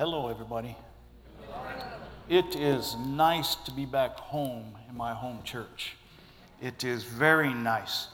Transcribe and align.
Hello, 0.00 0.28
everybody. 0.28 0.74
It 2.26 2.56
is 2.56 2.96
nice 2.96 3.54
to 3.56 3.70
be 3.70 3.84
back 3.84 4.16
home 4.16 4.72
in 4.88 4.96
my 4.96 5.12
home 5.12 5.42
church. 5.44 5.94
It 6.62 6.84
is 6.84 7.04
very 7.04 7.52
nice. 7.52 8.06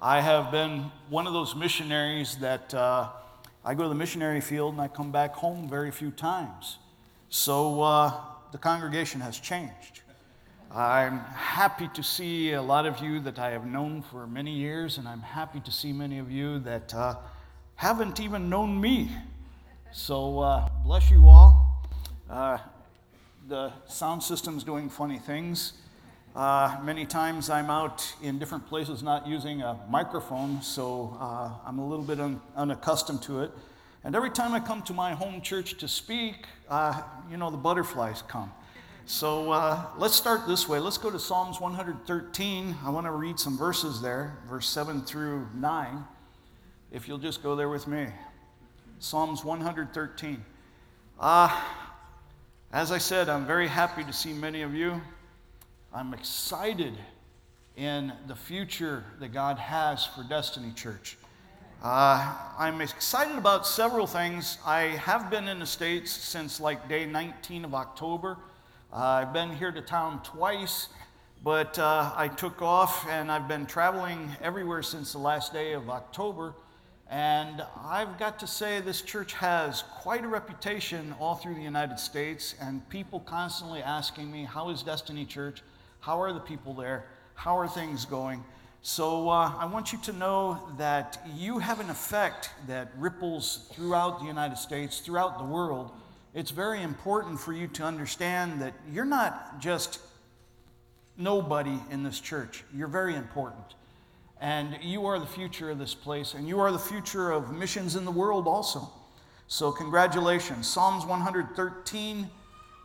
I 0.00 0.22
have 0.22 0.50
been 0.50 0.90
one 1.10 1.26
of 1.26 1.34
those 1.34 1.54
missionaries 1.54 2.36
that 2.36 2.72
uh, 2.72 3.10
I 3.62 3.74
go 3.74 3.82
to 3.82 3.90
the 3.90 3.94
missionary 3.94 4.40
field 4.40 4.72
and 4.72 4.80
I 4.80 4.88
come 4.88 5.12
back 5.12 5.34
home 5.34 5.68
very 5.68 5.90
few 5.90 6.10
times. 6.12 6.78
So 7.28 7.82
uh, 7.82 8.10
the 8.50 8.56
congregation 8.56 9.20
has 9.20 9.38
changed. 9.38 10.00
I'm 10.74 11.18
happy 11.18 11.90
to 11.92 12.02
see 12.02 12.52
a 12.52 12.62
lot 12.62 12.86
of 12.86 13.00
you 13.00 13.20
that 13.20 13.38
I 13.38 13.50
have 13.50 13.66
known 13.66 14.00
for 14.00 14.26
many 14.26 14.52
years, 14.52 14.96
and 14.96 15.06
I'm 15.06 15.20
happy 15.20 15.60
to 15.60 15.70
see 15.70 15.92
many 15.92 16.20
of 16.20 16.30
you 16.30 16.58
that 16.60 16.94
uh, 16.94 17.16
haven't 17.74 18.18
even 18.18 18.48
known 18.48 18.80
me. 18.80 19.10
So, 19.92 20.40
uh, 20.40 20.68
bless 20.84 21.10
you 21.10 21.26
all. 21.26 21.82
Uh, 22.28 22.58
the 23.48 23.72
sound 23.86 24.22
system's 24.22 24.62
doing 24.62 24.90
funny 24.90 25.18
things. 25.18 25.72
Uh, 26.36 26.76
many 26.82 27.06
times 27.06 27.48
I'm 27.48 27.70
out 27.70 28.12
in 28.22 28.38
different 28.38 28.66
places 28.66 29.02
not 29.02 29.26
using 29.26 29.62
a 29.62 29.80
microphone, 29.88 30.60
so 30.60 31.16
uh, 31.18 31.52
I'm 31.64 31.78
a 31.78 31.86
little 31.86 32.04
bit 32.04 32.20
un- 32.20 32.38
unaccustomed 32.54 33.22
to 33.22 33.40
it. 33.40 33.50
And 34.04 34.14
every 34.14 34.28
time 34.28 34.52
I 34.52 34.60
come 34.60 34.82
to 34.82 34.92
my 34.92 35.14
home 35.14 35.40
church 35.40 35.78
to 35.78 35.88
speak, 35.88 36.46
uh, 36.68 37.00
you 37.30 37.38
know, 37.38 37.50
the 37.50 37.56
butterflies 37.56 38.22
come. 38.28 38.52
So 39.06 39.52
uh, 39.52 39.86
let's 39.96 40.14
start 40.14 40.46
this 40.46 40.68
way. 40.68 40.78
Let's 40.80 40.98
go 40.98 41.10
to 41.10 41.18
Psalms 41.18 41.60
113. 41.60 42.76
I 42.84 42.90
want 42.90 43.06
to 43.06 43.12
read 43.12 43.40
some 43.40 43.56
verses 43.56 44.02
there, 44.02 44.36
verse 44.50 44.68
7 44.68 45.00
through 45.00 45.48
9. 45.54 46.04
If 46.92 47.08
you'll 47.08 47.16
just 47.16 47.42
go 47.42 47.56
there 47.56 47.70
with 47.70 47.86
me. 47.86 48.08
Psalms 49.00 49.44
113. 49.44 50.44
Uh, 51.20 51.60
as 52.72 52.90
I 52.90 52.98
said, 52.98 53.28
I'm 53.28 53.46
very 53.46 53.68
happy 53.68 54.02
to 54.02 54.12
see 54.12 54.32
many 54.32 54.62
of 54.62 54.74
you. 54.74 55.00
I'm 55.94 56.12
excited 56.12 56.94
in 57.76 58.12
the 58.26 58.34
future 58.34 59.04
that 59.20 59.32
God 59.32 59.56
has 59.56 60.04
for 60.04 60.24
Destiny 60.24 60.72
Church. 60.74 61.16
Uh, 61.80 62.34
I'm 62.58 62.80
excited 62.80 63.38
about 63.38 63.68
several 63.68 64.08
things. 64.08 64.58
I 64.66 64.80
have 64.80 65.30
been 65.30 65.46
in 65.46 65.60
the 65.60 65.66
States 65.66 66.10
since 66.10 66.58
like 66.58 66.88
day 66.88 67.06
19 67.06 67.64
of 67.64 67.74
October. 67.74 68.36
Uh, 68.92 68.96
I've 68.96 69.32
been 69.32 69.54
here 69.54 69.70
to 69.70 69.80
town 69.80 70.20
twice, 70.24 70.88
but 71.44 71.78
uh, 71.78 72.12
I 72.16 72.26
took 72.26 72.62
off 72.62 73.06
and 73.08 73.30
I've 73.30 73.46
been 73.46 73.64
traveling 73.64 74.34
everywhere 74.42 74.82
since 74.82 75.12
the 75.12 75.18
last 75.18 75.52
day 75.52 75.74
of 75.74 75.88
October. 75.88 76.54
And 77.10 77.64
I've 77.82 78.18
got 78.18 78.38
to 78.40 78.46
say, 78.46 78.80
this 78.80 79.00
church 79.00 79.32
has 79.34 79.82
quite 79.82 80.24
a 80.24 80.28
reputation 80.28 81.14
all 81.18 81.36
through 81.36 81.54
the 81.54 81.62
United 81.62 81.98
States, 81.98 82.54
and 82.60 82.86
people 82.90 83.20
constantly 83.20 83.82
asking 83.82 84.30
me, 84.30 84.44
How 84.44 84.68
is 84.68 84.82
Destiny 84.82 85.24
Church? 85.24 85.62
How 86.00 86.20
are 86.20 86.32
the 86.32 86.40
people 86.40 86.74
there? 86.74 87.06
How 87.34 87.58
are 87.58 87.68
things 87.68 88.04
going? 88.04 88.44
So 88.82 89.28
uh, 89.28 89.52
I 89.58 89.66
want 89.66 89.92
you 89.92 89.98
to 90.04 90.12
know 90.12 90.68
that 90.76 91.20
you 91.34 91.58
have 91.58 91.80
an 91.80 91.90
effect 91.90 92.50
that 92.66 92.92
ripples 92.96 93.68
throughout 93.72 94.20
the 94.20 94.26
United 94.26 94.56
States, 94.56 95.00
throughout 95.00 95.38
the 95.38 95.44
world 95.44 95.92
it's 96.34 96.50
very 96.50 96.82
important 96.82 97.40
for 97.40 97.52
you 97.52 97.68
to 97.68 97.82
understand 97.82 98.60
that 98.60 98.74
you're 98.92 99.04
not 99.04 99.60
just 99.60 100.00
nobody 101.16 101.80
in 101.90 102.02
this 102.02 102.20
church, 102.20 102.64
you're 102.74 102.88
very 102.88 103.16
important. 103.16 103.74
And 104.40 104.78
you 104.82 105.06
are 105.06 105.18
the 105.18 105.26
future 105.26 105.70
of 105.70 105.78
this 105.78 105.94
place, 105.94 106.34
and 106.34 106.46
you 106.46 106.60
are 106.60 106.70
the 106.70 106.78
future 106.78 107.32
of 107.32 107.52
missions 107.52 107.96
in 107.96 108.04
the 108.04 108.10
world 108.10 108.46
also. 108.46 108.88
So, 109.48 109.72
congratulations. 109.72 110.68
Psalms 110.68 111.04
113, 111.04 112.30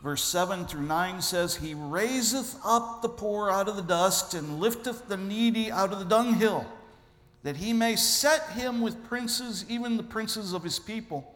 verse 0.01 0.23
7 0.23 0.65
through 0.65 0.81
9 0.81 1.21
says, 1.21 1.55
He 1.55 1.75
raiseth 1.75 2.57
up 2.65 3.01
the 3.01 3.09
poor 3.09 3.51
out 3.51 3.67
of 3.67 3.75
the 3.75 3.83
dust, 3.83 4.33
and 4.33 4.59
lifteth 4.59 5.07
the 5.07 5.17
needy 5.17 5.71
out 5.71 5.93
of 5.93 5.99
the 5.99 6.05
dunghill, 6.05 6.65
that 7.43 7.57
he 7.57 7.71
may 7.71 7.95
set 7.95 8.49
him 8.51 8.81
with 8.81 9.03
princes, 9.03 9.65
even 9.69 9.97
the 9.97 10.03
princes 10.03 10.53
of 10.53 10.63
his 10.63 10.79
people. 10.79 11.29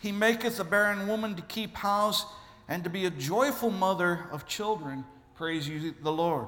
He 0.00 0.12
maketh 0.12 0.60
a 0.60 0.64
barren 0.64 1.08
woman 1.08 1.34
to 1.34 1.42
keep 1.42 1.74
house 1.74 2.24
and 2.68 2.84
to 2.84 2.90
be 2.90 3.06
a 3.06 3.10
joyful 3.10 3.70
mother 3.70 4.26
of 4.30 4.46
children. 4.46 5.04
Praise 5.34 5.68
you, 5.68 5.94
the 6.02 6.12
Lord. 6.12 6.46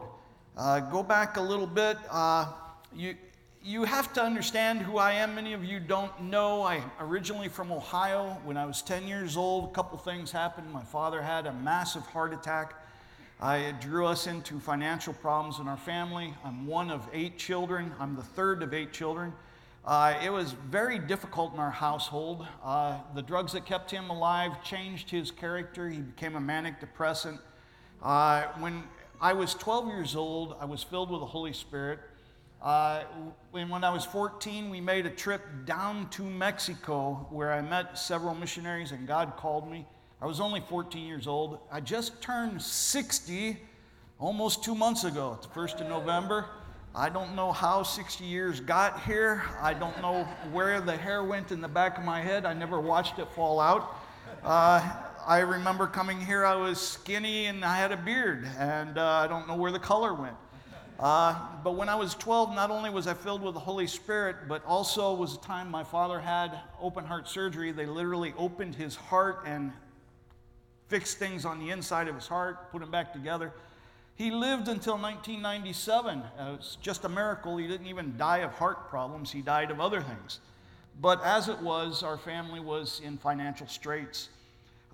Uh, 0.56 0.80
go 0.80 1.02
back 1.02 1.36
a 1.36 1.40
little 1.40 1.66
bit. 1.66 1.96
Uh, 2.08 2.46
you, 2.94 3.14
you 3.64 3.84
have 3.84 4.12
to 4.14 4.22
understand 4.22 4.82
who 4.82 4.98
I 4.98 5.12
am. 5.12 5.34
Many 5.34 5.52
of 5.52 5.64
you 5.64 5.80
don't 5.80 6.22
know. 6.22 6.62
I'm 6.62 6.90
originally 7.00 7.48
from 7.48 7.70
Ohio. 7.72 8.40
When 8.44 8.56
I 8.56 8.66
was 8.66 8.82
10 8.82 9.06
years 9.06 9.36
old, 9.36 9.70
a 9.70 9.72
couple 9.72 9.98
things 9.98 10.32
happened. 10.32 10.72
My 10.72 10.82
father 10.82 11.22
had 11.22 11.46
a 11.46 11.52
massive 11.52 12.02
heart 12.06 12.32
attack. 12.32 12.74
I 13.40 13.72
drew 13.80 14.06
us 14.06 14.26
into 14.26 14.60
financial 14.60 15.12
problems 15.14 15.58
in 15.58 15.68
our 15.68 15.76
family. 15.76 16.34
I'm 16.44 16.66
one 16.66 16.90
of 16.90 17.08
eight 17.12 17.38
children. 17.38 17.92
I'm 17.98 18.14
the 18.14 18.22
third 18.22 18.62
of 18.62 18.72
eight 18.74 18.92
children. 18.92 19.32
Uh, 19.84 20.14
it 20.22 20.30
was 20.30 20.52
very 20.70 20.98
difficult 20.98 21.52
in 21.52 21.58
our 21.58 21.70
household. 21.70 22.46
Uh, 22.62 22.98
the 23.14 23.22
drugs 23.22 23.52
that 23.52 23.66
kept 23.66 23.90
him 23.90 24.10
alive 24.10 24.62
changed 24.62 25.10
his 25.10 25.32
character. 25.32 25.88
He 25.88 25.98
became 25.98 26.36
a 26.36 26.40
manic 26.40 26.78
depressant. 26.78 27.40
Uh, 28.00 28.44
when 28.58 28.84
I 29.20 29.32
was 29.32 29.54
12 29.54 29.88
years 29.88 30.14
old, 30.14 30.56
I 30.60 30.64
was 30.64 30.82
filled 30.82 31.10
with 31.10 31.20
the 31.20 31.26
Holy 31.26 31.52
Spirit. 31.52 31.98
Uh, 32.62 33.02
when, 33.50 33.68
when 33.68 33.82
I 33.82 33.90
was 33.90 34.04
14, 34.04 34.70
we 34.70 34.80
made 34.80 35.04
a 35.04 35.10
trip 35.10 35.42
down 35.64 36.08
to 36.10 36.22
Mexico 36.22 37.26
where 37.30 37.52
I 37.52 37.60
met 37.60 37.98
several 37.98 38.36
missionaries 38.36 38.92
and 38.92 39.04
God 39.04 39.36
called 39.36 39.68
me. 39.68 39.84
I 40.20 40.26
was 40.26 40.38
only 40.38 40.60
14 40.60 41.04
years 41.04 41.26
old. 41.26 41.58
I 41.72 41.80
just 41.80 42.22
turned 42.22 42.62
60 42.62 43.58
almost 44.20 44.62
two 44.62 44.76
months 44.76 45.02
ago, 45.02 45.36
the 45.42 45.48
1st 45.48 45.80
of 45.80 45.88
November. 45.88 46.46
I 46.94 47.08
don't 47.08 47.34
know 47.34 47.50
how 47.50 47.82
60 47.82 48.24
years 48.24 48.60
got 48.60 49.02
here. 49.02 49.42
I 49.60 49.74
don't 49.74 50.00
know 50.00 50.22
where 50.52 50.80
the 50.80 50.96
hair 50.96 51.24
went 51.24 51.50
in 51.50 51.60
the 51.60 51.68
back 51.68 51.98
of 51.98 52.04
my 52.04 52.20
head. 52.20 52.46
I 52.46 52.52
never 52.52 52.78
watched 52.78 53.18
it 53.18 53.26
fall 53.34 53.58
out. 53.58 53.96
Uh, 54.44 54.88
I 55.26 55.40
remember 55.40 55.88
coming 55.88 56.20
here, 56.20 56.44
I 56.44 56.54
was 56.54 56.80
skinny 56.80 57.46
and 57.46 57.64
I 57.64 57.76
had 57.76 57.90
a 57.90 57.96
beard, 57.96 58.46
and 58.56 58.98
uh, 58.98 59.04
I 59.04 59.26
don't 59.26 59.48
know 59.48 59.56
where 59.56 59.72
the 59.72 59.80
color 59.80 60.14
went. 60.14 60.36
Uh, 61.02 61.36
but 61.64 61.72
when 61.72 61.88
I 61.88 61.96
was 61.96 62.14
12, 62.14 62.54
not 62.54 62.70
only 62.70 62.88
was 62.88 63.08
I 63.08 63.14
filled 63.14 63.42
with 63.42 63.54
the 63.54 63.60
Holy 63.60 63.88
Spirit, 63.88 64.36
but 64.46 64.64
also 64.64 65.12
was 65.12 65.34
a 65.34 65.38
time 65.38 65.68
my 65.68 65.82
father 65.82 66.20
had 66.20 66.60
open 66.80 67.04
heart 67.04 67.26
surgery. 67.26 67.72
They 67.72 67.86
literally 67.86 68.32
opened 68.38 68.76
his 68.76 68.94
heart 68.94 69.42
and 69.44 69.72
fixed 70.86 71.18
things 71.18 71.44
on 71.44 71.58
the 71.58 71.70
inside 71.70 72.06
of 72.06 72.14
his 72.14 72.28
heart, 72.28 72.70
put 72.70 72.82
him 72.82 72.90
back 72.92 73.12
together. 73.12 73.52
He 74.14 74.30
lived 74.30 74.68
until 74.68 74.94
1997. 74.94 76.20
Uh, 76.20 76.54
it's 76.54 76.76
just 76.76 77.04
a 77.04 77.08
miracle 77.08 77.56
he 77.56 77.66
didn't 77.66 77.88
even 77.88 78.16
die 78.16 78.38
of 78.38 78.52
heart 78.52 78.88
problems, 78.88 79.32
he 79.32 79.42
died 79.42 79.72
of 79.72 79.80
other 79.80 80.02
things. 80.02 80.38
But 81.00 81.20
as 81.24 81.48
it 81.48 81.58
was, 81.58 82.04
our 82.04 82.16
family 82.16 82.60
was 82.60 83.00
in 83.02 83.18
financial 83.18 83.66
straits. 83.66 84.28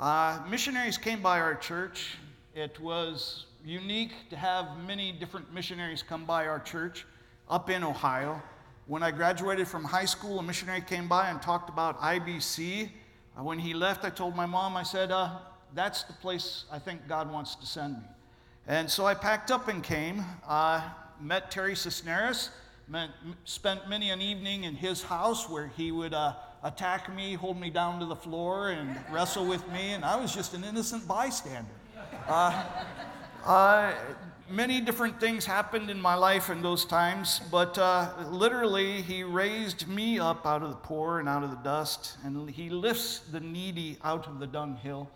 Uh, 0.00 0.38
missionaries 0.48 0.96
came 0.96 1.20
by 1.20 1.38
our 1.38 1.54
church. 1.54 2.16
It 2.54 2.80
was 2.80 3.44
unique 3.64 4.12
to 4.30 4.36
have 4.36 4.78
many 4.86 5.12
different 5.12 5.52
missionaries 5.52 6.02
come 6.02 6.24
by 6.24 6.46
our 6.46 6.60
church 6.60 7.06
up 7.48 7.70
in 7.70 7.82
Ohio. 7.82 8.40
When 8.86 9.02
I 9.02 9.10
graduated 9.10 9.68
from 9.68 9.84
high 9.84 10.04
school, 10.04 10.38
a 10.38 10.42
missionary 10.42 10.80
came 10.80 11.08
by 11.08 11.28
and 11.28 11.42
talked 11.42 11.68
about 11.68 12.00
IBC. 12.00 12.90
Uh, 13.38 13.42
when 13.42 13.58
he 13.58 13.74
left, 13.74 14.04
I 14.04 14.10
told 14.10 14.34
my 14.34 14.46
mom, 14.46 14.76
I 14.76 14.82
said, 14.82 15.10
uh, 15.10 15.38
That's 15.74 16.04
the 16.04 16.14
place 16.14 16.64
I 16.72 16.78
think 16.78 17.06
God 17.08 17.30
wants 17.30 17.54
to 17.56 17.66
send 17.66 17.94
me. 17.94 18.04
And 18.66 18.90
so 18.90 19.06
I 19.06 19.14
packed 19.14 19.50
up 19.50 19.68
and 19.68 19.82
came, 19.82 20.24
uh, 20.46 20.82
met 21.20 21.50
Terry 21.50 21.74
Cisneros, 21.74 22.50
met, 22.86 23.10
spent 23.44 23.88
many 23.88 24.10
an 24.10 24.20
evening 24.20 24.64
in 24.64 24.74
his 24.74 25.02
house 25.02 25.48
where 25.48 25.68
he 25.68 25.92
would 25.92 26.14
uh, 26.14 26.34
attack 26.62 27.14
me, 27.14 27.34
hold 27.34 27.60
me 27.60 27.70
down 27.70 28.00
to 28.00 28.06
the 28.06 28.16
floor, 28.16 28.70
and 28.70 28.98
wrestle 29.10 29.46
with 29.46 29.66
me, 29.70 29.92
and 29.92 30.04
I 30.04 30.16
was 30.16 30.34
just 30.34 30.54
an 30.54 30.64
innocent 30.64 31.06
bystander. 31.06 31.68
Uh, 32.26 32.64
uh, 33.44 33.92
many 34.50 34.80
different 34.80 35.20
things 35.20 35.44
happened 35.44 35.90
in 35.90 36.00
my 36.00 36.14
life 36.14 36.50
in 36.50 36.62
those 36.62 36.84
times, 36.84 37.40
but 37.50 37.76
uh, 37.78 38.10
literally, 38.30 39.02
he 39.02 39.22
raised 39.22 39.86
me 39.88 40.18
up 40.18 40.46
out 40.46 40.62
of 40.62 40.70
the 40.70 40.76
poor 40.76 41.20
and 41.20 41.28
out 41.28 41.42
of 41.42 41.50
the 41.50 41.56
dust, 41.56 42.16
and 42.24 42.48
he 42.50 42.70
lifts 42.70 43.20
the 43.30 43.40
needy 43.40 43.98
out 44.02 44.26
of 44.26 44.40
the 44.40 44.46
dunghill. 44.46 45.10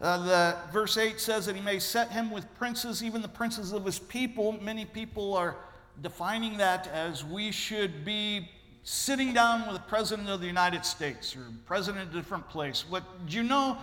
Uh, 0.00 0.24
the 0.24 0.56
verse 0.72 0.96
8 0.96 1.20
says 1.20 1.44
that 1.46 1.54
he 1.54 1.60
may 1.60 1.78
set 1.78 2.10
him 2.10 2.30
with 2.30 2.52
princes, 2.54 3.02
even 3.02 3.20
the 3.20 3.28
princes 3.28 3.72
of 3.72 3.84
his 3.84 3.98
people. 3.98 4.52
Many 4.62 4.86
people 4.86 5.34
are 5.34 5.56
defining 6.00 6.56
that 6.56 6.88
as 6.88 7.24
we 7.24 7.52
should 7.52 8.04
be 8.04 8.48
sitting 8.82 9.34
down 9.34 9.66
with 9.66 9.76
the 9.76 9.88
president 9.88 10.28
of 10.30 10.40
the 10.40 10.46
United 10.46 10.86
States 10.86 11.36
or 11.36 11.42
president 11.66 12.08
of 12.08 12.14
a 12.14 12.16
different 12.16 12.48
place. 12.48 12.84
What 12.88 13.04
do 13.26 13.36
you 13.36 13.42
know? 13.42 13.76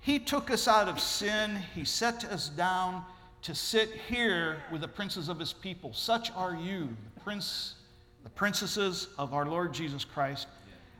He 0.00 0.18
took 0.18 0.50
us 0.50 0.68
out 0.68 0.88
of 0.88 1.00
sin. 1.00 1.56
He 1.74 1.84
set 1.84 2.24
us 2.26 2.50
down 2.50 3.04
to 3.42 3.54
sit 3.56 3.90
here 4.08 4.62
with 4.70 4.80
the 4.80 4.88
princes 4.88 5.28
of 5.28 5.38
his 5.38 5.52
people. 5.52 5.92
Such 5.92 6.30
are 6.32 6.54
you, 6.54 6.88
the 7.14 7.20
prince, 7.20 7.74
the 8.22 8.30
princesses 8.30 9.08
of 9.18 9.34
our 9.34 9.46
Lord 9.46 9.74
Jesus 9.74 10.04
Christ. 10.04 10.46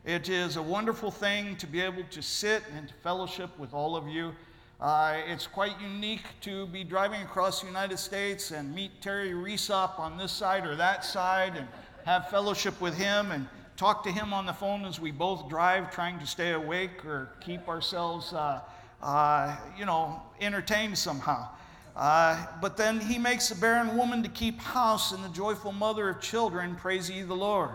It 0.05 0.29
is 0.29 0.56
a 0.56 0.62
wonderful 0.62 1.12
thing 1.12 1.55
to 1.56 1.69
be 1.69 1.81
able 1.81 2.03
to 2.11 2.21
sit 2.21 2.65
and 2.77 2.89
to 2.89 2.94
fellowship 2.94 3.56
with 3.61 3.73
all 3.73 3.94
of 3.94 4.09
you. 4.09 4.35
Uh, 4.81 5.19
it's 5.29 5.47
quite 5.47 5.81
unique 5.81 6.25
to 6.41 6.67
be 6.67 6.83
driving 6.83 7.23
across 7.23 7.61
the 7.61 7.69
United 7.69 7.99
States 7.99 8.50
and 8.50 8.75
meet 8.75 9.00
Terry 9.00 9.31
Reesop 9.31 10.00
on 10.00 10.19
this 10.19 10.33
side 10.33 10.67
or 10.67 10.75
that 10.75 11.05
side 11.05 11.56
and 11.56 11.69
have 12.05 12.29
fellowship 12.29 12.81
with 12.81 12.97
him 12.97 13.31
and 13.31 13.47
talk 13.77 14.03
to 14.03 14.11
him 14.11 14.33
on 14.33 14.47
the 14.47 14.53
phone 14.53 14.85
as 14.85 14.99
we 14.99 15.12
both 15.12 15.49
drive, 15.49 15.93
trying 15.93 16.19
to 16.19 16.27
stay 16.27 16.55
awake 16.55 17.05
or 17.05 17.29
keep 17.41 17.69
ourselves, 17.69 18.33
uh, 18.33 18.61
uh, 19.00 19.56
you 19.79 19.87
know, 19.87 20.21
entertained 20.41 20.99
somehow. 20.99 21.49
Uh, 21.94 22.47
but 22.61 22.77
then 22.77 23.00
he 23.00 23.19
makes 23.19 23.50
a 23.50 23.56
barren 23.56 23.97
woman 23.97 24.23
to 24.23 24.29
keep 24.29 24.59
house 24.61 25.12
and 25.12 25.23
the 25.25 25.29
joyful 25.29 25.73
mother 25.73 26.09
of 26.09 26.21
children. 26.21 26.75
Praise 26.75 27.11
ye 27.11 27.23
the 27.23 27.35
Lord. 27.35 27.75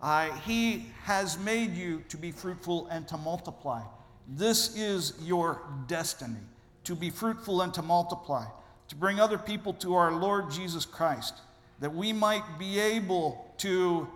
Uh, 0.00 0.30
he 0.46 0.86
has 1.02 1.38
made 1.38 1.74
you 1.74 2.02
to 2.08 2.16
be 2.16 2.32
fruitful 2.32 2.86
and 2.86 3.06
to 3.08 3.18
multiply. 3.18 3.82
This 4.26 4.76
is 4.76 5.14
your 5.22 5.60
destiny 5.86 6.40
to 6.84 6.94
be 6.94 7.10
fruitful 7.10 7.60
and 7.60 7.74
to 7.74 7.82
multiply, 7.82 8.44
to 8.88 8.96
bring 8.96 9.20
other 9.20 9.38
people 9.38 9.72
to 9.74 9.94
our 9.94 10.12
Lord 10.12 10.50
Jesus 10.50 10.86
Christ, 10.86 11.34
that 11.80 11.94
we 11.94 12.12
might 12.12 12.58
be 12.58 12.78
able 12.78 13.54
to 13.58 14.08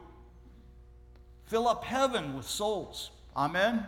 fill 1.47 1.69
up 1.69 1.85
heaven 1.85 2.35
with 2.35 2.47
souls. 2.47 3.11
Amen? 3.37 3.87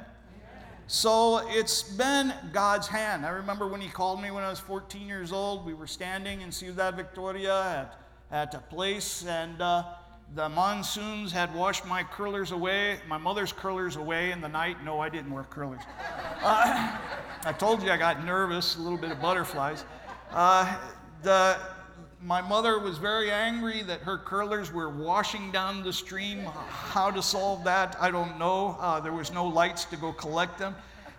So 0.88 1.42
it's 1.48 1.82
been 1.82 2.32
God's 2.52 2.86
hand. 2.86 3.26
I 3.26 3.30
remember 3.30 3.66
when 3.66 3.80
He 3.80 3.88
called 3.88 4.22
me 4.22 4.30
when 4.30 4.44
I 4.44 4.50
was 4.50 4.60
14 4.60 5.08
years 5.08 5.32
old. 5.32 5.66
We 5.66 5.74
were 5.74 5.88
standing 5.88 6.42
in 6.42 6.52
Ciudad 6.52 6.94
Victoria 6.94 7.88
at, 8.30 8.52
at 8.52 8.54
a 8.54 8.60
place, 8.60 9.26
and 9.26 9.60
uh, 9.60 9.82
the 10.36 10.48
monsoons 10.48 11.32
had 11.32 11.52
washed 11.52 11.84
my 11.86 12.04
curlers 12.04 12.52
away, 12.52 13.00
my 13.08 13.18
mother's 13.18 13.52
curlers 13.52 13.96
away 13.96 14.30
in 14.30 14.40
the 14.40 14.48
night. 14.48 14.76
No, 14.84 15.00
I 15.00 15.08
didn't 15.08 15.32
wear 15.32 15.42
curlers. 15.42 15.82
Uh, 16.40 16.96
I 17.44 17.52
told 17.52 17.82
you 17.82 17.90
I 17.90 17.96
got 17.96 18.24
nervous, 18.24 18.76
a 18.76 18.80
little 18.80 18.98
bit 18.98 19.10
of 19.10 19.20
butterflies. 19.20 19.84
Uh, 20.30 20.76
the, 21.22 21.56
my 22.22 22.40
mother 22.40 22.78
was 22.78 22.98
very 22.98 23.30
angry 23.30 23.82
that 23.82 24.00
her 24.00 24.18
curlers 24.18 24.72
were 24.72 24.88
washing 24.88 25.52
down 25.52 25.82
the 25.82 25.92
stream. 25.92 26.44
How 26.44 27.10
to 27.10 27.22
solve 27.22 27.64
that, 27.64 27.96
I 28.00 28.10
don't 28.10 28.38
know. 28.38 28.76
Uh, 28.80 29.00
there 29.00 29.12
was 29.12 29.32
no 29.32 29.46
lights 29.46 29.84
to 29.86 29.96
go 29.96 30.12
collect 30.12 30.58
them. 30.58 30.74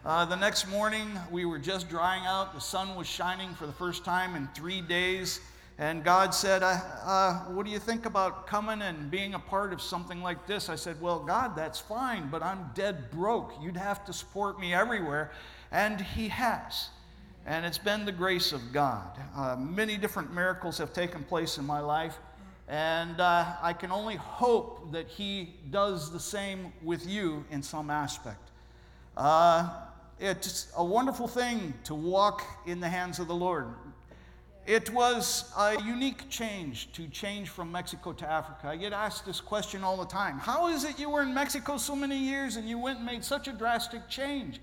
Uh, 0.05 0.25
the 0.25 0.35
next 0.35 0.67
morning, 0.69 1.07
we 1.31 1.45
were 1.45 1.59
just 1.59 1.89
drying 1.89 2.25
out. 2.25 2.53
The 2.53 2.61
sun 2.61 2.95
was 2.95 3.07
shining 3.07 3.53
for 3.55 3.67
the 3.67 3.73
first 3.73 4.05
time 4.05 4.35
in 4.35 4.47
three 4.55 4.81
days. 4.81 5.39
And 5.79 6.03
God 6.03 6.33
said, 6.33 6.63
uh, 6.63 7.33
What 7.49 7.65
do 7.65 7.71
you 7.71 7.79
think 7.79 8.05
about 8.07 8.47
coming 8.47 8.81
and 8.81 9.11
being 9.11 9.35
a 9.35 9.39
part 9.39 9.73
of 9.73 9.81
something 9.81 10.23
like 10.23 10.47
this? 10.47 10.69
I 10.69 10.75
said, 10.75 10.99
Well, 10.99 11.19
God, 11.19 11.55
that's 11.55 11.79
fine, 11.79 12.29
but 12.31 12.41
I'm 12.41 12.71
dead 12.73 13.11
broke. 13.11 13.53
You'd 13.61 13.77
have 13.77 14.03
to 14.05 14.13
support 14.13 14.59
me 14.59 14.73
everywhere. 14.73 15.31
And 15.71 16.01
He 16.01 16.29
has. 16.29 16.89
And 17.47 17.65
it's 17.65 17.77
been 17.77 18.03
the 18.03 18.11
grace 18.11 18.51
of 18.51 18.73
God. 18.73 19.17
Uh, 19.33 19.55
many 19.55 19.95
different 19.95 20.33
miracles 20.33 20.77
have 20.79 20.91
taken 20.91 21.23
place 21.23 21.57
in 21.57 21.65
my 21.65 21.79
life. 21.79 22.17
And 22.67 23.21
uh, 23.21 23.53
I 23.61 23.71
can 23.71 23.89
only 23.89 24.17
hope 24.17 24.91
that 24.91 25.07
He 25.07 25.55
does 25.71 26.11
the 26.11 26.19
same 26.19 26.73
with 26.83 27.07
you 27.07 27.45
in 27.49 27.63
some 27.63 27.89
aspect. 27.89 28.51
Uh, 29.15 29.69
it's 30.19 30.69
a 30.75 30.83
wonderful 30.83 31.29
thing 31.29 31.73
to 31.85 31.95
walk 31.95 32.43
in 32.65 32.81
the 32.81 32.89
hands 32.89 33.17
of 33.17 33.29
the 33.29 33.35
Lord. 33.35 33.67
It 34.65 34.89
was 34.89 35.49
a 35.57 35.81
unique 35.81 36.29
change 36.29 36.91
to 36.91 37.07
change 37.07 37.47
from 37.47 37.71
Mexico 37.71 38.11
to 38.11 38.29
Africa. 38.29 38.67
I 38.67 38.75
get 38.75 38.91
asked 38.91 39.25
this 39.25 39.39
question 39.39 39.85
all 39.85 39.95
the 39.95 40.05
time 40.05 40.37
How 40.37 40.67
is 40.67 40.83
it 40.83 40.99
you 40.99 41.09
were 41.09 41.21
in 41.21 41.33
Mexico 41.33 41.77
so 41.77 41.95
many 41.95 42.17
years 42.17 42.57
and 42.57 42.67
you 42.67 42.77
went 42.77 42.97
and 42.97 43.05
made 43.05 43.23
such 43.23 43.47
a 43.47 43.53
drastic 43.53 44.09
change? 44.09 44.59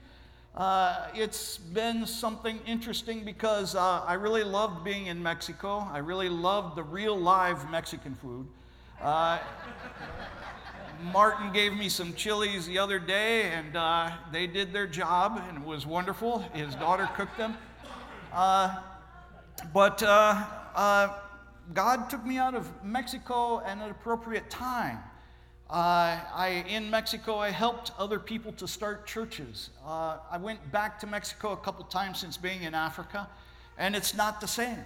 Uh, 0.56 1.08
it's 1.14 1.58
been 1.58 2.06
something 2.06 2.60
interesting 2.64 3.24
because 3.24 3.74
uh, 3.74 4.04
I 4.06 4.14
really 4.14 4.44
loved 4.44 4.84
being 4.84 5.06
in 5.06 5.20
Mexico. 5.20 5.88
I 5.90 5.98
really 5.98 6.28
loved 6.28 6.76
the 6.76 6.82
real 6.84 7.18
live 7.18 7.68
Mexican 7.72 8.14
food. 8.14 8.46
Uh, 9.02 9.40
Martin 11.12 11.52
gave 11.52 11.72
me 11.72 11.88
some 11.88 12.14
chilies 12.14 12.68
the 12.68 12.78
other 12.78 13.00
day, 13.00 13.50
and 13.50 13.74
uh, 13.74 14.12
they 14.30 14.46
did 14.46 14.72
their 14.72 14.86
job, 14.86 15.42
and 15.48 15.58
it 15.58 15.64
was 15.64 15.86
wonderful. 15.86 16.38
His 16.52 16.76
daughter 16.76 17.08
cooked 17.16 17.36
them. 17.36 17.56
Uh, 18.32 18.76
but 19.72 20.04
uh, 20.04 21.14
God 21.72 22.08
took 22.08 22.24
me 22.24 22.38
out 22.38 22.54
of 22.54 22.70
Mexico 22.84 23.60
at 23.66 23.78
an 23.78 23.90
appropriate 23.90 24.50
time. 24.50 24.98
Uh, 25.70 26.20
I, 26.34 26.64
in 26.68 26.90
Mexico, 26.90 27.38
I 27.38 27.50
helped 27.50 27.90
other 27.98 28.18
people 28.18 28.52
to 28.52 28.68
start 28.68 29.06
churches. 29.06 29.70
Uh, 29.84 30.18
I 30.30 30.36
went 30.36 30.70
back 30.70 31.00
to 31.00 31.06
Mexico 31.06 31.52
a 31.52 31.56
couple 31.56 31.84
times 31.86 32.18
since 32.18 32.36
being 32.36 32.64
in 32.64 32.74
Africa, 32.74 33.28
and 33.78 33.96
it's 33.96 34.14
not 34.14 34.42
the 34.42 34.46
same. 34.46 34.84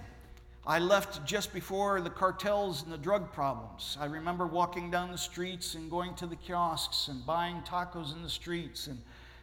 I 0.65 0.79
left 0.79 1.25
just 1.25 1.53
before 1.53 1.99
the 1.99 2.09
cartels 2.09 2.83
and 2.83 2.93
the 2.93 2.97
drug 2.97 3.33
problems. 3.33 3.97
I 3.99 4.05
remember 4.05 4.47
walking 4.47 4.89
down 4.89 5.11
the 5.11 5.17
streets 5.17 5.75
and 5.75 5.89
going 5.89 6.15
to 6.15 6.27
the 6.27 6.35
kiosks 6.37 7.09
and 7.09 7.25
buying 7.25 7.61
tacos 7.63 8.15
in 8.15 8.23
the 8.23 8.29
streets 8.29 8.87
and 8.87 9.01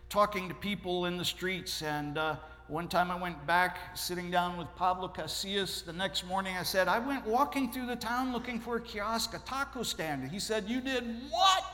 talking 0.08 0.48
to 0.48 0.54
people 0.54 1.04
in 1.04 1.18
the 1.18 1.24
streets 1.24 1.82
and 1.82 2.16
uh, 2.16 2.36
one 2.68 2.88
time 2.88 3.12
I 3.12 3.16
went 3.16 3.46
back 3.46 3.78
sitting 3.94 4.28
down 4.28 4.56
with 4.56 4.66
Pablo 4.74 5.06
Casillas. 5.08 5.84
The 5.84 5.92
next 5.92 6.26
morning 6.26 6.56
I 6.56 6.64
said, 6.64 6.88
I 6.88 6.98
went 6.98 7.24
walking 7.24 7.70
through 7.70 7.86
the 7.86 7.96
town 7.96 8.32
looking 8.32 8.58
for 8.58 8.76
a 8.76 8.80
kiosk, 8.80 9.34
a 9.34 9.38
taco 9.38 9.84
stand. 9.84 10.28
He 10.28 10.40
said, 10.40 10.68
You 10.68 10.80
did 10.80 11.04
what? 11.30 11.64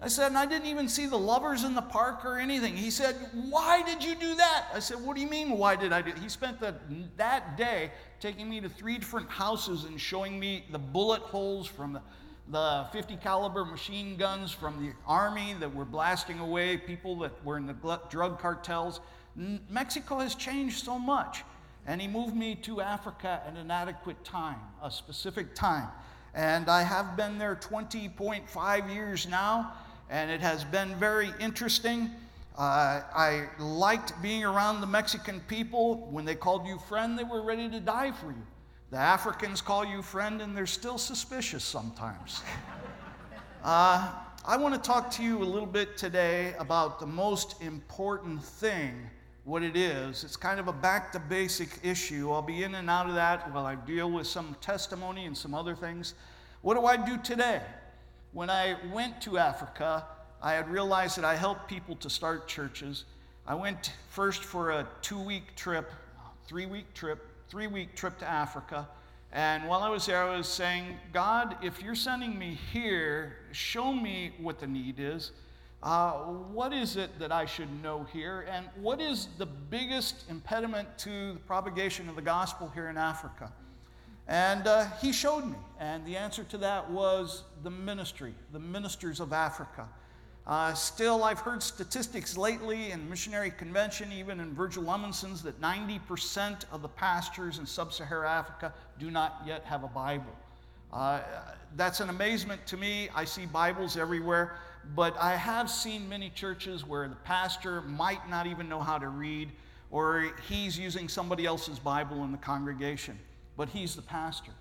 I 0.00 0.08
said, 0.08 0.28
and 0.28 0.38
I 0.38 0.46
didn't 0.46 0.68
even 0.68 0.88
see 0.88 1.06
the 1.06 1.18
lovers 1.18 1.64
in 1.64 1.74
the 1.74 1.82
park 1.82 2.24
or 2.24 2.38
anything. 2.38 2.76
He 2.76 2.90
said, 2.90 3.16
Why 3.50 3.82
did 3.82 4.04
you 4.04 4.14
do 4.14 4.36
that? 4.36 4.66
I 4.72 4.78
said, 4.78 5.00
What 5.00 5.16
do 5.16 5.22
you 5.22 5.28
mean, 5.28 5.50
why 5.50 5.74
did 5.74 5.92
I 5.92 6.00
do 6.00 6.10
it? 6.10 6.18
He 6.18 6.28
spent 6.28 6.60
the, 6.60 6.76
that 7.16 7.56
day 7.56 7.90
taking 8.20 8.48
me 8.48 8.60
to 8.60 8.68
three 8.68 8.98
different 8.98 9.28
houses 9.28 9.82
and 9.82 10.00
showing 10.00 10.38
me 10.38 10.64
the 10.70 10.78
bullet 10.78 11.22
holes 11.22 11.66
from 11.66 11.94
the, 11.94 12.02
the 12.50 12.86
50 12.92 13.16
caliber 13.16 13.64
machine 13.64 14.16
guns 14.16 14.52
from 14.52 14.80
the 14.80 14.92
army 15.08 15.56
that 15.58 15.74
were 15.74 15.84
blasting 15.84 16.38
away 16.38 16.76
people 16.76 17.16
that 17.16 17.32
were 17.44 17.56
in 17.56 17.66
the 17.66 17.98
drug 18.10 18.38
cartels. 18.38 19.00
Mexico 19.68 20.18
has 20.18 20.34
changed 20.34 20.84
so 20.84 20.98
much. 20.98 21.44
And 21.86 22.00
he 22.00 22.08
moved 22.08 22.34
me 22.34 22.56
to 22.56 22.80
Africa 22.80 23.42
at 23.46 23.56
an 23.56 23.70
adequate 23.70 24.24
time, 24.24 24.58
a 24.82 24.90
specific 24.90 25.54
time. 25.54 25.88
And 26.34 26.68
I 26.68 26.82
have 26.82 27.16
been 27.16 27.38
there 27.38 27.54
20.5 27.54 28.92
years 28.92 29.28
now, 29.28 29.72
and 30.10 30.30
it 30.30 30.40
has 30.40 30.64
been 30.64 30.96
very 30.96 31.30
interesting. 31.38 32.10
Uh, 32.58 33.02
I 33.14 33.48
liked 33.58 34.20
being 34.20 34.44
around 34.44 34.80
the 34.80 34.86
Mexican 34.86 35.40
people. 35.40 36.08
When 36.10 36.24
they 36.24 36.34
called 36.34 36.66
you 36.66 36.78
friend, 36.78 37.16
they 37.16 37.24
were 37.24 37.42
ready 37.42 37.68
to 37.70 37.78
die 37.78 38.10
for 38.10 38.26
you. 38.26 38.46
The 38.90 38.98
Africans 38.98 39.60
call 39.60 39.84
you 39.84 40.02
friend, 40.02 40.42
and 40.42 40.56
they're 40.56 40.66
still 40.66 40.98
suspicious 40.98 41.62
sometimes. 41.62 42.42
uh, 43.64 44.12
I 44.44 44.56
want 44.56 44.74
to 44.74 44.80
talk 44.80 45.10
to 45.12 45.22
you 45.22 45.42
a 45.42 45.44
little 45.44 45.66
bit 45.66 45.96
today 45.96 46.54
about 46.58 46.98
the 46.98 47.06
most 47.06 47.62
important 47.62 48.42
thing 48.42 49.08
what 49.46 49.62
it 49.62 49.76
is. 49.76 50.24
It's 50.24 50.36
kind 50.36 50.58
of 50.58 50.66
a 50.66 50.72
back 50.72 51.12
to 51.12 51.20
basic 51.20 51.78
issue. 51.84 52.32
I'll 52.32 52.42
be 52.42 52.64
in 52.64 52.74
and 52.74 52.90
out 52.90 53.08
of 53.08 53.14
that 53.14 53.54
while 53.54 53.64
I 53.64 53.76
deal 53.76 54.10
with 54.10 54.26
some 54.26 54.56
testimony 54.60 55.24
and 55.24 55.38
some 55.38 55.54
other 55.54 55.76
things. 55.76 56.14
What 56.62 56.74
do 56.74 56.84
I 56.84 56.96
do 56.96 57.16
today? 57.18 57.62
When 58.32 58.50
I 58.50 58.76
went 58.92 59.20
to 59.22 59.38
Africa, 59.38 60.04
I 60.42 60.54
had 60.54 60.68
realized 60.68 61.16
that 61.16 61.24
I 61.24 61.36
helped 61.36 61.68
people 61.68 61.94
to 61.94 62.10
start 62.10 62.48
churches. 62.48 63.04
I 63.46 63.54
went 63.54 63.92
first 64.10 64.42
for 64.42 64.72
a 64.72 64.88
two 65.00 65.18
week 65.18 65.54
trip, 65.54 65.92
three 66.48 66.66
week 66.66 66.92
trip, 66.92 67.24
three 67.48 67.68
week 67.68 67.94
trip 67.94 68.18
to 68.18 68.28
Africa. 68.28 68.88
And 69.30 69.68
while 69.68 69.84
I 69.84 69.88
was 69.88 70.06
there, 70.06 70.24
I 70.24 70.36
was 70.36 70.48
saying, 70.48 70.96
God, 71.12 71.56
if 71.62 71.80
you're 71.80 71.94
sending 71.94 72.36
me 72.36 72.58
here, 72.72 73.36
show 73.52 73.92
me 73.92 74.32
what 74.40 74.58
the 74.58 74.66
need 74.66 74.96
is. 74.98 75.30
Uh, 75.86 76.14
what 76.52 76.72
is 76.72 76.96
it 76.96 77.16
that 77.20 77.30
I 77.30 77.46
should 77.46 77.68
know 77.80 78.04
here? 78.12 78.44
And 78.50 78.66
what 78.74 79.00
is 79.00 79.28
the 79.38 79.46
biggest 79.46 80.24
impediment 80.28 80.88
to 80.98 81.34
the 81.34 81.38
propagation 81.46 82.08
of 82.08 82.16
the 82.16 82.22
gospel 82.22 82.68
here 82.74 82.88
in 82.88 82.98
Africa? 82.98 83.52
And 84.26 84.66
uh, 84.66 84.86
he 85.00 85.12
showed 85.12 85.44
me. 85.44 85.56
And 85.78 86.04
the 86.04 86.16
answer 86.16 86.42
to 86.42 86.58
that 86.58 86.90
was 86.90 87.44
the 87.62 87.70
ministry, 87.70 88.34
the 88.52 88.58
ministers 88.58 89.20
of 89.20 89.32
Africa. 89.32 89.88
Uh, 90.44 90.74
still, 90.74 91.22
I've 91.22 91.38
heard 91.38 91.62
statistics 91.62 92.36
lately 92.36 92.90
in 92.90 93.08
missionary 93.08 93.52
convention, 93.52 94.10
even 94.10 94.40
in 94.40 94.54
Virgil 94.54 94.82
Luminson's, 94.82 95.40
that 95.44 95.60
90% 95.60 96.64
of 96.72 96.82
the 96.82 96.88
pastors 96.88 97.58
in 97.58 97.66
sub 97.66 97.92
Saharan 97.92 98.26
Africa 98.26 98.74
do 98.98 99.08
not 99.08 99.40
yet 99.46 99.62
have 99.62 99.84
a 99.84 99.88
Bible. 99.88 100.34
Uh, 100.92 101.20
that's 101.76 102.00
an 102.00 102.08
amazement 102.08 102.66
to 102.66 102.76
me. 102.76 103.08
I 103.14 103.24
see 103.24 103.46
Bibles 103.46 103.96
everywhere. 103.96 104.56
But 104.94 105.16
I 105.18 105.36
have 105.36 105.70
seen 105.70 106.08
many 106.08 106.30
churches 106.30 106.86
where 106.86 107.08
the 107.08 107.16
pastor 107.16 107.82
might 107.82 108.28
not 108.30 108.46
even 108.46 108.68
know 108.68 108.80
how 108.80 108.98
to 108.98 109.08
read, 109.08 109.50
or 109.90 110.32
he's 110.48 110.78
using 110.78 111.08
somebody 111.08 111.46
else's 111.46 111.78
Bible 111.78 112.24
in 112.24 112.32
the 112.32 112.38
congregation, 112.38 113.18
but 113.56 113.68
he's 113.68 113.96
the 113.96 114.02
pastor. 114.02 114.52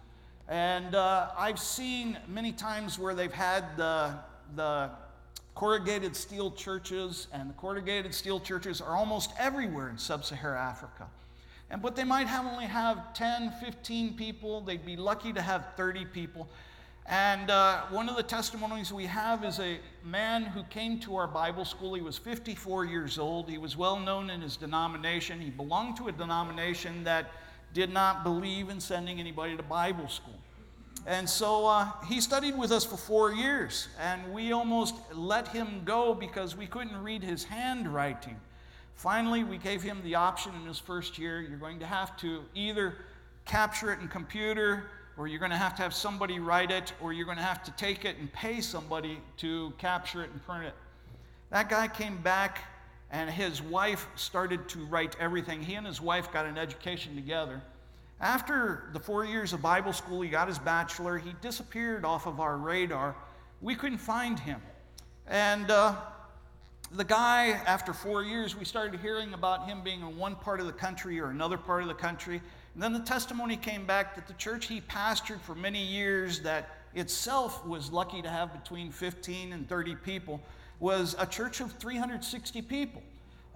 And 0.48 0.94
uh, 0.94 1.30
I've 1.38 1.60
seen 1.60 2.18
many 2.28 2.52
times 2.52 3.00
where 3.00 3.16
they've 3.16 3.34
had 3.34 3.78
the, 3.78 4.16
the 4.56 4.92
corrugated 5.56 6.16
steel 6.16 6.52
churches, 6.52 7.28
and 7.32 7.50
the 7.50 7.54
corrugated 7.54 8.14
steel 8.14 8.40
churches 8.40 8.82
are 8.82 8.96
almost 8.96 9.32
everywhere 9.40 9.90
in 9.90 9.98
sub 9.98 10.26
Saharan 10.26 10.60
Africa. 10.60 11.08
And, 11.70 11.82
but 11.82 11.96
they 11.96 12.04
might 12.04 12.28
have 12.28 12.46
only 12.46 12.66
have 12.66 13.14
10, 13.14 13.54
15 13.60 14.16
people. 14.16 14.62
They'd 14.62 14.86
be 14.86 14.98
lucky 14.98 15.34
to 15.34 15.42
have 15.42 15.74
30 15.76 16.06
people. 16.06 16.48
And 17.08 17.52
uh, 17.52 17.82
one 17.92 18.10
of 18.10 18.16
the 18.16 18.24
testimonies 18.24 18.92
we 18.92 19.06
have 19.06 19.44
is 19.44 19.60
a 19.60 19.78
man 20.04 20.44
who 20.44 20.64
came 20.64 21.00
to 21.02 21.16
our 21.18 21.28
Bible 21.28 21.64
school. 21.64 21.94
He 21.94 22.02
was 22.02 22.18
54 22.18 22.86
years 22.86 23.20
old. 23.20 23.48
He 23.48 23.60
was 23.60 23.78
well 23.78 24.00
known 24.00 24.32
in 24.32 24.42
his 24.42 24.58
denomination. 24.58 25.40
He 25.40 25.52
belonged 25.52 25.98
to 25.98 26.08
a 26.08 26.12
denomination 26.12 27.04
that 27.04 27.30
did 27.74 27.94
not 27.94 28.24
believe 28.24 28.70
in 28.70 28.80
sending 28.80 29.20
anybody 29.20 29.56
to 29.56 29.62
Bible 29.62 30.08
school. 30.08 30.40
And 31.06 31.30
so 31.30 31.68
uh, 31.68 31.92
he 32.08 32.20
studied 32.20 32.58
with 32.58 32.72
us 32.72 32.84
for 32.84 32.98
four 32.98 33.32
years, 33.32 33.90
and 34.00 34.34
we 34.34 34.52
almost 34.52 34.96
let 35.14 35.48
him 35.48 35.84
go 35.86 36.16
because 36.16 36.56
we 36.56 36.66
couldn't 36.66 36.98
read 37.04 37.22
his 37.22 37.44
handwriting. 37.44 38.40
Finally, 38.96 39.44
we 39.44 39.60
gave 39.60 39.84
him 39.84 40.02
the 40.04 40.16
option 40.16 40.54
in 40.56 40.66
his 40.66 40.80
first 40.80 41.20
year 41.20 41.42
you're 41.42 41.60
going 41.60 41.80
to 41.80 41.86
have 41.86 42.18
to 42.18 42.44
either 42.56 42.96
capture 43.46 43.94
it 43.94 44.00
in 44.00 44.08
computer 44.08 44.86
or 45.18 45.28
you're 45.28 45.40
going 45.40 45.52
to 45.52 45.58
have 45.58 45.76
to 45.76 45.82
have 45.82 45.94
somebody 45.94 46.40
write 46.40 46.72
it, 46.72 46.94
or 47.02 47.14
you're 47.14 47.26
going 47.26 47.38
to 47.38 47.44
have 47.44 47.64
to 47.64 47.72
take 47.72 48.06
it 48.06 48.18
and 48.18 48.32
pay 48.34 48.62
somebody 48.62 49.20
to 49.38 49.74
capture 49.78 50.24
it 50.24 50.30
and 50.32 50.46
print 50.46 50.66
it. 50.66 50.74
That 51.52 51.70
guy 51.70 51.88
came 51.88 52.18
back, 52.18 52.64
and 53.12 53.30
his 53.30 53.62
wife 53.62 54.08
started 54.16 54.68
to 54.70 54.86
write 54.86 55.16
everything. 55.20 55.62
He 55.62 55.76
and 55.76 55.88
his 55.88 56.02
wife 56.02 56.32
got 56.34 56.46
an 56.46 56.58
education 56.58 57.16
together. 57.16 57.62
After 58.20 58.90
the 58.94 59.00
four 59.00 59.26
years 59.26 59.54
of 59.54 59.62
Bible 59.62 59.94
school, 59.94 60.22
he 60.22 60.30
got 60.30 60.48
his 60.48 60.60
bachelor. 60.60 61.18
He 61.18 61.34
disappeared 61.42 62.06
off 62.06 62.28
of 62.28 62.40
our 62.40 62.58
radar. 62.58 63.16
We 63.62 63.76
couldn't 63.76 63.98
find 63.98 64.40
him. 64.40 64.62
And 65.28 65.70
uh, 65.70 65.96
the 66.92 67.04
guy, 67.04 67.50
after 67.66 67.94
four 67.94 68.24
years, 68.24 68.56
we 68.56 68.64
started 68.64 69.00
hearing 69.00 69.34
about 69.34 69.68
him 69.68 69.82
being 69.84 70.02
in 70.02 70.18
one 70.18 70.36
part 70.36 70.60
of 70.60 70.66
the 70.66 70.74
country 70.74 71.20
or 71.20 71.30
another 71.30 71.58
part 71.58 71.82
of 71.82 71.88
the 71.88 71.94
country. 71.94 72.42
And 72.76 72.84
then 72.84 72.92
the 72.92 73.00
testimony 73.00 73.56
came 73.56 73.86
back 73.86 74.16
that 74.16 74.28
the 74.28 74.34
church 74.34 74.68
he 74.68 74.82
pastored 74.82 75.40
for 75.40 75.56
many 75.56 75.82
years, 75.82 76.42
that 76.42 76.70
itself 76.94 77.66
was 77.66 77.90
lucky 77.90 78.22
to 78.22 78.30
have 78.30 78.52
between 78.52 78.92
15 78.92 79.54
and 79.54 79.68
30 79.68 79.96
people, 79.96 80.42
was 80.82 81.16
a 81.18 81.26
church 81.26 81.62
of 81.62 81.72
360 81.72 82.62
people. 82.64 83.02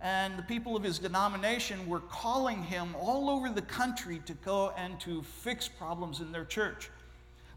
And 0.01 0.37
the 0.37 0.43
people 0.43 0.77
of 0.77 0.83
his 0.83 0.99
denomination 0.99 1.85
were 1.85 1.99
calling 1.99 2.63
him 2.63 2.95
all 2.97 3.29
over 3.29 3.49
the 3.49 3.61
country 3.61 4.21
to 4.25 4.33
go 4.35 4.71
and 4.77 4.97
to 5.01 5.21
fix 5.21 5.67
problems 5.67 6.21
in 6.21 6.31
their 6.31 6.45
church. 6.45 6.89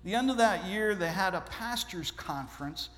The 0.02 0.16
end 0.16 0.32
of 0.32 0.38
that 0.38 0.64
year, 0.64 0.96
they 0.96 1.10
had 1.10 1.32
a 1.36 1.42
pastors' 1.42 2.10
conference 2.10 2.88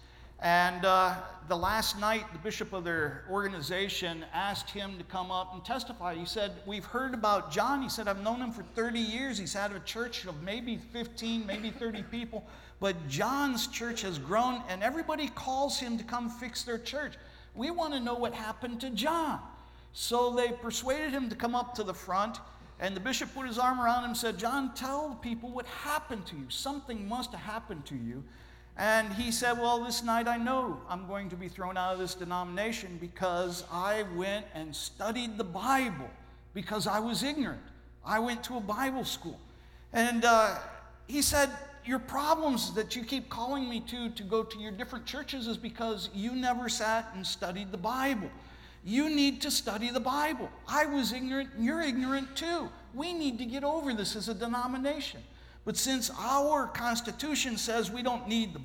and 0.41 0.85
uh, 0.85 1.15
the 1.49 1.57
last 1.57 1.99
night, 1.99 2.25
the 2.33 2.39
bishop 2.39 2.73
of 2.73 2.85
their 2.85 3.25
organization 3.31 4.25
asked 4.33 4.71
him 4.71 4.97
to 4.99 5.05
come 5.05 5.31
up 5.31 5.55
and 5.55 5.65
testify. 5.65 6.15
He 6.15 6.25
said, 6.25 6.53
We've 6.67 6.85
heard 6.85 7.15
about 7.15 7.53
John. 7.53 7.83
He 7.83 7.89
said, 7.89 8.09
I've 8.09 8.23
known 8.23 8.41
him 8.41 8.51
for 8.51 8.63
30 8.63 8.99
years. 8.99 9.39
He's 9.39 9.55
had 9.55 9.73
a 9.73 9.81
church 9.81 10.25
of 10.25 10.43
maybe 10.43 10.77
15, 10.77 11.47
maybe 11.47 11.71
30 11.71 12.03
people. 12.05 12.45
But 12.81 13.09
John's 13.09 13.67
church 13.69 14.03
has 14.03 14.19
grown, 14.19 14.63
and 14.69 14.83
everybody 14.83 15.29
calls 15.29 15.79
him 15.79 15.97
to 15.99 16.05
come 16.05 16.29
fix 16.29 16.65
their 16.65 16.79
church. 16.79 17.15
We 17.55 17.71
want 17.71 17.95
to 17.95 18.01
know 18.01 18.15
what 18.15 18.35
happened 18.35 18.81
to 18.81 18.91
John. 18.91 19.41
So 19.93 20.35
they 20.35 20.49
persuaded 20.49 21.13
him 21.13 21.29
to 21.29 21.37
come 21.37 21.55
up 21.55 21.75
to 21.77 21.85
the 21.85 21.95
front. 21.95 22.39
And 22.81 22.97
the 22.97 23.01
bishop 23.01 23.33
put 23.33 23.47
his 23.47 23.59
arm 23.59 23.81
around 23.81 24.01
him 24.01 24.11
and 24.11 24.17
said, 24.17 24.39
John, 24.39 24.75
tell 24.75 25.11
the 25.11 25.15
people 25.17 25.51
what 25.51 25.67
happened 25.67 26.27
to 26.27 26.37
you. 26.37 26.47
Something 26.49 27.09
must 27.09 27.31
have 27.31 27.41
happened 27.41 27.87
to 27.87 27.95
you. 27.95 28.25
And 28.77 29.13
he 29.13 29.31
said, 29.31 29.53
Well, 29.53 29.85
this 29.85 30.03
night 30.03 30.27
I 30.27 30.37
know 30.37 30.81
I'm 30.89 31.07
going 31.07 31.31
to 31.31 31.37
be 31.37 31.49
thrown 31.49 31.77
out 31.77 31.93
of 31.93 31.99
this 31.99 32.15
denomination 32.15 32.99
because 33.01 33.65
I 33.71 34.05
went 34.17 34.47
and 34.55 34.75
studied 34.75 35.39
the 35.39 35.45
Bible 35.45 36.11
because 36.55 36.87
I 36.87 36.99
was 36.99 37.23
ignorant. 37.23 37.63
I 38.05 38.19
went 38.19 38.43
to 38.45 38.57
a 38.57 38.61
Bible 38.61 39.05
school. 39.05 39.39
And 39.93 40.25
uh, 40.25 40.59
he 41.07 41.23
said, 41.23 41.51
Your 41.85 42.01
problems 42.01 42.75
that 42.75 42.97
you 42.97 43.05
keep 43.05 43.29
calling 43.29 43.69
me 43.69 43.81
to 43.81 44.11
to 44.11 44.23
go 44.25 44.43
to 44.43 44.59
your 44.59 44.73
different 44.73 45.07
churches 45.07 45.47
is 45.47 45.57
because 45.57 46.11
you 46.13 46.33
never 46.33 46.69
sat 46.69 47.11
and 47.15 47.25
studied 47.25 47.71
the 47.71 47.79
Bible. 47.79 48.31
You 48.85 49.09
need 49.09 49.41
to 49.43 49.51
study 49.51 49.91
the 49.91 50.01
Bible. 50.01 50.51
I 50.69 50.85
was 50.85 51.13
ignorant, 51.13 51.51
and 51.57 51.65
you're 51.65 51.81
ignorant 51.81 52.37
too. 52.37 52.69
We 52.93 53.13
need 53.13 53.39
to 53.39 53.47
get 53.47 53.65
over 53.65 53.95
this 53.95 54.15
as 54.15 54.29
a 54.29 54.35
denomination. 54.35 55.23
But 55.65 55.77
since 55.77 56.11
our 56.19 56.67
Constitution 56.67 57.57
says 57.57 57.91
we 57.91 58.03
don't 58.03 58.29
need 58.29 58.55
the 58.55 58.61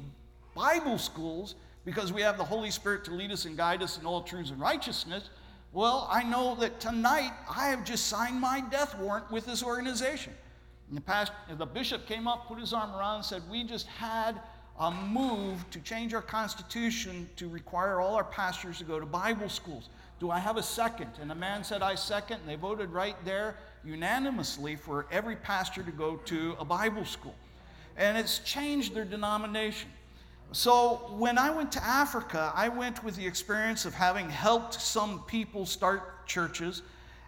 Bible 0.54 0.98
schools 0.98 1.56
because 1.86 2.12
we 2.12 2.22
have 2.22 2.38
the 2.38 2.44
Holy 2.44 2.72
Spirit 2.72 3.06
to 3.06 3.12
lead 3.12 3.32
us 3.32 3.46
and 3.46 3.56
guide 3.56 3.82
us 3.82 3.98
in 3.98 4.06
all 4.06 4.22
truths 4.22 4.52
and 4.52 4.60
righteousness, 4.60 5.30
well, 5.72 6.08
I 6.12 6.24
know 6.24 6.56
that 6.56 6.80
tonight 6.80 7.32
I 7.50 7.68
have 7.68 7.86
just 7.86 8.08
signed 8.08 8.42
my 8.42 8.62
death 8.62 8.98
warrant 8.98 9.32
with 9.32 9.46
this 9.46 9.64
organization. 9.64 10.34
The, 10.92 11.30
the 11.56 11.66
bishop 11.66 12.08
came 12.08 12.28
up, 12.28 12.48
put 12.48 12.60
his 12.60 12.74
arm 12.74 12.96
around, 12.96 13.18
and 13.18 13.26
said, 13.26 13.44
We 13.50 13.64
just 13.64 13.86
had 13.86 14.42
a 14.80 14.92
move 14.92 15.70
to 15.70 15.80
change 15.82 16.14
our 16.14 16.22
Constitution 16.22 17.30
to 17.36 17.48
require 17.48 18.00
all 18.00 18.16
our 18.16 18.24
pastors 18.24 18.80
to 18.80 18.84
go 18.84 19.00
to 19.00 19.06
Bible 19.06 19.50
schools. 19.50 19.90
Do 20.20 20.32
I 20.32 20.40
have 20.40 20.58
a 20.58 20.64
second? 20.64 21.12
And 21.22 21.30
the 21.30 21.36
man 21.36 21.64
said, 21.64 21.82
I 21.84 21.96
second. 21.96 22.40
And 22.42 22.50
they 22.50 22.56
voted 22.56 22.90
right 22.90 23.16
there 23.24 23.56
unanimously 23.86 24.76
for 24.76 25.06
every 25.12 25.36
pastor 25.36 25.84
to 25.84 25.92
go 25.92 26.18
to 26.26 26.56
a 26.60 26.66
Bible 26.66 27.06
school. 27.06 27.36
And 27.98 28.18
it's 28.18 28.40
changed 28.40 28.94
their 28.94 29.06
denomination. 29.06 29.90
So 30.52 31.14
when 31.18 31.38
I 31.38 31.52
went 31.52 31.72
to 31.74 31.84
Africa, 31.84 32.52
I 32.56 32.70
went 32.70 33.04
with 33.04 33.16
the 33.16 33.26
experience 33.26 33.86
of 33.86 33.94
having 33.94 34.30
helped 34.30 34.74
some 34.74 35.24
people 35.28 35.66
start 35.66 36.26
churches. 36.26 36.82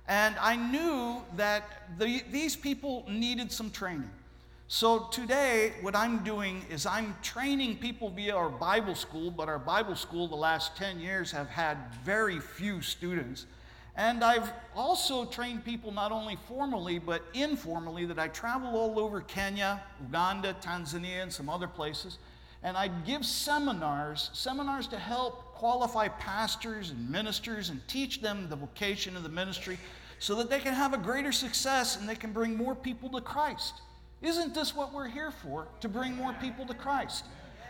And 0.08 0.36
I 0.40 0.56
knew 0.56 1.22
that 1.36 1.98
the, 2.00 2.24
these 2.32 2.56
people 2.56 3.06
needed 3.08 3.52
some 3.52 3.70
training. 3.70 4.10
So 4.68 5.10
today, 5.12 5.74
what 5.82 5.98
I'm 5.98 6.24
doing 6.24 6.66
is 6.70 6.86
I'm 6.86 7.14
training 7.22 7.78
people 7.78 8.10
via 8.10 8.34
our 8.34 8.50
Bible 8.50 8.96
school, 8.96 9.30
but 9.30 9.50
our 9.50 9.60
Bible 9.60 9.98
school, 9.98 10.30
the 10.30 10.36
last 10.36 10.78
10 10.78 11.00
years, 11.00 11.30
have 11.32 11.50
had 11.50 11.78
very 12.06 12.40
few 12.40 12.82
students. 12.82 13.48
And 14.02 14.24
I've 14.24 14.52
also 14.76 15.26
trained 15.26 15.64
people 15.64 15.92
not 15.92 16.12
only 16.12 16.36
formally, 16.48 16.98
but 16.98 17.22
informally, 17.36 18.04
that 18.06 18.18
I 18.18 18.30
travel 18.30 18.70
all 18.76 19.00
over 19.00 19.22
Kenya, 19.22 19.80
Uganda, 20.02 20.56
Tanzania, 20.60 21.22
and 21.22 21.32
some 21.32 21.48
other 21.48 21.68
places. 21.68 22.18
And 22.64 22.76
I 22.76 22.88
give 22.88 23.24
seminars, 23.24 24.32
seminars 24.34 24.88
to 24.88 24.98
help 24.98 25.54
qualify 25.54 26.08
pastors 26.08 26.90
and 26.90 27.12
ministers 27.12 27.70
and 27.70 27.80
teach 27.88 28.22
them 28.22 28.50
the 28.50 28.56
vocation 28.56 29.16
of 29.16 29.22
the 29.22 29.30
ministry 29.30 29.78
so 30.18 30.34
that 30.34 30.50
they 30.50 30.60
can 30.60 30.74
have 30.74 30.96
a 30.96 30.98
greater 30.98 31.32
success 31.32 31.96
and 31.96 32.10
they 32.10 32.16
can 32.16 32.32
bring 32.32 32.58
more 32.58 32.74
people 32.74 33.08
to 33.10 33.22
Christ. 33.22 33.82
Isn't 34.24 34.56
this 34.56 34.76
what 34.76 34.92
we're 34.92 35.10
here 35.10 35.30
for? 35.30 35.68
To 35.82 35.88
bring 35.88 36.16
more 36.16 36.34
people 36.42 36.66
to 36.66 36.74
Christ. 36.74 37.26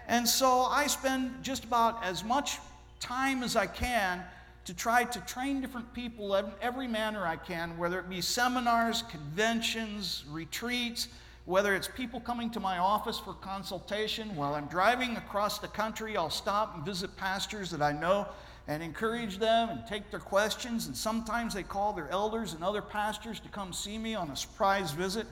And 0.08 0.26
so 0.26 0.62
I 0.62 0.88
spend 0.88 1.44
just 1.44 1.66
about 1.66 2.02
as 2.06 2.24
much 2.24 2.60
time 3.02 3.44
as 3.44 3.58
I 3.58 3.68
can 3.68 4.24
to 4.66 4.74
try 4.74 5.04
to 5.04 5.20
train 5.22 5.62
different 5.62 5.92
people 5.94 6.36
in 6.36 6.46
every 6.62 6.88
manner 6.88 7.26
I 7.26 7.36
can, 7.36 7.78
whether 7.78 8.00
it 8.00 8.10
be 8.10 8.22
seminars, 8.22 9.04
conventions, 9.04 10.24
retreats, 10.30 11.08
whether 11.46 11.76
it's 11.76 11.88
people 11.88 12.20
coming 12.20 12.50
to 12.52 12.60
my 12.60 12.78
office 12.78 13.20
for 13.20 13.34
consultation. 13.34 14.36
While 14.36 14.54
I'm 14.54 14.68
driving 14.68 15.18
across 15.18 15.60
the 15.60 15.68
country, 15.68 16.16
I'll 16.16 16.30
stop 16.30 16.76
and 16.76 16.86
visit 16.86 17.16
pastors 17.18 17.72
that 17.72 17.82
I 17.82 17.92
know 17.92 18.28
and 18.68 18.84
encourage 18.84 19.40
them 19.40 19.70
and 19.70 19.86
take 19.88 20.12
their 20.12 20.20
questions. 20.20 20.86
And 20.86 20.96
sometimes 20.96 21.54
they 21.54 21.64
call 21.64 21.94
their 21.94 22.10
elders 22.10 22.54
and 22.54 22.64
other 22.64 22.82
pastors 22.82 23.40
to 23.40 23.50
come 23.50 23.74
see 23.74 23.98
me 23.98 24.14
on 24.14 24.30
a 24.30 24.36
surprise 24.36 24.92
visit. 24.92 25.26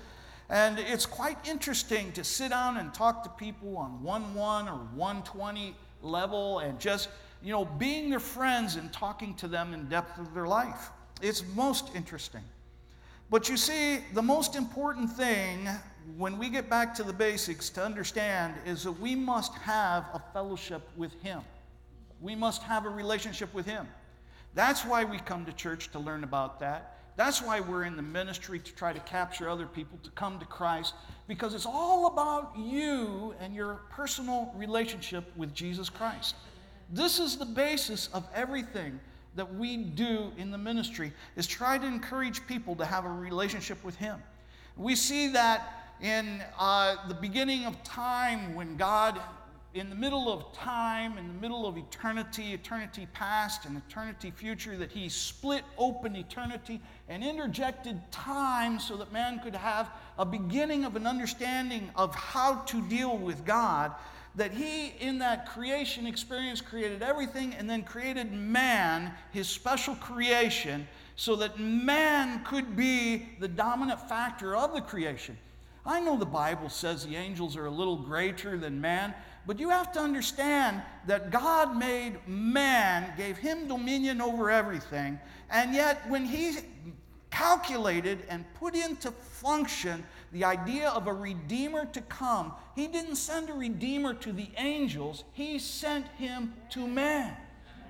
And 0.49 0.79
it's 0.79 1.05
quite 1.05 1.37
interesting 1.47 2.11
to 2.13 2.23
sit 2.23 2.49
down 2.49 2.77
and 2.77 2.91
talk 2.91 3.23
to 3.23 3.29
people 3.29 3.77
on 3.77 4.01
1 4.01 4.33
1 4.33 4.67
or 4.67 4.77
120 4.95 5.75
level 6.01 6.59
and 6.59 6.79
just, 6.79 7.09
you 7.41 7.51
know, 7.51 7.65
being 7.65 8.09
their 8.09 8.19
friends 8.19 8.75
and 8.75 8.91
talking 8.91 9.33
to 9.35 9.47
them 9.47 9.73
in 9.73 9.87
depth 9.87 10.19
of 10.19 10.33
their 10.33 10.47
life. 10.47 10.89
It's 11.21 11.43
most 11.55 11.95
interesting. 11.95 12.43
But 13.29 13.47
you 13.47 13.57
see, 13.57 13.99
the 14.13 14.21
most 14.21 14.55
important 14.55 15.11
thing 15.11 15.69
when 16.17 16.37
we 16.37 16.49
get 16.49 16.69
back 16.69 16.95
to 16.95 17.03
the 17.03 17.13
basics 17.13 17.69
to 17.71 17.83
understand 17.83 18.55
is 18.65 18.83
that 18.83 18.99
we 18.99 19.15
must 19.15 19.53
have 19.55 20.05
a 20.13 20.21
fellowship 20.33 20.89
with 20.97 21.13
Him. 21.21 21.41
We 22.21 22.35
must 22.35 22.63
have 22.63 22.85
a 22.85 22.89
relationship 22.89 23.53
with 23.53 23.65
Him. 23.65 23.87
That's 24.55 24.83
why 24.83 25.03
we 25.03 25.19
come 25.19 25.45
to 25.45 25.53
church 25.53 25.91
to 25.91 25.99
learn 25.99 26.23
about 26.23 26.59
that. 26.59 26.97
That's 27.15 27.41
why 27.41 27.59
we're 27.59 27.83
in 27.83 27.95
the 27.95 28.01
ministry 28.01 28.59
to 28.59 28.75
try 28.75 28.93
to 28.93 28.99
capture 29.01 29.49
other 29.49 29.67
people 29.67 29.99
to 30.03 30.09
come 30.11 30.39
to 30.39 30.45
Christ, 30.45 30.93
because 31.27 31.53
it's 31.53 31.65
all 31.65 32.07
about 32.07 32.53
you 32.57 33.35
and 33.39 33.53
your 33.53 33.81
personal 33.89 34.53
relationship 34.55 35.25
with 35.35 35.53
Jesus 35.53 35.89
Christ. 35.89 36.35
This 36.91 37.19
is 37.19 37.37
the 37.37 37.45
basis 37.45 38.09
of 38.13 38.27
everything 38.33 38.99
that 39.35 39.55
we 39.55 39.77
do 39.77 40.31
in 40.37 40.51
the 40.51 40.57
ministry 40.57 41.13
is 41.35 41.45
try 41.45 41.77
to 41.77 41.85
encourage 41.85 42.45
people 42.47 42.75
to 42.75 42.85
have 42.85 43.05
a 43.05 43.09
relationship 43.09 43.83
with 43.83 43.95
him 43.95 44.21
we 44.79 44.95
see 44.95 45.27
that 45.27 45.91
in 46.01 46.41
uh, 46.57 46.95
the 47.09 47.13
beginning 47.13 47.65
of 47.65 47.83
time 47.83 48.55
when 48.55 48.77
god 48.77 49.19
in 49.75 49.87
the 49.87 49.95
middle 49.95 50.33
of 50.33 50.51
time, 50.51 51.19
in 51.19 51.27
the 51.27 51.33
middle 51.33 51.67
of 51.67 51.77
eternity, 51.77 52.53
eternity 52.53 53.07
past 53.13 53.65
and 53.65 53.77
eternity 53.77 54.31
future, 54.31 54.75
that 54.75 54.91
he 54.91 55.07
split 55.07 55.63
open 55.77 56.15
eternity 56.15 56.81
and 57.07 57.23
interjected 57.23 58.01
time 58.11 58.79
so 58.79 58.97
that 58.97 59.13
man 59.13 59.39
could 59.41 59.55
have 59.55 59.91
a 60.17 60.25
beginning 60.25 60.85
of 60.85 60.95
an 60.95 61.05
understanding 61.05 61.87
of 61.95 62.15
how 62.15 62.55
to 62.61 62.81
deal 62.89 63.15
with 63.15 63.45
God. 63.45 63.93
That 64.39 64.53
he, 64.53 64.93
in 65.01 65.19
that 65.19 65.49
creation 65.49 66.07
experience, 66.07 66.61
created 66.61 67.03
everything 67.03 67.53
and 67.55 67.69
then 67.69 67.83
created 67.83 68.31
man, 68.31 69.11
his 69.31 69.49
special 69.49 69.95
creation, 69.95 70.87
so 71.17 71.35
that 71.35 71.59
man 71.59 72.45
could 72.45 72.77
be 72.77 73.27
the 73.41 73.49
dominant 73.49 73.99
factor 74.07 74.55
of 74.55 74.73
the 74.73 74.79
creation. 74.79 75.37
I 75.85 75.99
know 75.99 76.15
the 76.15 76.25
Bible 76.25 76.69
says 76.69 77.05
the 77.05 77.17
angels 77.17 77.57
are 77.57 77.65
a 77.65 77.69
little 77.69 77.97
greater 77.97 78.57
than 78.57 78.79
man, 78.79 79.13
but 79.45 79.59
you 79.59 79.71
have 79.71 79.91
to 79.91 79.99
understand 79.99 80.83
that 81.05 81.31
God 81.31 81.75
made 81.75 82.25
man, 82.25 83.11
gave 83.17 83.35
him 83.35 83.67
dominion 83.67 84.21
over 84.21 84.49
everything, 84.49 85.19
and 85.49 85.73
yet 85.73 86.09
when 86.09 86.23
he 86.23 86.59
calculated 87.29 88.19
and 88.29 88.45
put 88.53 88.73
into 88.73 89.11
function 89.11 90.05
the 90.31 90.43
idea 90.43 90.89
of 90.89 91.07
a 91.07 91.13
redeemer 91.13 91.85
to 91.85 92.01
come, 92.01 92.53
he 92.75 92.87
didn't 92.87 93.15
send 93.15 93.49
a 93.49 93.53
redeemer 93.53 94.13
to 94.15 94.31
the 94.31 94.49
angels, 94.57 95.23
he 95.33 95.59
sent 95.59 96.07
him 96.09 96.53
to 96.71 96.87
man. 96.87 97.35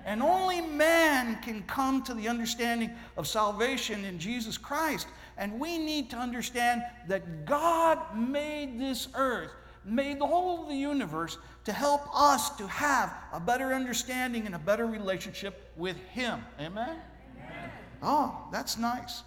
And 0.06 0.22
only 0.22 0.62
man 0.62 1.40
can 1.42 1.62
come 1.64 2.02
to 2.04 2.14
the 2.14 2.26
understanding 2.26 2.90
of 3.18 3.28
salvation 3.28 4.04
in 4.06 4.18
Jesus 4.18 4.56
Christ. 4.56 5.06
And 5.36 5.60
we 5.60 5.76
need 5.76 6.08
to 6.10 6.16
understand 6.16 6.82
that 7.08 7.44
God 7.44 7.98
made 8.16 8.80
this 8.80 9.08
earth 9.14 9.50
made 9.84 10.18
the 10.18 10.26
whole 10.26 10.62
of 10.62 10.68
the 10.68 10.76
universe 10.76 11.38
to 11.64 11.72
help 11.72 12.02
us 12.14 12.50
to 12.56 12.66
have 12.66 13.12
a 13.32 13.40
better 13.40 13.72
understanding 13.72 14.46
and 14.46 14.54
a 14.54 14.58
better 14.58 14.86
relationship 14.86 15.72
with 15.76 15.96
Him. 16.10 16.44
Amen? 16.58 16.98
Amen. 17.36 17.70
Oh, 18.02 18.48
that's 18.52 18.78
nice. 18.78 19.22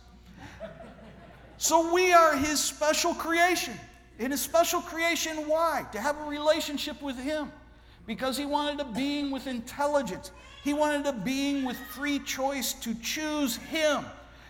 So 1.63 1.93
we 1.93 2.12
are 2.12 2.36
His 2.36 2.62
special 2.62 3.13
creation. 3.13 3.74
In 4.20 4.32
His 4.32 4.41
special 4.41 4.82
creation, 4.82 5.48
why? 5.48 5.86
To 5.93 6.01
have 6.01 6.20
a 6.20 6.25
relationship 6.25 7.01
with 7.01 7.17
Him. 7.17 7.53
Because 8.05 8.36
He 8.38 8.46
wanted 8.46 8.82
a 8.82 8.84
being 8.84 9.32
with 9.32 9.48
intelligence, 9.48 10.32
He 10.65 10.74
wanted 10.74 11.08
a 11.08 11.13
being 11.13 11.63
with 11.63 11.77
free 11.91 12.20
choice 12.20 12.74
to 12.74 12.93
choose 12.96 13.55
Him. 13.55 14.03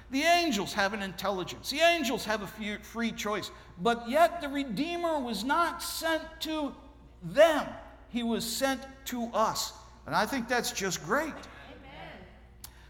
The 0.10 0.24
angels 0.24 0.74
have 0.74 0.94
an 0.94 1.04
intelligence, 1.04 1.70
the 1.70 1.82
angels 1.82 2.26
have 2.26 2.42
a 2.42 2.80
free 2.82 3.12
choice, 3.12 3.52
but 3.80 4.10
yet 4.10 4.42
the 4.42 4.50
Redeemer 4.50 5.20
was 5.20 5.44
not 5.44 5.84
sent 5.84 6.24
to 6.40 6.74
them, 7.22 7.68
he 8.10 8.24
was 8.24 8.44
sent 8.44 8.82
to 9.06 9.30
us. 9.36 9.74
And 10.08 10.16
I 10.16 10.26
think 10.26 10.48
that's 10.48 10.72
just 10.72 11.06
great. 11.06 11.28
Amen. 11.28 12.26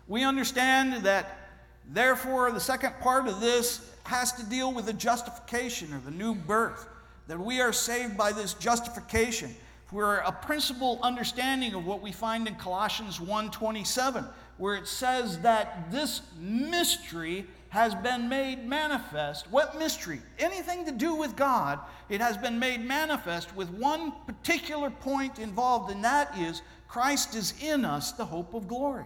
We 0.08 0.24
understand 0.24 1.03
that, 1.03 1.50
therefore, 1.89 2.53
the 2.53 2.62
second 2.62 2.94
part 3.01 3.27
of 3.27 3.42
this 3.42 3.89
has 4.03 4.31
to 4.33 4.45
deal 4.45 4.74
with 4.74 4.86
the 4.86 4.93
justification 4.93 5.93
or 5.93 6.00
the 6.00 6.12
new 6.12 6.36
birth, 6.36 6.88
that 7.27 7.39
we 7.39 7.62
are 7.62 7.74
saved 7.74 8.17
by 8.17 8.31
this 8.31 8.53
justification. 8.53 9.55
We're 9.91 10.17
a 10.17 10.31
principal 10.31 11.00
understanding 11.03 11.75
of 11.75 11.86
what 11.86 12.01
we 12.01 12.12
find 12.12 12.48
in 12.48 12.55
Colossians 12.55 13.19
1:27 13.19 14.27
where 14.57 14.75
it 14.75 14.88
says 14.88 15.39
that 15.39 15.91
this 15.91 16.22
mystery 16.39 17.45
has 17.69 17.95
been 17.95 18.29
made 18.29 18.67
manifest. 18.67 19.50
What 19.50 19.79
mystery? 19.79 20.22
Anything 20.38 20.86
to 20.86 20.91
do 20.91 21.15
with 21.15 21.36
God, 21.36 21.79
it 22.07 22.22
has 22.22 22.38
been 22.38 22.60
made 22.60 22.86
manifest 22.86 23.55
with 23.55 23.69
one 23.72 24.13
particular 24.27 24.91
point 24.91 25.39
involved, 25.39 25.91
and 25.91 26.03
that 26.03 26.38
is 26.38 26.62
Christ 26.88 27.33
is 27.33 27.55
in 27.62 27.83
us, 27.83 28.12
the 28.12 28.25
hope 28.25 28.53
of 28.53 28.67
glory. 28.67 29.05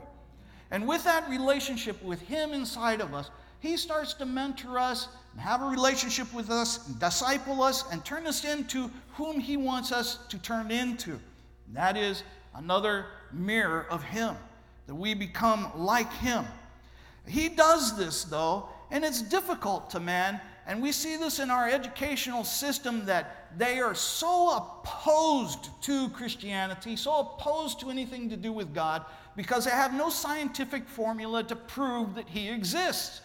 And 0.70 0.86
with 0.86 1.06
that 1.06 1.30
relationship 1.30 2.04
with 2.04 2.22
Him 2.22 2.51
inside 2.51 3.00
of 3.00 3.13
us, 3.13 3.32
He 3.60 3.78
starts 3.78 4.14
to 4.16 4.26
mentor 4.26 4.80
us 4.80 5.08
and 5.32 5.42
have 5.42 5.62
a 5.62 5.66
relationship 5.66 6.34
with 6.34 6.50
us, 6.50 6.88
and 6.88 7.00
disciple 7.00 7.62
us, 7.62 7.84
and 7.92 8.03
turn 8.03 8.27
us 8.27 8.46
into 8.46 8.90
whom 9.14 9.40
He 9.40 9.58
wants 9.58 9.92
us 9.92 10.20
to 10.29 10.38
turn 10.40 10.72
into. 10.72 11.20
That 11.74 11.98
is 11.98 12.24
another 12.55 13.05
mirror 13.34 13.86
of 13.90 14.03
Him 14.03 14.36
that 14.88 14.96
we 14.96 15.14
become 15.14 15.70
like 15.75 16.12
him. 16.14 16.46
He 17.27 17.50
does 17.50 17.98
this, 17.98 18.24
though, 18.24 18.70
and 18.90 19.03
it's 19.03 19.22
difficult 19.22 19.90
to 19.92 20.00
man. 20.00 20.40
And 20.66 20.81
we 20.81 20.92
see 20.92 21.18
this 21.18 21.40
in 21.40 21.51
our 21.51 21.70
educational 21.70 22.44
system 22.44 23.05
that 23.05 23.48
they 23.58 23.79
are 23.79 23.96
so 23.96 24.58
opposed 24.58 25.70
to 25.84 26.10
Christianity, 26.10 26.96
so 26.96 27.20
opposed 27.20 27.79
to 27.81 27.90
anything 27.90 28.29
to 28.29 28.38
do 28.38 28.51
with 28.51 28.74
God, 28.74 29.05
because 29.36 29.66
they 29.66 29.72
have 29.72 29.94
no 29.94 30.10
scientific 30.10 30.88
formula 30.88 31.44
to 31.44 31.55
prove 31.55 32.16
that 32.16 32.27
He 32.27 32.50
exists. 32.50 33.22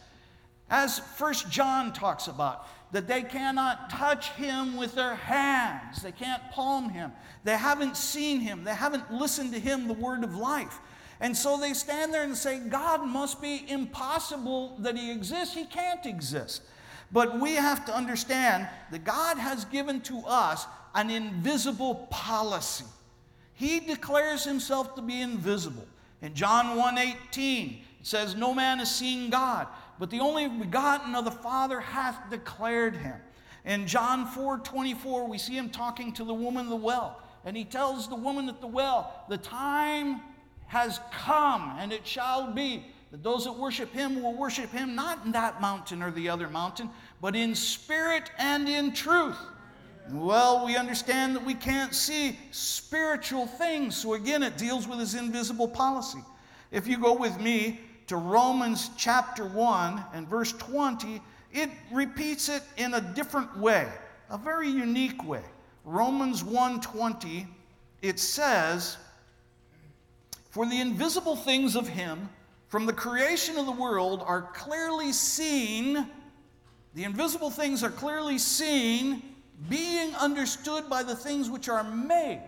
As 0.72 0.98
First 0.98 1.50
John 1.50 1.92
talks 1.92 2.28
about, 2.28 2.66
that 2.92 3.06
they 3.06 3.22
cannot 3.22 3.90
touch 3.90 4.30
him 4.30 4.74
with 4.74 4.94
their 4.94 5.16
hands. 5.16 6.00
They 6.00 6.12
can't 6.12 6.42
palm 6.50 6.88
him. 6.88 7.12
They 7.44 7.58
haven't 7.58 7.94
seen 7.94 8.40
him. 8.40 8.64
They 8.64 8.74
haven't 8.74 9.12
listened 9.12 9.52
to 9.52 9.60
him, 9.60 9.86
the 9.86 9.92
word 9.92 10.24
of 10.24 10.34
life. 10.34 10.78
And 11.20 11.36
so 11.36 11.58
they 11.58 11.74
stand 11.74 12.12
there 12.12 12.24
and 12.24 12.34
say, 12.34 12.58
God 12.58 13.06
must 13.06 13.42
be 13.42 13.64
impossible 13.68 14.76
that 14.78 14.96
He 14.96 15.12
exists. 15.12 15.54
He 15.54 15.66
can't 15.66 16.04
exist. 16.04 16.62
But 17.12 17.38
we 17.38 17.52
have 17.52 17.84
to 17.84 17.94
understand 17.94 18.66
that 18.90 19.04
God 19.04 19.38
has 19.38 19.64
given 19.66 20.00
to 20.02 20.22
us 20.26 20.66
an 20.94 21.10
invisible 21.10 22.08
policy. 22.10 22.86
He 23.54 23.78
declares 23.78 24.42
Himself 24.42 24.96
to 24.96 25.02
be 25.02 25.20
invisible. 25.20 25.86
In 26.22 26.34
John 26.34 26.76
1:18, 26.76 27.82
it 28.00 28.06
says, 28.06 28.34
No 28.34 28.52
man 28.52 28.80
has 28.80 28.92
seen 28.92 29.30
God, 29.30 29.68
but 29.98 30.10
the 30.10 30.20
only 30.20 30.48
begotten 30.48 31.14
of 31.14 31.24
the 31.24 31.30
Father 31.30 31.80
hath 31.80 32.30
declared 32.30 32.96
him. 32.96 33.16
In 33.64 33.86
John 33.86 34.26
4:24, 34.26 35.28
we 35.28 35.38
see 35.38 35.56
him 35.56 35.70
talking 35.70 36.12
to 36.14 36.24
the 36.24 36.34
woman 36.34 36.66
at 36.66 36.70
the 36.70 36.76
well, 36.76 37.20
and 37.44 37.56
he 37.56 37.64
tells 37.64 38.08
the 38.08 38.16
woman 38.16 38.48
at 38.48 38.60
the 38.60 38.66
well, 38.66 39.24
The 39.28 39.38
time 39.38 40.20
has 40.66 41.00
come, 41.12 41.76
and 41.78 41.92
it 41.92 42.06
shall 42.06 42.52
be 42.52 42.86
that 43.10 43.22
those 43.22 43.44
that 43.44 43.52
worship 43.52 43.92
him 43.92 44.22
will 44.22 44.34
worship 44.34 44.70
him 44.70 44.94
not 44.94 45.24
in 45.24 45.32
that 45.32 45.60
mountain 45.60 46.02
or 46.02 46.10
the 46.10 46.28
other 46.28 46.48
mountain, 46.48 46.90
but 47.20 47.36
in 47.36 47.54
spirit 47.54 48.30
and 48.38 48.68
in 48.68 48.92
truth. 48.92 49.38
Well, 50.10 50.64
we 50.64 50.76
understand 50.76 51.36
that 51.36 51.44
we 51.44 51.54
can't 51.54 51.94
see 51.94 52.38
spiritual 52.50 53.46
things, 53.46 53.96
so 53.96 54.14
again, 54.14 54.42
it 54.42 54.56
deals 54.56 54.88
with 54.88 54.98
his 54.98 55.14
invisible 55.14 55.68
policy. 55.68 56.24
If 56.70 56.88
you 56.88 56.98
go 56.98 57.12
with 57.12 57.38
me 57.38 57.80
to 58.12 58.18
Romans 58.18 58.90
chapter 58.94 59.46
1 59.46 60.04
and 60.12 60.28
verse 60.28 60.52
20, 60.52 61.22
it 61.50 61.70
repeats 61.90 62.50
it 62.50 62.62
in 62.76 62.92
a 62.92 63.00
different 63.00 63.56
way, 63.56 63.88
a 64.28 64.36
very 64.36 64.68
unique 64.68 65.24
way. 65.24 65.40
Romans 65.86 66.42
1:20, 66.42 67.46
it 68.02 68.20
says, 68.20 68.98
for 70.50 70.66
the 70.66 70.78
invisible 70.78 71.36
things 71.36 71.74
of 71.74 71.88
Him 71.88 72.28
from 72.68 72.84
the 72.84 72.92
creation 72.92 73.56
of 73.56 73.64
the 73.64 73.72
world 73.72 74.22
are 74.26 74.42
clearly 74.42 75.10
seen, 75.10 76.06
the 76.92 77.04
invisible 77.04 77.50
things 77.50 77.82
are 77.82 77.90
clearly 77.90 78.36
seen, 78.36 79.22
being 79.70 80.14
understood 80.16 80.90
by 80.90 81.02
the 81.02 81.16
things 81.16 81.48
which 81.48 81.66
are 81.70 81.82
made, 81.82 82.42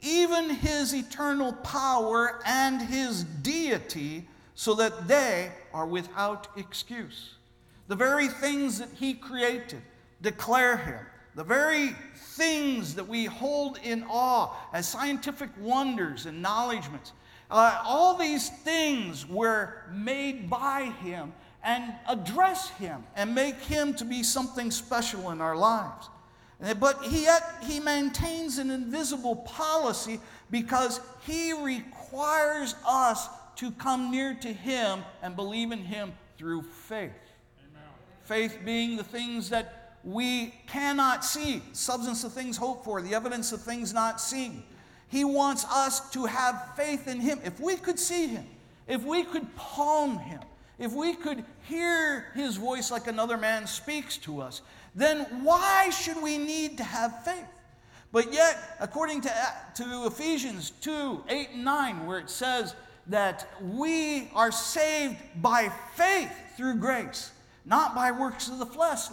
even 0.00 0.48
His 0.48 0.94
eternal 0.94 1.52
power 1.52 2.40
and 2.46 2.80
His 2.80 3.24
deity, 3.24 4.26
so 4.58 4.74
that 4.74 5.06
they 5.06 5.52
are 5.72 5.86
without 5.86 6.48
excuse. 6.56 7.36
The 7.86 7.94
very 7.94 8.26
things 8.26 8.80
that 8.80 8.88
He 8.92 9.14
created 9.14 9.80
declare 10.20 10.76
Him. 10.76 11.06
The 11.36 11.44
very 11.44 11.94
things 12.16 12.96
that 12.96 13.06
we 13.06 13.26
hold 13.26 13.78
in 13.84 14.02
awe 14.10 14.52
as 14.72 14.88
scientific 14.88 15.50
wonders 15.60 16.26
and 16.26 16.42
knowledgements. 16.42 17.12
Uh, 17.48 17.80
all 17.84 18.16
these 18.16 18.48
things 18.48 19.28
were 19.28 19.74
made 19.92 20.50
by 20.50 20.92
Him 21.04 21.32
and 21.62 21.94
address 22.08 22.68
Him 22.70 23.04
and 23.14 23.32
make 23.32 23.60
Him 23.60 23.94
to 23.94 24.04
be 24.04 24.24
something 24.24 24.72
special 24.72 25.30
in 25.30 25.40
our 25.40 25.56
lives. 25.56 26.08
But 26.80 27.04
he, 27.04 27.22
yet 27.22 27.62
He 27.62 27.78
maintains 27.78 28.58
an 28.58 28.72
invisible 28.72 29.36
policy 29.36 30.18
because 30.50 31.00
He 31.24 31.52
requires 31.52 32.74
us 32.84 33.28
to 33.58 33.72
come 33.72 34.10
near 34.10 34.34
to 34.34 34.52
Him 34.52 35.04
and 35.22 35.36
believe 35.36 35.72
in 35.72 35.80
Him 35.80 36.12
through 36.36 36.62
faith. 36.62 37.10
Amen. 37.70 37.82
Faith 38.22 38.58
being 38.64 38.96
the 38.96 39.04
things 39.04 39.50
that 39.50 39.96
we 40.04 40.54
cannot 40.68 41.24
see, 41.24 41.62
substance 41.72 42.22
of 42.24 42.32
things 42.32 42.56
hoped 42.56 42.84
for, 42.84 43.02
the 43.02 43.14
evidence 43.14 43.52
of 43.52 43.60
things 43.60 43.92
not 43.92 44.20
seen. 44.20 44.62
He 45.08 45.24
wants 45.24 45.64
us 45.64 46.10
to 46.10 46.26
have 46.26 46.72
faith 46.76 47.08
in 47.08 47.20
Him. 47.20 47.40
If 47.44 47.60
we 47.60 47.76
could 47.76 47.98
see 47.98 48.28
Him, 48.28 48.46
if 48.86 49.04
we 49.04 49.24
could 49.24 49.54
palm 49.56 50.18
Him, 50.18 50.40
if 50.78 50.92
we 50.92 51.14
could 51.14 51.44
hear 51.62 52.26
His 52.34 52.56
voice 52.56 52.92
like 52.92 53.08
another 53.08 53.36
man 53.36 53.66
speaks 53.66 54.16
to 54.18 54.40
us, 54.40 54.62
then 54.94 55.26
why 55.42 55.90
should 55.90 56.22
we 56.22 56.38
need 56.38 56.76
to 56.78 56.84
have 56.84 57.24
faith? 57.24 57.44
But 58.12 58.32
yet, 58.32 58.76
according 58.80 59.22
to, 59.22 59.32
to 59.74 60.06
Ephesians 60.06 60.70
2 60.80 61.24
8 61.28 61.48
and 61.54 61.64
9, 61.64 62.06
where 62.06 62.18
it 62.18 62.30
says 62.30 62.74
that 63.08 63.48
we 63.62 64.30
are 64.34 64.52
saved 64.52 65.16
by 65.36 65.70
faith 65.94 66.30
through 66.56 66.76
grace, 66.76 67.32
not 67.64 67.94
by 67.94 68.10
works 68.12 68.48
of 68.48 68.58
the 68.58 68.66
flesh, 68.66 69.04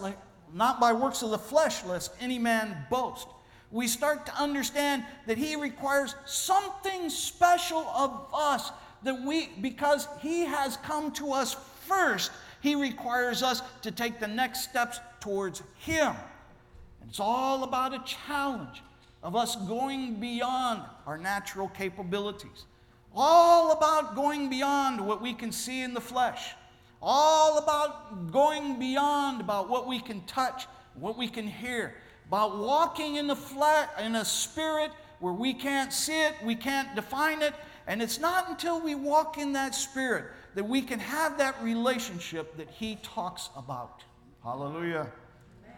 not 0.54 0.80
by 0.80 0.94
works 0.94 1.22
of 1.22 1.32
the 1.32 1.38
flesh, 1.38 1.84
lest 1.86 2.12
any 2.20 2.40
man 2.40 2.86
boast. 2.90 3.28
We 3.72 3.88
start 3.88 4.26
to 4.28 4.36
understand 4.36 5.04
that 5.28 5.38
He 5.38 5.56
requires 5.56 6.16
something 6.26 7.10
special 7.10 7.80
of 7.88 8.28
us 8.34 8.72
that 9.04 9.22
we, 9.22 9.50
because 9.62 10.08
He 10.22 10.46
has 10.46 10.78
come 10.78 11.12
to 11.14 11.32
us 11.32 11.56
first, 11.88 12.32
He 12.62 12.76
requires 12.76 13.44
us 13.44 13.62
to 13.82 13.92
take 13.92 14.20
the 14.20 14.28
next 14.28 14.62
steps 14.70 15.00
towards 15.20 15.62
Him. 15.80 16.16
And 17.02 17.10
it's 17.10 17.20
all 17.20 17.64
about 17.64 17.94
a 17.94 18.04
challenge 18.06 18.84
of 19.24 19.36
us 19.36 19.56
going 19.56 20.16
beyond 20.20 20.84
our 21.08 21.18
natural 21.18 21.68
capabilities, 21.70 22.66
all 23.16 23.72
about 23.72 24.16
going 24.16 24.50
beyond 24.50 25.00
what 25.00 25.22
we 25.22 25.34
can 25.34 25.52
see 25.52 25.82
in 25.82 25.94
the 25.94 26.02
flesh, 26.02 26.54
all 27.02 27.58
about 27.58 28.32
going 28.32 28.78
beyond 28.78 29.40
about 29.40 29.70
what 29.70 29.88
we 29.88 30.00
can 30.00 30.22
touch, 30.22 30.68
what 30.96 31.18
we 31.18 31.28
can 31.28 31.48
hear, 31.48 31.96
about 32.28 32.58
walking 32.58 33.16
in 33.16 33.28
the 33.28 33.36
flesh, 33.36 33.88
in 34.00 34.16
a 34.16 34.26
spirit 34.26 34.92
where 35.20 35.34
we 35.34 35.54
can't 35.54 35.94
see 35.94 36.26
it, 36.26 36.34
we 36.44 36.56
can't 36.56 36.94
define 36.96 37.42
it, 37.42 37.54
and 37.88 38.02
it's 38.02 38.20
not 38.20 38.50
until 38.50 38.82
we 38.82 38.96
walk 38.96 39.38
in 39.38 39.54
that 39.54 39.74
spirit 39.74 40.26
that 40.56 40.64
we 40.64 40.82
can 40.82 41.00
have 41.00 41.38
that 41.38 41.56
relationship 41.62 42.58
that 42.58 42.70
he 42.70 42.98
talks 42.98 43.50
about. 43.56 44.04
Hallelujah. 44.44 45.08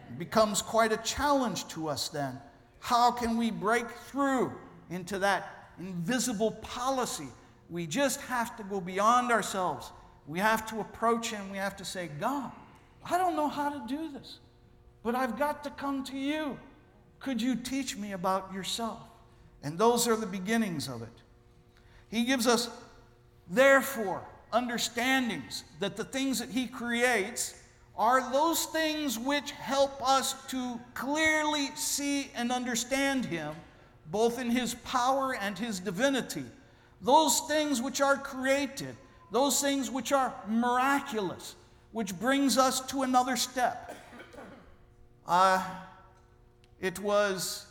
It 0.10 0.19
becomes 0.19 0.62
quite 0.62 0.91
a 0.91 0.97
challenge 0.97 1.67
to 1.69 1.88
us 1.88 2.10
then. 2.10 2.39
How 2.80 3.12
can 3.12 3.38
we 3.38 3.52
break 3.52 3.89
through 3.89 4.54
into 4.89 5.19
that 5.19 5.57
invisible 5.80 6.52
policy? 6.52 7.28
We 7.70 7.86
just 7.86 8.22
have 8.22 8.56
to 8.58 8.63
go 8.63 8.80
beyond 8.80 9.32
ourselves. 9.32 9.92
We 10.28 10.40
have 10.40 10.68
to 10.70 10.80
approach 10.80 11.30
him. 11.32 11.52
We 11.52 11.58
have 11.58 11.76
to 11.78 11.86
say, 11.86 12.10
God, 12.20 12.52
I 13.10 13.18
don't 13.18 13.36
know 13.36 13.48
how 13.48 13.70
to 13.70 13.82
do 13.88 14.12
this, 14.12 14.40
but 15.04 15.16
I've 15.16 15.38
got 15.38 15.63
to 15.63 15.70
come 15.72 16.04
to 16.06 16.18
you. 16.18 16.58
Could 17.20 17.42
you 17.42 17.56
teach 17.56 17.98
me 17.98 18.12
about 18.12 18.54
yourself? 18.54 19.00
And 19.63 19.78
those 19.78 20.08
are 20.08 20.16
the 20.16 20.26
beginnings 20.26 20.88
of 20.88 21.02
it. 21.02 21.10
He 22.10 22.24
gives 22.24 22.48
us, 22.48 22.70
therefore, 23.50 24.24
understandings 24.54 25.63
that 25.80 25.98
the 25.98 26.04
things 26.04 26.40
that 26.40 26.50
He 26.50 26.68
creates 26.68 27.56
are 27.98 28.32
those 28.32 28.66
things 28.66 29.18
which 29.18 29.52
help 29.52 30.08
us 30.08 30.36
to 30.48 30.80
clearly 30.94 31.68
see 31.76 32.30
and 32.36 32.52
understand 32.52 33.26
Him, 33.26 33.56
both 34.12 34.39
in 34.39 34.50
His 34.50 34.74
power 34.76 35.36
and 35.36 35.58
His 35.58 35.80
divinity. 35.80 36.46
Those 37.02 37.41
things 37.41 37.82
which 37.82 38.02
are 38.02 38.17
created, 38.17 38.96
those 39.32 39.62
things 39.62 39.91
which 39.91 40.12
are 40.12 40.34
miraculous, 40.48 41.56
which 41.91 42.17
brings 42.20 42.58
us 42.58 42.82
to 42.88 43.04
another 43.04 43.36
step. 43.36 43.96
Uh, 45.28 45.63
it 46.80 47.00
was 47.00 47.65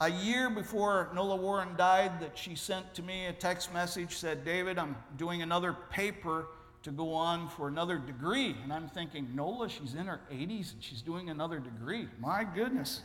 a 0.00 0.10
year 0.10 0.50
before 0.50 1.08
Nola 1.14 1.36
Warren 1.36 1.76
died 1.76 2.20
that 2.20 2.36
she 2.36 2.54
sent 2.54 2.94
to 2.94 3.02
me 3.02 3.26
a 3.26 3.32
text 3.32 3.72
message 3.72 4.16
said, 4.16 4.44
David, 4.44 4.78
I'm 4.78 4.96
doing 5.16 5.42
another 5.42 5.72
paper 5.90 6.48
to 6.82 6.90
go 6.90 7.14
on 7.14 7.48
for 7.48 7.68
another 7.68 7.96
degree. 7.96 8.54
And 8.62 8.72
I'm 8.72 8.88
thinking, 8.88 9.28
Nola, 9.34 9.68
she's 9.68 9.94
in 9.94 10.06
her 10.06 10.20
80s 10.30 10.74
and 10.74 10.82
she's 10.82 11.00
doing 11.00 11.30
another 11.30 11.58
degree. 11.58 12.08
My 12.20 12.44
goodness. 12.44 13.00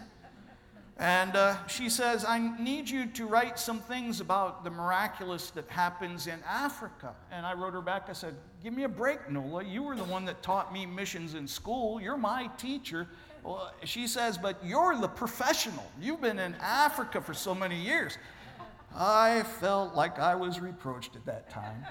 And 0.99 1.37
uh, 1.37 1.65
she 1.67 1.87
says, 1.87 2.25
I 2.25 2.39
need 2.61 2.89
you 2.89 3.05
to 3.05 3.25
write 3.25 3.57
some 3.57 3.79
things 3.79 4.19
about 4.19 4.65
the 4.65 4.69
miraculous 4.69 5.49
that 5.51 5.69
happens 5.69 6.27
in 6.27 6.39
Africa. 6.45 7.15
And 7.31 7.45
I 7.45 7.53
wrote 7.53 7.73
her 7.73 7.81
back, 7.81 8.07
I 8.09 8.13
said, 8.13 8.35
Give 8.61 8.73
me 8.73 8.83
a 8.83 8.89
break, 8.89 9.31
Nola. 9.31 9.63
You 9.63 9.81
were 9.81 9.95
the 9.95 10.03
one 10.03 10.25
that 10.25 10.43
taught 10.43 10.73
me 10.73 10.85
missions 10.85 11.35
in 11.35 11.47
school. 11.47 12.01
You're 12.01 12.17
my 12.17 12.47
teacher. 12.57 13.07
Well, 13.43 13.73
she 13.85 14.07
says, 14.07 14.37
But 14.37 14.57
you're 14.61 14.97
the 14.97 15.07
professional. 15.07 15.89
You've 16.01 16.19
been 16.19 16.37
in 16.37 16.53
Africa 16.55 17.21
for 17.21 17.33
so 17.33 17.55
many 17.55 17.81
years. 17.81 18.17
I 18.93 19.43
felt 19.61 19.95
like 19.95 20.19
I 20.19 20.35
was 20.35 20.59
reproached 20.59 21.15
at 21.15 21.25
that 21.27 21.49
time. 21.49 21.85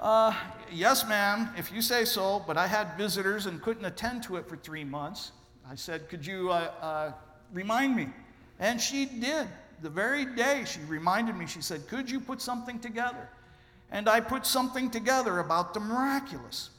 Uh, 0.00 0.32
yes, 0.70 1.08
ma'am, 1.08 1.50
if 1.56 1.72
you 1.72 1.82
say 1.82 2.04
so, 2.04 2.44
but 2.46 2.56
I 2.56 2.68
had 2.68 2.96
visitors 2.96 3.46
and 3.46 3.60
couldn't 3.60 3.84
attend 3.84 4.22
to 4.24 4.36
it 4.36 4.48
for 4.48 4.56
three 4.56 4.84
months. 4.84 5.32
I 5.68 5.74
said, 5.74 6.08
Could 6.08 6.24
you 6.24 6.52
uh, 6.52 6.70
uh, 6.80 7.12
remind 7.52 7.96
me? 7.96 8.10
And 8.58 8.80
she 8.80 9.06
did. 9.06 9.46
The 9.82 9.90
very 9.90 10.24
day 10.24 10.64
she 10.66 10.80
reminded 10.88 11.36
me, 11.36 11.46
she 11.46 11.62
said, 11.62 11.86
Could 11.88 12.10
you 12.10 12.20
put 12.20 12.40
something 12.40 12.78
together? 12.78 13.28
And 13.90 14.08
I 14.08 14.20
put 14.20 14.44
something 14.44 14.90
together 14.90 15.38
about 15.38 15.72
the 15.72 15.80
miraculous. 15.80 16.70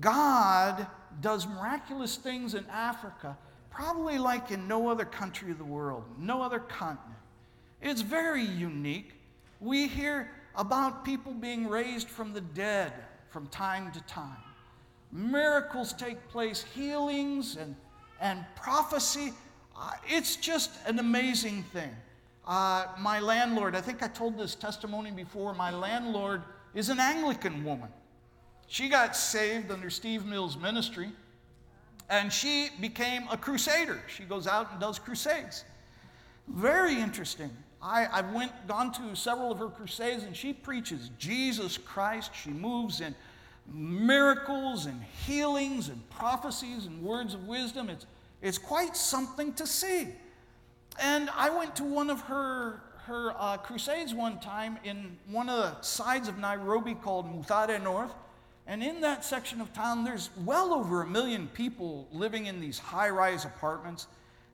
God 0.00 0.86
does 1.20 1.46
miraculous 1.46 2.16
things 2.16 2.54
in 2.54 2.64
Africa, 2.70 3.36
probably 3.70 4.18
like 4.18 4.50
in 4.50 4.68
no 4.68 4.88
other 4.88 5.04
country 5.04 5.50
of 5.50 5.58
the 5.58 5.64
world, 5.64 6.04
no 6.18 6.42
other 6.42 6.58
continent. 6.58 7.18
It's 7.82 8.00
very 8.00 8.42
unique. 8.42 9.12
We 9.60 9.86
hear 9.86 10.30
about 10.54 11.04
people 11.04 11.32
being 11.34 11.68
raised 11.68 12.08
from 12.08 12.32
the 12.32 12.40
dead 12.40 12.92
from 13.30 13.46
time 13.48 13.92
to 13.92 14.00
time. 14.02 14.38
Miracles 15.12 15.92
take 15.92 16.28
place, 16.28 16.64
healings 16.74 17.56
and, 17.56 17.76
and 18.20 18.44
prophecy. 18.54 19.32
Uh, 19.78 19.90
it's 20.06 20.36
just 20.36 20.70
an 20.86 20.98
amazing 20.98 21.62
thing. 21.72 21.90
Uh, 22.46 22.86
my 22.98 23.20
landlord, 23.20 23.74
I 23.74 23.80
think 23.80 24.02
I 24.02 24.08
told 24.08 24.38
this 24.38 24.54
testimony 24.54 25.10
before, 25.10 25.52
my 25.54 25.70
landlord 25.70 26.42
is 26.74 26.88
an 26.88 27.00
Anglican 27.00 27.64
woman. 27.64 27.88
She 28.68 28.88
got 28.88 29.16
saved 29.16 29.70
under 29.70 29.90
Steve 29.90 30.24
Mills' 30.24 30.56
ministry, 30.56 31.10
and 32.08 32.32
she 32.32 32.70
became 32.80 33.24
a 33.30 33.36
crusader. 33.36 34.00
She 34.06 34.24
goes 34.24 34.46
out 34.46 34.70
and 34.72 34.80
does 34.80 34.98
crusades. 34.98 35.64
Very 36.48 37.00
interesting. 37.00 37.50
I, 37.82 38.06
I 38.06 38.20
went 38.22 38.52
gone 38.66 38.92
to 38.92 39.14
several 39.14 39.52
of 39.52 39.58
her 39.58 39.68
crusades, 39.68 40.22
and 40.22 40.34
she 40.34 40.52
preaches 40.52 41.10
Jesus 41.18 41.76
Christ. 41.76 42.30
She 42.34 42.50
moves 42.50 43.00
in 43.00 43.14
miracles 43.72 44.86
and 44.86 45.02
healings 45.26 45.88
and 45.88 46.08
prophecies 46.10 46.86
and 46.86 47.02
words 47.02 47.34
of 47.34 47.46
wisdom. 47.46 47.90
It's, 47.90 48.06
it's 48.46 48.58
quite 48.58 48.96
something 48.96 49.52
to 49.54 49.66
see. 49.66 50.08
And 51.02 51.28
I 51.36 51.50
went 51.50 51.74
to 51.76 51.84
one 51.84 52.10
of 52.10 52.20
her, 52.22 52.80
her 53.06 53.34
uh, 53.36 53.56
crusades 53.56 54.14
one 54.14 54.38
time 54.38 54.78
in 54.84 55.18
one 55.28 55.48
of 55.48 55.56
the 55.58 55.82
sides 55.82 56.28
of 56.28 56.38
Nairobi 56.38 56.94
called 56.94 57.26
Mathare 57.26 57.82
North. 57.82 58.14
And 58.68 58.84
in 58.84 59.00
that 59.00 59.24
section 59.24 59.60
of 59.60 59.72
town, 59.72 60.04
there's 60.04 60.30
well 60.44 60.72
over 60.72 61.02
a 61.02 61.06
million 61.06 61.48
people 61.48 62.06
living 62.12 62.46
in 62.46 62.60
these 62.60 62.78
high 62.78 63.10
rise 63.10 63.44
apartments. 63.44 64.06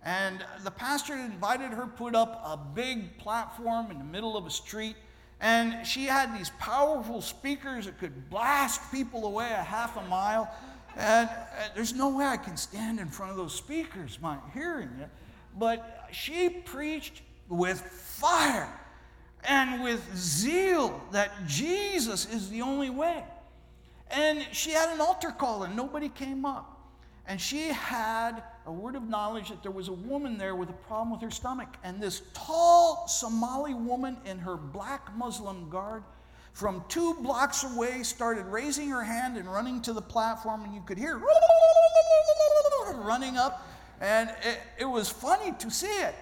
And 0.02 0.42
the 0.64 0.70
pastor 0.70 1.14
invited 1.14 1.72
her 1.72 1.86
put 1.86 2.14
up 2.14 2.42
a 2.46 2.56
big 2.56 3.18
platform 3.18 3.90
in 3.90 3.98
the 3.98 4.04
middle 4.04 4.38
of 4.38 4.46
a 4.46 4.50
street. 4.50 4.96
And 5.38 5.86
she 5.86 6.06
had 6.06 6.36
these 6.38 6.50
powerful 6.58 7.20
speakers 7.20 7.84
that 7.84 7.98
could 7.98 8.30
blast 8.30 8.80
people 8.90 9.26
away 9.26 9.50
a 9.50 9.62
half 9.62 9.98
a 9.98 10.02
mile. 10.08 10.50
And 10.96 11.28
uh, 11.28 11.68
there's 11.74 11.94
no 11.94 12.08
way 12.08 12.26
I 12.26 12.36
can 12.36 12.56
stand 12.56 13.00
in 13.00 13.08
front 13.08 13.30
of 13.30 13.36
those 13.36 13.54
speakers, 13.54 14.18
my 14.20 14.36
hearing 14.52 14.90
it. 15.00 15.08
But 15.58 16.08
she 16.12 16.48
preached 16.48 17.22
with 17.48 17.80
fire 17.80 18.68
and 19.44 19.82
with 19.82 20.16
zeal 20.16 21.02
that 21.12 21.46
Jesus 21.46 22.32
is 22.32 22.50
the 22.50 22.62
only 22.62 22.90
way. 22.90 23.24
And 24.10 24.46
she 24.52 24.70
had 24.70 24.90
an 24.90 25.00
altar 25.00 25.30
call, 25.30 25.62
and 25.62 25.74
nobody 25.74 26.08
came 26.08 26.44
up. 26.44 26.68
And 27.26 27.40
she 27.40 27.68
had 27.68 28.42
a 28.66 28.72
word 28.72 28.96
of 28.96 29.08
knowledge 29.08 29.48
that 29.48 29.62
there 29.62 29.72
was 29.72 29.88
a 29.88 29.92
woman 29.92 30.38
there 30.38 30.54
with 30.54 30.68
a 30.70 30.74
problem 30.74 31.10
with 31.10 31.22
her 31.22 31.30
stomach. 31.30 31.68
And 31.84 32.00
this 32.00 32.22
tall 32.34 33.06
Somali 33.08 33.74
woman 33.74 34.16
in 34.24 34.38
her 34.38 34.56
black 34.56 35.14
Muslim 35.16 35.70
garb 35.70 36.02
from 36.52 36.84
two 36.88 37.14
blocks 37.14 37.64
away 37.64 38.02
started 38.02 38.44
raising 38.46 38.88
her 38.90 39.02
hand 39.02 39.36
and 39.36 39.50
running 39.50 39.80
to 39.82 39.92
the 39.92 40.02
platform, 40.02 40.64
and 40.64 40.74
you 40.74 40.82
could 40.82 40.98
hear 40.98 41.20
running 43.04 43.36
up. 43.36 43.68
And 44.00 44.30
it, 44.42 44.60
it 44.80 44.84
was 44.84 45.08
funny 45.08 45.52
to 45.58 45.70
see 45.70 45.86
it. 45.86 46.14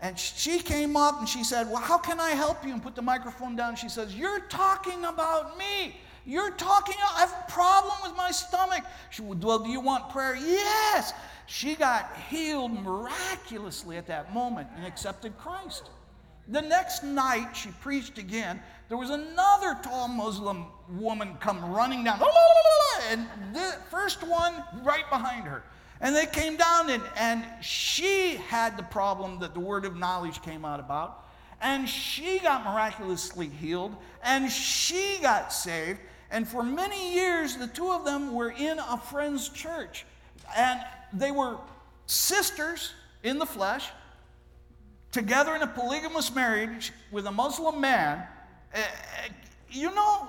And 0.00 0.18
she 0.18 0.60
came 0.60 0.96
up 0.96 1.18
and 1.18 1.28
she 1.28 1.42
said, 1.42 1.66
Well, 1.68 1.82
how 1.82 1.98
can 1.98 2.20
I 2.20 2.30
help 2.30 2.64
you? 2.64 2.72
And 2.72 2.82
put 2.82 2.94
the 2.94 3.02
microphone 3.02 3.56
down. 3.56 3.76
She 3.76 3.88
says, 3.88 4.14
You're 4.14 4.40
talking 4.40 5.04
about 5.04 5.58
me. 5.58 5.96
You're 6.24 6.50
talking, 6.52 6.94
I 7.16 7.20
have 7.20 7.46
a 7.48 7.50
problem 7.50 7.94
with 8.02 8.16
my 8.16 8.30
stomach. 8.30 8.84
She 9.10 9.22
Well, 9.22 9.58
do 9.58 9.70
you 9.70 9.80
want 9.80 10.10
prayer? 10.10 10.36
Yes. 10.36 11.12
She 11.46 11.74
got 11.74 12.14
healed 12.28 12.72
miraculously 12.72 13.96
at 13.96 14.06
that 14.08 14.34
moment 14.34 14.68
and 14.76 14.86
accepted 14.86 15.36
Christ. 15.38 15.90
The 16.48 16.62
next 16.62 17.02
night, 17.02 17.54
she 17.54 17.68
preached 17.82 18.18
again. 18.18 18.60
There 18.88 18.96
was 18.96 19.10
another 19.10 19.76
tall 19.82 20.08
Muslim 20.08 20.66
woman 20.96 21.36
come 21.40 21.72
running 21.72 22.04
down, 22.04 22.20
oh, 22.22 23.02
and 23.10 23.26
the 23.54 23.76
first 23.90 24.26
one 24.26 24.54
right 24.82 25.08
behind 25.10 25.44
her. 25.44 25.62
And 26.00 26.14
they 26.14 26.26
came 26.26 26.56
down, 26.56 26.90
and, 26.90 27.02
and 27.16 27.44
she 27.60 28.36
had 28.36 28.76
the 28.76 28.82
problem 28.84 29.40
that 29.40 29.52
the 29.52 29.60
word 29.60 29.84
of 29.84 29.96
knowledge 29.96 30.40
came 30.42 30.64
out 30.64 30.80
about. 30.80 31.26
And 31.60 31.88
she 31.88 32.38
got 32.38 32.64
miraculously 32.64 33.48
healed, 33.48 33.94
and 34.22 34.50
she 34.50 35.18
got 35.20 35.52
saved. 35.52 35.98
And 36.30 36.46
for 36.46 36.62
many 36.62 37.14
years, 37.14 37.56
the 37.56 37.66
two 37.66 37.90
of 37.90 38.04
them 38.04 38.32
were 38.32 38.50
in 38.52 38.78
a 38.78 38.96
friend's 38.96 39.48
church. 39.48 40.06
And 40.56 40.80
they 41.12 41.30
were 41.30 41.58
sisters 42.06 42.94
in 43.22 43.38
the 43.38 43.46
flesh, 43.46 43.88
together 45.12 45.54
in 45.54 45.62
a 45.62 45.66
polygamous 45.66 46.34
marriage 46.34 46.92
with 47.10 47.26
a 47.26 47.32
Muslim 47.32 47.80
man. 47.80 48.24
Eh, 48.74 48.80
eh, 48.80 49.28
you 49.70 49.94
know, 49.94 50.28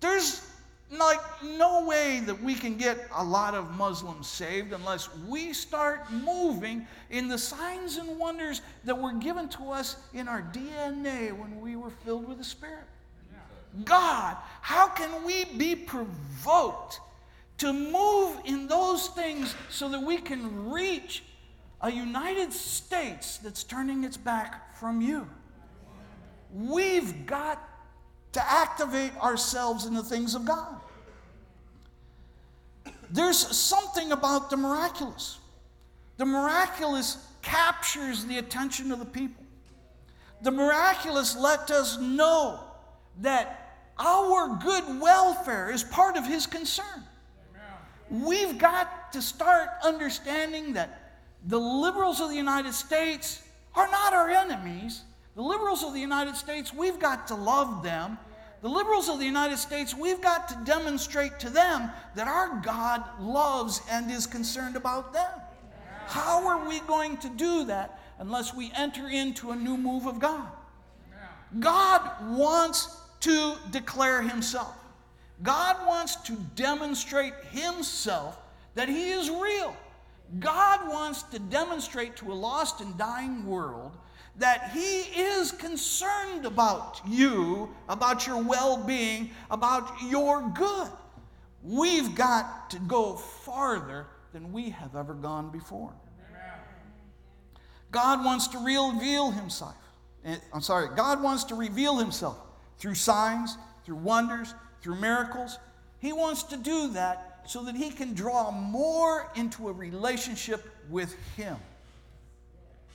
there's 0.00 0.46
like 0.90 1.20
no 1.42 1.84
way 1.84 2.20
that 2.20 2.40
we 2.42 2.54
can 2.54 2.76
get 2.76 3.08
a 3.14 3.24
lot 3.24 3.54
of 3.54 3.72
Muslims 3.76 4.28
saved 4.28 4.72
unless 4.72 5.08
we 5.28 5.52
start 5.52 6.10
moving 6.12 6.86
in 7.10 7.26
the 7.28 7.38
signs 7.38 7.96
and 7.96 8.18
wonders 8.18 8.60
that 8.84 8.96
were 8.96 9.12
given 9.12 9.48
to 9.48 9.70
us 9.70 9.96
in 10.14 10.28
our 10.28 10.42
DNA 10.42 11.36
when 11.36 11.60
we 11.60 11.74
were 11.76 11.90
filled 12.04 12.28
with 12.28 12.38
the 12.38 12.44
Spirit. 12.44 12.84
God, 13.84 14.36
how 14.62 14.88
can 14.88 15.24
we 15.24 15.44
be 15.44 15.74
provoked 15.74 17.00
to 17.58 17.72
move 17.72 18.38
in 18.44 18.66
those 18.66 19.08
things 19.08 19.54
so 19.68 19.88
that 19.88 20.02
we 20.02 20.18
can 20.18 20.70
reach 20.70 21.22
a 21.80 21.90
United 21.90 22.52
States 22.52 23.38
that's 23.38 23.64
turning 23.64 24.04
its 24.04 24.16
back 24.16 24.76
from 24.76 25.00
you? 25.00 25.28
We've 26.52 27.26
got 27.26 27.62
to 28.32 28.52
activate 28.52 29.16
ourselves 29.18 29.86
in 29.86 29.94
the 29.94 30.02
things 30.02 30.34
of 30.34 30.44
God. 30.44 30.80
There's 33.10 33.38
something 33.38 34.12
about 34.12 34.50
the 34.50 34.56
miraculous. 34.56 35.38
The 36.16 36.26
miraculous 36.26 37.18
captures 37.42 38.24
the 38.24 38.38
attention 38.38 38.90
of 38.90 38.98
the 38.98 39.04
people. 39.04 39.44
The 40.42 40.50
miraculous 40.50 41.36
let 41.36 41.70
us 41.70 41.98
know 41.98 42.60
that 43.20 43.84
our 43.98 44.58
good 44.62 45.00
welfare 45.00 45.70
is 45.70 45.82
part 45.82 46.16
of 46.16 46.26
His 46.26 46.46
concern. 46.46 47.02
We've 48.10 48.58
got 48.58 49.12
to 49.12 49.22
start 49.22 49.68
understanding 49.82 50.74
that 50.74 51.05
the 51.46 51.58
liberals 51.58 52.20
of 52.20 52.28
the 52.28 52.36
United 52.36 52.74
States 52.74 53.42
are 53.74 53.88
not 53.88 54.12
our 54.12 54.28
enemies. 54.28 55.02
The 55.34 55.42
liberals 55.42 55.82
of 55.82 55.92
the 55.92 56.00
United 56.00 56.36
States, 56.36 56.72
we've 56.72 56.98
got 56.98 57.28
to 57.28 57.34
love 57.34 57.82
them 57.82 58.18
the 58.62 58.68
liberals 58.68 59.08
of 59.08 59.18
the 59.18 59.24
United 59.24 59.58
States, 59.58 59.94
we've 59.94 60.20
got 60.20 60.48
to 60.48 60.58
demonstrate 60.64 61.38
to 61.40 61.50
them 61.50 61.90
that 62.14 62.26
our 62.26 62.60
God 62.64 63.04
loves 63.20 63.80
and 63.90 64.10
is 64.10 64.26
concerned 64.26 64.76
about 64.76 65.12
them. 65.12 65.30
How 66.06 66.46
are 66.48 66.68
we 66.68 66.80
going 66.80 67.16
to 67.18 67.28
do 67.28 67.64
that 67.66 68.00
unless 68.18 68.54
we 68.54 68.72
enter 68.76 69.08
into 69.08 69.50
a 69.50 69.56
new 69.56 69.76
move 69.76 70.06
of 70.06 70.18
God? 70.18 70.48
God 71.60 72.10
wants 72.36 72.98
to 73.20 73.54
declare 73.70 74.22
Himself. 74.22 74.74
God 75.42 75.86
wants 75.86 76.16
to 76.22 76.32
demonstrate 76.54 77.34
Himself 77.50 78.36
that 78.74 78.88
He 78.88 79.10
is 79.10 79.30
real. 79.30 79.76
God 80.38 80.88
wants 80.88 81.22
to 81.24 81.38
demonstrate 81.38 82.16
to 82.16 82.32
a 82.32 82.34
lost 82.34 82.80
and 82.80 82.96
dying 82.98 83.46
world 83.46 83.96
that 84.38 84.70
He 84.72 85.00
is 85.00 85.52
concerned 85.52 86.44
about 86.44 87.00
you, 87.06 87.74
about 87.88 88.26
your 88.26 88.42
well 88.42 88.76
being, 88.76 89.30
about 89.50 89.90
your 90.08 90.52
good. 90.54 90.90
We've 91.62 92.14
got 92.14 92.70
to 92.70 92.78
go 92.80 93.16
farther 93.16 94.06
than 94.32 94.52
we 94.52 94.70
have 94.70 94.94
ever 94.94 95.14
gone 95.14 95.50
before. 95.50 95.92
God 97.90 98.24
wants 98.24 98.48
to 98.48 98.58
reveal 98.58 99.30
Himself. 99.30 99.74
Eh, 100.24 100.36
I'm 100.52 100.60
sorry, 100.60 100.88
God 100.94 101.22
wants 101.22 101.44
to 101.44 101.54
reveal 101.54 101.96
Himself 101.96 102.36
through 102.78 102.94
signs, 102.94 103.56
through 103.84 103.96
wonders, 103.96 104.54
through 104.82 104.96
miracles. 104.96 105.58
He 105.98 106.12
wants 106.12 106.42
to 106.44 106.56
do 106.56 106.88
that 106.92 107.35
so 107.46 107.62
that 107.64 107.76
He 107.76 107.90
can 107.90 108.14
draw 108.14 108.50
more 108.50 109.30
into 109.34 109.68
a 109.68 109.72
relationship 109.72 110.64
with 110.90 111.14
Him. 111.36 111.56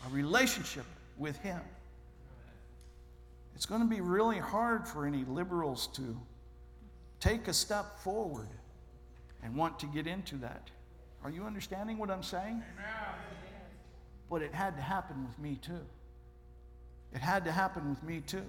A 0.05 0.13
relationship 0.13 0.85
with 1.17 1.37
Him. 1.37 1.61
It's 3.55 3.65
going 3.65 3.81
to 3.81 3.87
be 3.87 4.01
really 4.01 4.39
hard 4.39 4.87
for 4.87 5.05
any 5.05 5.23
liberals 5.25 5.87
to 5.93 6.17
take 7.19 7.47
a 7.47 7.53
step 7.53 7.99
forward 7.99 8.47
and 9.43 9.55
want 9.55 9.79
to 9.79 9.85
get 9.87 10.07
into 10.07 10.35
that. 10.37 10.69
Are 11.23 11.29
you 11.29 11.43
understanding 11.43 11.97
what 11.97 12.09
I'm 12.09 12.23
saying? 12.23 12.63
Amen. 12.73 13.15
But 14.29 14.41
it 14.41 14.53
had 14.53 14.75
to 14.77 14.81
happen 14.81 15.25
with 15.27 15.37
me 15.37 15.59
too. 15.61 15.81
It 17.13 17.19
had 17.19 17.45
to 17.45 17.51
happen 17.51 17.89
with 17.89 18.01
me 18.01 18.21
too. 18.21 18.45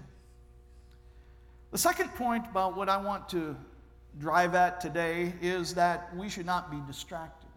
The 1.72 1.78
second 1.78 2.14
point 2.14 2.46
about 2.50 2.76
what 2.76 2.88
I 2.88 2.96
want 2.98 3.28
to 3.30 3.56
drive 4.18 4.54
at 4.54 4.80
today 4.80 5.32
is 5.40 5.74
that 5.74 6.14
we 6.16 6.28
should 6.28 6.46
not 6.46 6.70
be 6.70 6.78
distracted. 6.86 7.48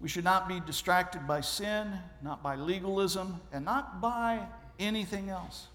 We 0.00 0.08
should 0.08 0.24
not 0.24 0.48
be 0.48 0.60
distracted 0.60 1.26
by 1.26 1.40
sin, 1.40 1.92
not 2.22 2.42
by 2.42 2.56
legalism, 2.56 3.40
and 3.52 3.64
not 3.64 4.00
by 4.00 4.46
anything 4.78 5.30
else. 5.30 5.68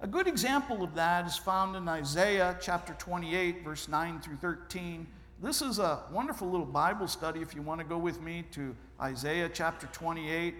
A 0.00 0.06
good 0.06 0.26
example 0.26 0.82
of 0.82 0.94
that 0.94 1.26
is 1.26 1.36
found 1.36 1.76
in 1.76 1.88
Isaiah 1.88 2.56
chapter 2.60 2.94
28, 2.94 3.64
verse 3.64 3.88
9 3.88 4.20
through 4.20 4.36
13. 4.36 5.06
This 5.40 5.62
is 5.62 5.78
a 5.78 6.04
wonderful 6.12 6.48
little 6.48 6.66
Bible 6.66 7.08
study 7.08 7.40
if 7.40 7.54
you 7.54 7.62
want 7.62 7.80
to 7.80 7.86
go 7.86 7.98
with 7.98 8.20
me 8.20 8.44
to 8.52 8.76
Isaiah 9.00 9.48
chapter 9.52 9.88
28, 9.92 10.54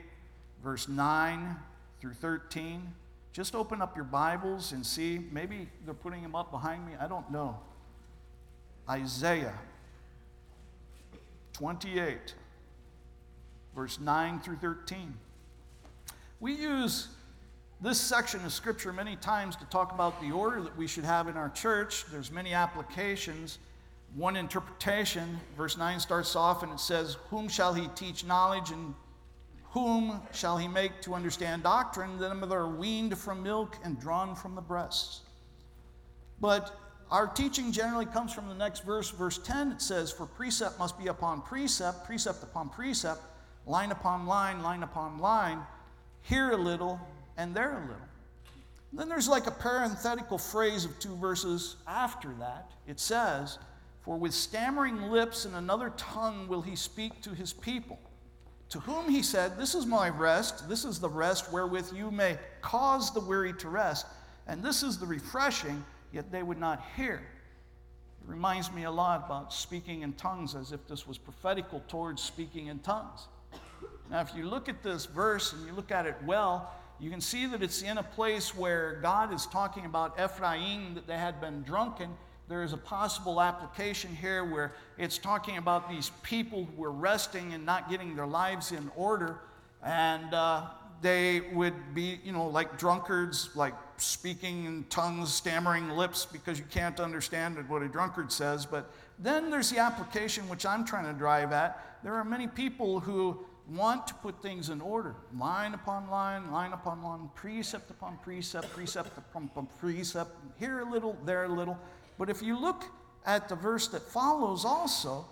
verse 0.62 0.88
9 0.88 1.56
through 2.00 2.14
13. 2.14 2.92
Just 3.32 3.54
open 3.54 3.80
up 3.80 3.96
your 3.96 4.04
Bibles 4.04 4.72
and 4.72 4.84
see. 4.84 5.20
Maybe 5.30 5.68
they're 5.84 5.94
putting 5.94 6.22
them 6.22 6.34
up 6.34 6.50
behind 6.50 6.86
me. 6.86 6.92
I 7.00 7.06
don't 7.06 7.30
know. 7.30 7.58
Isaiah 8.88 9.58
28 11.52 12.34
verse 13.74 13.98
9 14.00 14.40
through 14.40 14.56
13. 14.56 15.14
We 16.40 16.54
use 16.54 17.08
this 17.80 18.00
section 18.00 18.44
of 18.44 18.52
scripture 18.52 18.92
many 18.92 19.16
times 19.16 19.56
to 19.56 19.64
talk 19.66 19.92
about 19.92 20.20
the 20.20 20.30
order 20.30 20.60
that 20.62 20.76
we 20.76 20.86
should 20.86 21.04
have 21.04 21.28
in 21.28 21.36
our 21.36 21.50
church. 21.50 22.04
There's 22.10 22.30
many 22.30 22.52
applications. 22.52 23.58
One 24.14 24.36
interpretation, 24.36 25.40
verse 25.56 25.76
9 25.76 26.00
starts 26.00 26.36
off 26.36 26.62
and 26.62 26.72
it 26.72 26.80
says, 26.80 27.16
Whom 27.30 27.48
shall 27.48 27.72
he 27.72 27.88
teach 27.94 28.24
knowledge 28.24 28.70
and 28.70 28.94
whom 29.70 30.20
shall 30.32 30.58
he 30.58 30.68
make 30.68 31.00
to 31.02 31.14
understand 31.14 31.62
doctrine? 31.62 32.18
Them 32.18 32.40
that 32.40 32.52
are 32.52 32.68
weaned 32.68 33.16
from 33.16 33.42
milk 33.42 33.78
and 33.82 33.98
drawn 33.98 34.34
from 34.34 34.54
the 34.54 34.60
breasts. 34.60 35.22
But 36.40 36.78
our 37.12 37.26
teaching 37.26 37.72
generally 37.72 38.06
comes 38.06 38.32
from 38.32 38.48
the 38.48 38.54
next 38.54 38.84
verse, 38.84 39.10
verse 39.10 39.36
10. 39.36 39.72
It 39.72 39.82
says, 39.82 40.10
For 40.10 40.24
precept 40.24 40.78
must 40.78 40.98
be 40.98 41.08
upon 41.08 41.42
precept, 41.42 42.06
precept 42.06 42.42
upon 42.42 42.70
precept 42.70 43.20
line 43.66 43.90
upon 43.92 44.26
line, 44.26 44.62
line 44.62 44.82
upon 44.82 45.18
line, 45.18 45.60
here 46.22 46.52
a 46.52 46.56
little 46.56 46.98
and 47.36 47.54
there 47.54 47.72
a 47.72 47.80
little. 47.80 48.08
then 48.94 49.08
there's 49.08 49.28
like 49.28 49.46
a 49.46 49.50
parenthetical 49.50 50.38
phrase 50.38 50.84
of 50.84 50.98
two 50.98 51.14
verses 51.16 51.76
after 51.86 52.32
that. 52.38 52.70
It 52.86 52.98
says, 52.98 53.58
For 54.00 54.16
with 54.16 54.32
stammering 54.32 55.10
lips 55.10 55.44
and 55.44 55.54
another 55.54 55.90
tongue 55.96 56.48
will 56.48 56.62
he 56.62 56.76
speak 56.76 57.20
to 57.22 57.34
his 57.34 57.52
people. 57.52 57.98
To 58.70 58.80
whom 58.80 59.10
he 59.10 59.22
said, 59.22 59.58
This 59.58 59.74
is 59.74 59.84
my 59.84 60.08
rest, 60.08 60.66
this 60.66 60.86
is 60.86 60.98
the 60.98 61.10
rest 61.10 61.52
wherewith 61.52 61.92
you 61.94 62.10
may 62.10 62.38
cause 62.62 63.12
the 63.12 63.20
weary 63.20 63.52
to 63.54 63.68
rest, 63.68 64.06
and 64.46 64.62
this 64.62 64.82
is 64.82 64.98
the 64.98 65.06
refreshing, 65.06 65.84
yet 66.12 66.30
they 66.30 66.42
would 66.42 66.58
not 66.58 66.82
hear. 66.96 67.14
It 67.14 68.28
reminds 68.28 68.70
me 68.70 68.84
a 68.84 68.90
lot 68.90 69.24
about 69.26 69.52
speaking 69.52 70.02
in 70.02 70.12
tongues 70.12 70.54
as 70.54 70.72
if 70.72 70.86
this 70.86 71.06
was 71.06 71.18
prophetical 71.18 71.82
towards 71.88 72.22
speaking 72.22 72.68
in 72.68 72.78
tongues. 72.80 73.26
Now, 74.10 74.20
if 74.20 74.34
you 74.36 74.46
look 74.46 74.68
at 74.68 74.82
this 74.82 75.06
verse 75.06 75.52
and 75.52 75.66
you 75.66 75.72
look 75.72 75.90
at 75.90 76.06
it 76.06 76.16
well, 76.24 76.70
you 77.00 77.10
can 77.10 77.20
see 77.20 77.46
that 77.46 77.62
it's 77.62 77.82
in 77.82 77.98
a 77.98 78.02
place 78.02 78.54
where 78.54 79.00
God 79.02 79.32
is 79.32 79.46
talking 79.46 79.86
about 79.86 80.20
Ephraim, 80.22 80.94
that 80.94 81.06
they 81.06 81.16
had 81.16 81.40
been 81.40 81.62
drunken. 81.62 82.10
There 82.48 82.62
is 82.62 82.72
a 82.72 82.76
possible 82.76 83.40
application 83.40 84.14
here 84.14 84.44
where 84.44 84.74
it's 84.98 85.18
talking 85.18 85.56
about 85.56 85.88
these 85.88 86.12
people 86.22 86.64
who 86.64 86.80
were 86.80 86.92
resting 86.92 87.54
and 87.54 87.66
not 87.66 87.90
getting 87.90 88.14
their 88.14 88.26
lives 88.26 88.70
in 88.70 88.90
order. 88.94 89.40
And 89.82 90.32
uh, 90.32 90.66
they 91.00 91.40
would 91.52 91.94
be, 91.94 92.20
you 92.22 92.32
know, 92.32 92.46
like 92.46 92.78
drunkards, 92.78 93.50
like 93.56 93.74
speaking 94.02 94.64
in 94.66 94.84
tongues, 94.84 95.32
stammering 95.32 95.90
lips 95.90 96.26
because 96.26 96.58
you 96.58 96.64
can't 96.70 97.00
understand 97.00 97.56
what 97.68 97.82
a 97.82 97.88
drunkard 97.88 98.32
says. 98.32 98.66
But 98.66 98.90
then 99.18 99.50
there's 99.50 99.70
the 99.70 99.78
application 99.78 100.48
which 100.48 100.66
I'm 100.66 100.84
trying 100.84 101.06
to 101.06 101.12
drive 101.12 101.52
at. 101.52 101.98
There 102.02 102.14
are 102.14 102.24
many 102.24 102.46
people 102.46 103.00
who 103.00 103.44
want 103.68 104.06
to 104.08 104.14
put 104.14 104.42
things 104.42 104.68
in 104.68 104.80
order 104.80 105.14
line 105.36 105.74
upon 105.74 106.10
line, 106.10 106.50
line 106.50 106.72
upon 106.72 107.02
line, 107.02 107.30
precept 107.34 107.90
upon 107.90 108.18
precept, 108.18 108.70
precept 108.70 109.16
upon 109.16 109.68
precept, 109.78 110.30
here 110.58 110.80
a 110.80 110.90
little, 110.90 111.16
there 111.24 111.44
a 111.44 111.48
little. 111.48 111.78
But 112.18 112.28
if 112.28 112.42
you 112.42 112.58
look 112.58 112.84
at 113.24 113.48
the 113.48 113.54
verse 113.54 113.88
that 113.88 114.02
follows 114.02 114.64
also, 114.64 115.24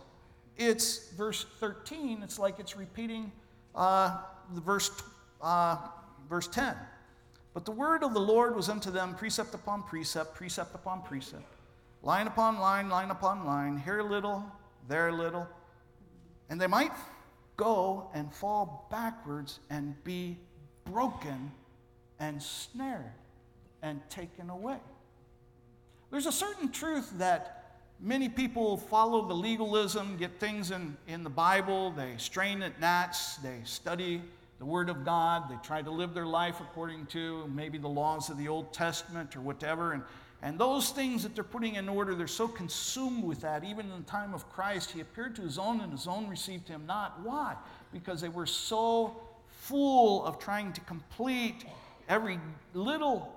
it's 0.57 1.11
verse 1.13 1.47
13. 1.59 2.23
It's 2.23 2.39
like 2.39 2.59
it's 2.59 2.77
repeating 2.77 3.33
uh, 3.75 4.19
the 4.55 4.61
verse, 4.61 4.91
uh, 5.43 5.77
verse 6.29 6.47
10. 6.49 6.75
But 7.61 7.67
the 7.67 7.73
word 7.73 8.03
of 8.03 8.15
the 8.15 8.21
Lord 8.21 8.57
was 8.57 8.71
unto 8.71 8.91
them 8.91 9.15
precept 9.15 9.53
upon 9.53 9.83
precept, 9.83 10.35
precept 10.35 10.75
upon 10.75 11.03
precept, 11.03 11.45
line 12.03 12.27
upon 12.27 12.59
line, 12.59 12.89
line 12.89 13.11
upon 13.11 13.45
line, 13.45 13.77
here 13.77 13.99
a 13.99 14.03
little, 14.03 14.43
there 14.89 15.09
a 15.09 15.13
little. 15.13 15.47
And 16.49 16.59
they 16.59 16.67
might 16.67 16.93
go 17.59 18.09
and 18.15 18.33
fall 18.33 18.89
backwards 18.91 19.59
and 19.69 19.95
be 20.05 20.39
broken 20.87 21.53
and 22.19 22.43
snared 22.43 23.13
and 23.83 24.01
taken 24.09 24.49
away. 24.49 24.79
There's 26.11 26.25
a 26.25 26.33
certain 26.33 26.73
truth 26.73 27.13
that 27.19 27.83
many 28.01 28.31
people 28.31 28.79
follow 28.79 29.29
the 29.29 29.35
legalism, 29.35 30.17
get 30.17 30.41
things 30.41 30.71
in, 30.71 30.97
in 31.07 31.25
the 31.25 31.29
Bible, 31.29 31.91
they 31.91 32.15
strain 32.17 32.63
at 32.63 32.81
gnats, 32.81 33.37
they 33.37 33.61
study 33.65 34.23
the 34.61 34.67
Word 34.67 34.91
of 34.91 35.07
God, 35.07 35.49
they 35.49 35.57
try 35.65 35.81
to 35.81 35.91
live 35.91 36.13
their 36.13 36.27
life 36.27 36.61
according 36.61 37.07
to 37.07 37.49
maybe 37.49 37.79
the 37.79 37.89
laws 37.89 38.29
of 38.29 38.37
the 38.37 38.47
Old 38.47 38.75
Testament 38.75 39.35
or 39.35 39.41
whatever. 39.41 39.93
And, 39.93 40.03
and 40.43 40.59
those 40.59 40.91
things 40.91 41.23
that 41.23 41.35
they're 41.35 41.43
putting 41.43 41.77
in 41.77 41.89
order, 41.89 42.15
they're 42.15 42.27
so 42.27 42.47
consumed 42.47 43.25
with 43.25 43.41
that. 43.41 43.65
Even 43.65 43.87
in 43.91 43.97
the 43.97 44.05
time 44.05 44.35
of 44.35 44.47
Christ, 44.51 44.91
He 44.91 45.01
appeared 45.01 45.35
to 45.37 45.43
His 45.43 45.59
own, 45.59 45.81
and 45.81 45.91
His 45.91 46.07
own 46.07 46.29
received 46.29 46.69
Him 46.69 46.85
not. 46.87 47.21
Why? 47.23 47.57
Because 47.91 48.21
they 48.21 48.29
were 48.29 48.45
so 48.45 49.17
full 49.49 50.27
of 50.27 50.39
trying 50.39 50.75
to 50.75 50.81
complete 50.83 51.65
every 52.07 52.39
little 52.75 53.35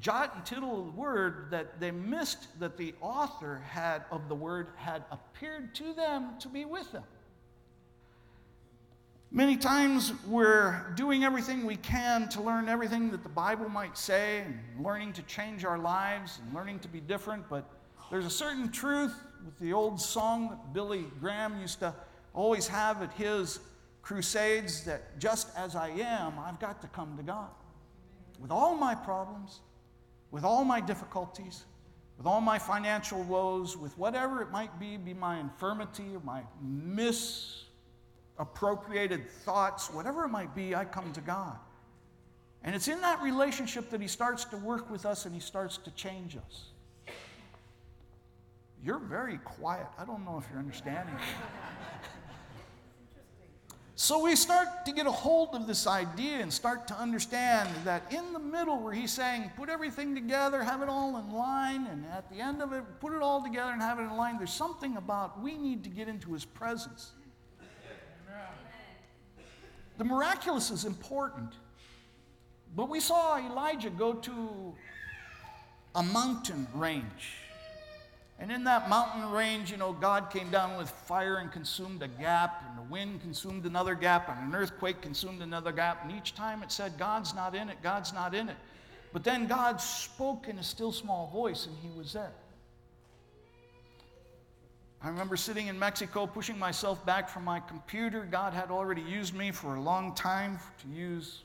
jot 0.00 0.34
and 0.34 0.44
tittle 0.44 0.80
of 0.80 0.86
the 0.86 1.00
word 1.00 1.46
that 1.50 1.78
they 1.78 1.92
missed 1.92 2.48
that 2.58 2.76
the 2.76 2.94
author 3.00 3.62
had 3.64 4.02
of 4.10 4.28
the 4.28 4.34
word 4.34 4.68
had 4.74 5.04
appeared 5.12 5.72
to 5.76 5.92
them 5.92 6.30
to 6.40 6.48
be 6.48 6.64
with 6.64 6.90
them. 6.90 7.04
Many 9.34 9.56
times 9.56 10.12
we're 10.28 10.92
doing 10.94 11.24
everything 11.24 11.66
we 11.66 11.74
can 11.74 12.28
to 12.28 12.40
learn 12.40 12.68
everything 12.68 13.10
that 13.10 13.24
the 13.24 13.28
Bible 13.28 13.68
might 13.68 13.98
say 13.98 14.44
and 14.46 14.60
learning 14.80 15.12
to 15.14 15.22
change 15.22 15.64
our 15.64 15.76
lives 15.76 16.38
and 16.40 16.54
learning 16.54 16.78
to 16.78 16.88
be 16.88 17.00
different, 17.00 17.48
but 17.48 17.68
there's 18.12 18.26
a 18.26 18.30
certain 18.30 18.70
truth 18.70 19.12
with 19.44 19.58
the 19.58 19.72
old 19.72 20.00
song 20.00 20.50
that 20.50 20.72
Billy 20.72 21.06
Graham 21.18 21.60
used 21.60 21.80
to 21.80 21.92
always 22.32 22.68
have 22.68 23.02
at 23.02 23.12
his 23.14 23.58
crusades 24.02 24.84
that 24.84 25.18
just 25.18 25.48
as 25.56 25.74
I 25.74 25.88
am, 25.88 26.34
I've 26.38 26.60
got 26.60 26.80
to 26.82 26.86
come 26.86 27.16
to 27.16 27.24
God. 27.24 27.50
With 28.38 28.52
all 28.52 28.76
my 28.76 28.94
problems, 28.94 29.62
with 30.30 30.44
all 30.44 30.64
my 30.64 30.80
difficulties, 30.80 31.64
with 32.18 32.26
all 32.28 32.40
my 32.40 32.60
financial 32.60 33.24
woes, 33.24 33.76
with 33.76 33.98
whatever 33.98 34.42
it 34.42 34.52
might 34.52 34.78
be, 34.78 34.96
be 34.96 35.12
my 35.12 35.40
infirmity 35.40 36.14
or 36.14 36.20
my 36.20 36.42
mis 36.62 37.63
appropriated 38.38 39.30
thoughts, 39.30 39.92
whatever 39.92 40.24
it 40.24 40.28
might 40.28 40.54
be, 40.54 40.74
I 40.74 40.84
come 40.84 41.12
to 41.12 41.20
God. 41.20 41.56
And 42.64 42.74
it's 42.74 42.88
in 42.88 43.00
that 43.02 43.22
relationship 43.22 43.90
that 43.90 44.00
He 44.00 44.08
starts 44.08 44.44
to 44.46 44.56
work 44.56 44.90
with 44.90 45.04
us 45.04 45.26
and 45.26 45.34
He 45.34 45.40
starts 45.40 45.76
to 45.78 45.90
change 45.92 46.36
us. 46.36 46.70
You're 48.82 48.98
very 48.98 49.38
quiet. 49.38 49.86
I 49.98 50.04
don't 50.04 50.24
know 50.24 50.38
if 50.38 50.44
you're 50.50 50.58
understanding. 50.58 51.14
so 53.94 54.22
we 54.22 54.34
start 54.34 54.68
to 54.86 54.92
get 54.92 55.06
a 55.06 55.10
hold 55.10 55.54
of 55.54 55.66
this 55.66 55.86
idea 55.86 56.40
and 56.40 56.52
start 56.52 56.88
to 56.88 56.94
understand 56.94 57.68
that 57.84 58.10
in 58.12 58.32
the 58.32 58.38
middle, 58.38 58.82
where 58.82 58.94
He's 58.94 59.12
saying, 59.12 59.52
put 59.56 59.68
everything 59.68 60.14
together, 60.14 60.62
have 60.62 60.82
it 60.82 60.88
all 60.88 61.18
in 61.18 61.32
line, 61.32 61.86
and 61.86 62.04
at 62.06 62.30
the 62.30 62.40
end 62.40 62.60
of 62.62 62.72
it, 62.72 62.82
put 62.98 63.14
it 63.14 63.22
all 63.22 63.42
together 63.42 63.72
and 63.72 63.80
have 63.80 63.98
it 63.98 64.02
in 64.02 64.16
line, 64.16 64.38
there's 64.38 64.52
something 64.52 64.96
about 64.96 65.40
we 65.42 65.56
need 65.56 65.84
to 65.84 65.90
get 65.90 66.08
into 66.08 66.32
His 66.32 66.46
presence. 66.46 67.12
The 69.98 70.04
miraculous 70.04 70.70
is 70.70 70.84
important. 70.84 71.52
But 72.74 72.88
we 72.88 73.00
saw 73.00 73.38
Elijah 73.38 73.90
go 73.90 74.14
to 74.14 74.74
a 75.94 76.02
mountain 76.02 76.66
range. 76.74 77.38
And 78.40 78.50
in 78.50 78.64
that 78.64 78.88
mountain 78.88 79.30
range, 79.30 79.70
you 79.70 79.76
know, 79.76 79.92
God 79.92 80.28
came 80.30 80.50
down 80.50 80.76
with 80.76 80.90
fire 80.90 81.36
and 81.36 81.52
consumed 81.52 82.02
a 82.02 82.08
gap, 82.08 82.64
and 82.68 82.76
the 82.76 82.90
wind 82.90 83.20
consumed 83.20 83.64
another 83.64 83.94
gap, 83.94 84.28
and 84.28 84.52
an 84.52 84.60
earthquake 84.60 85.00
consumed 85.00 85.40
another 85.40 85.70
gap. 85.70 86.02
And 86.02 86.10
each 86.10 86.34
time 86.34 86.64
it 86.64 86.72
said, 86.72 86.98
God's 86.98 87.32
not 87.32 87.54
in 87.54 87.68
it, 87.68 87.76
God's 87.80 88.12
not 88.12 88.34
in 88.34 88.48
it. 88.48 88.56
But 89.12 89.22
then 89.22 89.46
God 89.46 89.80
spoke 89.80 90.48
in 90.48 90.58
a 90.58 90.64
still 90.64 90.90
small 90.90 91.28
voice, 91.28 91.66
and 91.66 91.76
He 91.80 91.96
was 91.96 92.12
there. 92.12 92.32
I 95.04 95.08
remember 95.08 95.36
sitting 95.36 95.66
in 95.66 95.78
Mexico, 95.78 96.26
pushing 96.26 96.58
myself 96.58 97.04
back 97.04 97.28
from 97.28 97.44
my 97.44 97.60
computer. 97.60 98.26
God 98.30 98.54
had 98.54 98.70
already 98.70 99.02
used 99.02 99.34
me 99.34 99.50
for 99.50 99.74
a 99.74 99.80
long 99.80 100.14
time 100.14 100.58
to 100.80 100.88
use 100.88 101.42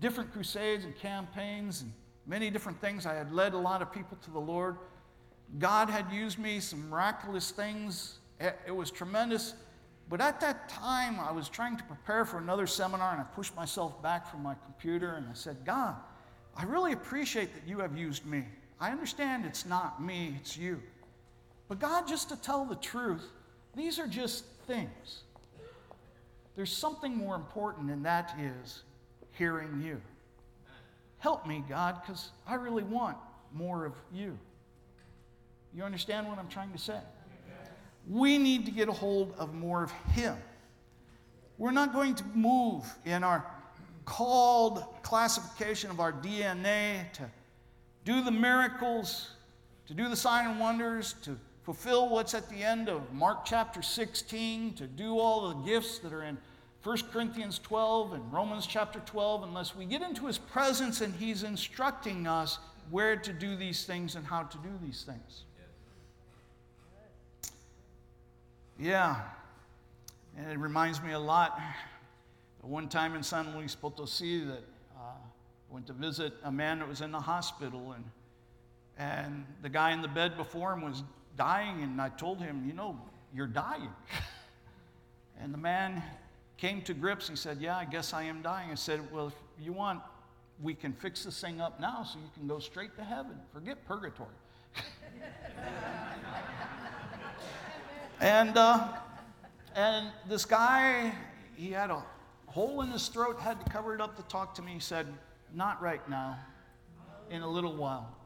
different 0.00 0.32
crusades 0.32 0.86
and 0.86 0.96
campaigns 0.96 1.82
and 1.82 1.92
many 2.26 2.48
different 2.48 2.80
things. 2.80 3.04
I 3.04 3.12
had 3.12 3.32
led 3.32 3.52
a 3.52 3.58
lot 3.58 3.82
of 3.82 3.92
people 3.92 4.16
to 4.22 4.30
the 4.30 4.38
Lord. 4.38 4.78
God 5.58 5.90
had 5.90 6.10
used 6.10 6.38
me 6.38 6.58
some 6.58 6.88
miraculous 6.88 7.50
things. 7.50 8.20
It 8.40 8.74
was 8.74 8.90
tremendous. 8.90 9.52
But 10.08 10.22
at 10.22 10.40
that 10.40 10.70
time, 10.70 11.20
I 11.20 11.30
was 11.32 11.50
trying 11.50 11.76
to 11.76 11.84
prepare 11.84 12.24
for 12.24 12.38
another 12.38 12.66
seminar 12.66 13.12
and 13.12 13.20
I 13.20 13.24
pushed 13.24 13.54
myself 13.56 14.02
back 14.02 14.26
from 14.26 14.42
my 14.42 14.54
computer 14.64 15.16
and 15.16 15.28
I 15.28 15.34
said, 15.34 15.58
God, 15.66 15.96
I 16.56 16.62
really 16.62 16.94
appreciate 16.94 17.52
that 17.52 17.68
you 17.68 17.80
have 17.80 17.94
used 17.94 18.24
me. 18.24 18.46
I 18.80 18.90
understand 18.90 19.44
it's 19.44 19.66
not 19.66 20.02
me, 20.02 20.34
it's 20.40 20.56
you. 20.56 20.80
But 21.68 21.78
God, 21.78 22.08
just 22.08 22.30
to 22.30 22.36
tell 22.36 22.64
the 22.64 22.76
truth, 22.76 23.24
these 23.76 23.98
are 23.98 24.06
just 24.06 24.44
things. 24.66 25.22
There's 26.56 26.74
something 26.74 27.16
more 27.16 27.36
important, 27.36 27.90
and 27.90 28.04
that 28.04 28.34
is 28.40 28.82
hearing 29.32 29.80
you. 29.82 30.00
Help 31.18 31.46
me, 31.46 31.62
God, 31.68 32.00
because 32.00 32.30
I 32.46 32.54
really 32.54 32.82
want 32.82 33.16
more 33.52 33.84
of 33.84 33.92
you. 34.12 34.38
You 35.74 35.84
understand 35.84 36.26
what 36.26 36.38
I'm 36.38 36.48
trying 36.48 36.72
to 36.72 36.78
say? 36.78 36.98
We 38.08 38.38
need 38.38 38.64
to 38.66 38.72
get 38.72 38.88
a 38.88 38.92
hold 38.92 39.34
of 39.38 39.54
more 39.54 39.82
of 39.82 39.92
Him. 40.12 40.36
We're 41.58 41.72
not 41.72 41.92
going 41.92 42.14
to 42.14 42.24
move 42.34 42.84
in 43.04 43.22
our 43.22 43.44
called 44.04 44.84
classification 45.02 45.90
of 45.90 46.00
our 46.00 46.12
DNA 46.12 47.12
to 47.12 47.30
do 48.04 48.22
the 48.22 48.30
miracles, 48.30 49.30
to 49.86 49.94
do 49.94 50.08
the 50.08 50.16
sign 50.16 50.48
and 50.48 50.58
wonders, 50.58 51.14
to 51.24 51.36
fulfill 51.68 52.08
what's 52.08 52.32
at 52.32 52.48
the 52.48 52.64
end 52.64 52.88
of 52.88 53.12
Mark 53.12 53.44
chapter 53.44 53.82
16, 53.82 54.72
to 54.72 54.86
do 54.86 55.18
all 55.18 55.50
the 55.50 55.70
gifts 55.70 55.98
that 55.98 56.14
are 56.14 56.22
in 56.22 56.38
1 56.82 56.96
Corinthians 57.12 57.58
12 57.58 58.14
and 58.14 58.32
Romans 58.32 58.66
chapter 58.66 59.00
12, 59.00 59.42
unless 59.42 59.76
we 59.76 59.84
get 59.84 60.00
into 60.00 60.24
his 60.24 60.38
presence 60.38 61.02
and 61.02 61.14
he's 61.16 61.42
instructing 61.42 62.26
us 62.26 62.58
where 62.88 63.16
to 63.16 63.34
do 63.34 63.54
these 63.54 63.84
things 63.84 64.14
and 64.14 64.24
how 64.24 64.44
to 64.44 64.56
do 64.56 64.70
these 64.82 65.02
things. 65.02 65.42
Yeah, 68.80 69.20
and 70.38 70.50
it 70.50 70.58
reminds 70.58 71.02
me 71.02 71.12
a 71.12 71.18
lot. 71.18 71.60
One 72.62 72.88
time 72.88 73.14
in 73.14 73.22
San 73.22 73.54
Luis 73.54 73.74
Potosi, 73.74 74.46
that 74.46 74.64
uh, 74.96 75.12
went 75.68 75.86
to 75.88 75.92
visit 75.92 76.32
a 76.44 76.50
man 76.50 76.78
that 76.78 76.88
was 76.88 77.02
in 77.02 77.12
the 77.12 77.20
hospital, 77.20 77.92
and 77.92 78.04
and 78.96 79.44
the 79.60 79.68
guy 79.68 79.92
in 79.92 80.00
the 80.00 80.08
bed 80.08 80.38
before 80.38 80.72
him 80.72 80.80
was 80.80 81.02
dying, 81.38 81.82
and 81.82 82.00
I 82.02 82.10
told 82.10 82.40
him, 82.40 82.64
You 82.66 82.74
know, 82.74 83.00
you're 83.34 83.46
dying. 83.46 83.88
and 85.40 85.54
the 85.54 85.58
man 85.58 86.02
came 86.58 86.82
to 86.82 86.92
grips. 86.92 87.28
He 87.28 87.36
said, 87.36 87.58
Yeah, 87.60 87.78
I 87.78 87.86
guess 87.86 88.12
I 88.12 88.24
am 88.24 88.42
dying. 88.42 88.70
I 88.70 88.74
said, 88.74 89.00
Well, 89.10 89.28
if 89.28 89.34
you 89.58 89.72
want, 89.72 90.00
we 90.60 90.74
can 90.74 90.92
fix 90.92 91.24
this 91.24 91.40
thing 91.40 91.60
up 91.60 91.80
now 91.80 92.02
so 92.02 92.18
you 92.18 92.28
can 92.34 92.46
go 92.46 92.58
straight 92.58 92.94
to 92.96 93.04
heaven. 93.04 93.38
Forget 93.52 93.82
purgatory. 93.86 94.28
and, 98.20 98.56
uh, 98.58 98.88
and 99.74 100.08
this 100.28 100.44
guy, 100.44 101.14
he 101.56 101.70
had 101.70 101.90
a 101.90 102.02
hole 102.46 102.82
in 102.82 102.90
his 102.90 103.08
throat, 103.08 103.38
had 103.38 103.64
to 103.64 103.70
cover 103.70 103.94
it 103.94 104.00
up 104.00 104.16
to 104.16 104.22
talk 104.24 104.54
to 104.56 104.62
me. 104.62 104.72
He 104.72 104.80
said, 104.80 105.06
Not 105.54 105.80
right 105.80 106.06
now, 106.10 106.38
in 107.30 107.42
a 107.42 107.48
little 107.48 107.76
while. 107.76 108.17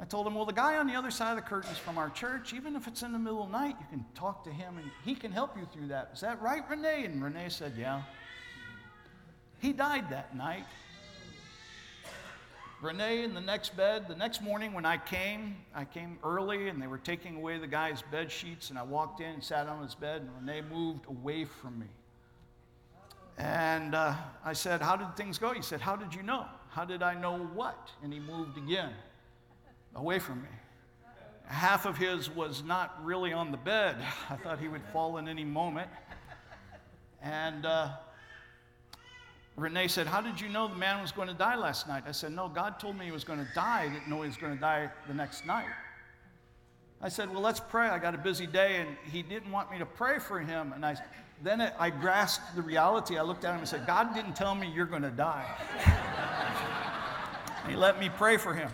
I 0.00 0.04
told 0.04 0.26
him, 0.26 0.34
Well, 0.34 0.44
the 0.44 0.52
guy 0.52 0.76
on 0.76 0.86
the 0.86 0.94
other 0.94 1.10
side 1.10 1.30
of 1.30 1.36
the 1.36 1.48
curtain 1.48 1.70
is 1.72 1.78
from 1.78 1.98
our 1.98 2.10
church. 2.10 2.52
Even 2.52 2.76
if 2.76 2.86
it's 2.86 3.02
in 3.02 3.12
the 3.12 3.18
middle 3.18 3.42
of 3.42 3.50
the 3.50 3.58
night, 3.58 3.76
you 3.80 3.86
can 3.90 4.04
talk 4.14 4.44
to 4.44 4.50
him 4.50 4.78
and 4.78 4.90
he 5.04 5.14
can 5.14 5.32
help 5.32 5.56
you 5.56 5.66
through 5.72 5.88
that. 5.88 6.10
Is 6.14 6.20
that 6.20 6.40
right, 6.40 6.62
Renee? 6.68 7.04
And 7.04 7.22
Renee 7.22 7.48
said, 7.48 7.72
Yeah. 7.76 8.02
He 9.60 9.72
died 9.72 10.10
that 10.10 10.36
night. 10.36 10.64
Renee 12.80 13.24
in 13.24 13.34
the 13.34 13.40
next 13.40 13.76
bed. 13.76 14.06
The 14.06 14.14
next 14.14 14.40
morning 14.40 14.72
when 14.72 14.86
I 14.86 14.98
came, 14.98 15.56
I 15.74 15.84
came 15.84 16.16
early 16.22 16.68
and 16.68 16.80
they 16.80 16.86
were 16.86 16.98
taking 16.98 17.34
away 17.34 17.58
the 17.58 17.66
guy's 17.66 18.02
bed 18.02 18.30
sheets, 18.30 18.70
and 18.70 18.78
I 18.78 18.84
walked 18.84 19.20
in 19.20 19.26
and 19.26 19.42
sat 19.42 19.66
on 19.66 19.82
his 19.82 19.96
bed, 19.96 20.22
and 20.22 20.30
Renee 20.46 20.62
moved 20.72 21.06
away 21.08 21.44
from 21.44 21.80
me. 21.80 21.86
And 23.36 23.96
uh, 23.96 24.14
I 24.44 24.52
said, 24.52 24.80
How 24.80 24.94
did 24.94 25.16
things 25.16 25.38
go? 25.38 25.52
He 25.52 25.62
said, 25.62 25.80
How 25.80 25.96
did 25.96 26.14
you 26.14 26.22
know? 26.22 26.46
How 26.70 26.84
did 26.84 27.02
I 27.02 27.14
know 27.14 27.38
what? 27.38 27.90
And 28.04 28.12
he 28.12 28.20
moved 28.20 28.56
again 28.56 28.92
away 29.98 30.18
from 30.18 30.42
me. 30.42 30.48
half 31.46 31.86
of 31.86 31.96
his 31.96 32.30
was 32.30 32.62
not 32.62 33.04
really 33.04 33.32
on 33.32 33.50
the 33.50 33.56
bed. 33.56 33.96
I 34.30 34.36
thought 34.36 34.60
he 34.60 34.68
would 34.68 34.82
fall 34.92 35.18
in 35.18 35.28
any 35.28 35.44
moment. 35.44 35.90
And 37.22 37.66
uh, 37.66 37.88
Renee 39.56 39.88
said, 39.88 40.06
How 40.06 40.20
did 40.20 40.40
you 40.40 40.48
know 40.48 40.68
the 40.68 40.76
man 40.76 41.02
was 41.02 41.10
going 41.10 41.28
to 41.28 41.34
die 41.34 41.56
last 41.56 41.88
night? 41.88 42.04
I 42.06 42.12
said, 42.12 42.32
No, 42.32 42.48
God 42.48 42.78
told 42.78 42.96
me 42.96 43.06
he 43.06 43.10
was 43.10 43.24
going 43.24 43.40
to 43.40 43.48
die. 43.54 43.82
I 43.82 43.88
didn't 43.88 44.08
know 44.08 44.22
he 44.22 44.28
was 44.28 44.36
going 44.36 44.54
to 44.54 44.60
die 44.60 44.88
the 45.08 45.14
next 45.14 45.46
night. 45.46 45.66
I 47.02 47.08
said, 47.08 47.30
Well, 47.30 47.42
let's 47.42 47.60
pray. 47.60 47.88
I 47.88 47.98
got 47.98 48.14
a 48.14 48.18
busy 48.18 48.46
day, 48.46 48.76
and 48.76 48.96
he 49.10 49.22
didn't 49.22 49.50
want 49.50 49.70
me 49.70 49.78
to 49.78 49.86
pray 49.86 50.20
for 50.20 50.38
him. 50.38 50.72
And 50.72 50.86
I, 50.86 50.96
then 51.42 51.60
it, 51.60 51.74
I 51.78 51.90
grasped 51.90 52.54
the 52.54 52.62
reality. 52.62 53.18
I 53.18 53.22
looked 53.22 53.44
at 53.44 53.52
him 53.52 53.58
and 53.58 53.68
said, 53.68 53.84
God 53.86 54.14
didn't 54.14 54.36
tell 54.36 54.54
me 54.54 54.70
you're 54.72 54.86
going 54.86 55.02
to 55.02 55.10
die. 55.10 55.46
he 57.68 57.74
let 57.74 57.98
me 57.98 58.10
pray 58.16 58.36
for 58.36 58.54
him. 58.54 58.70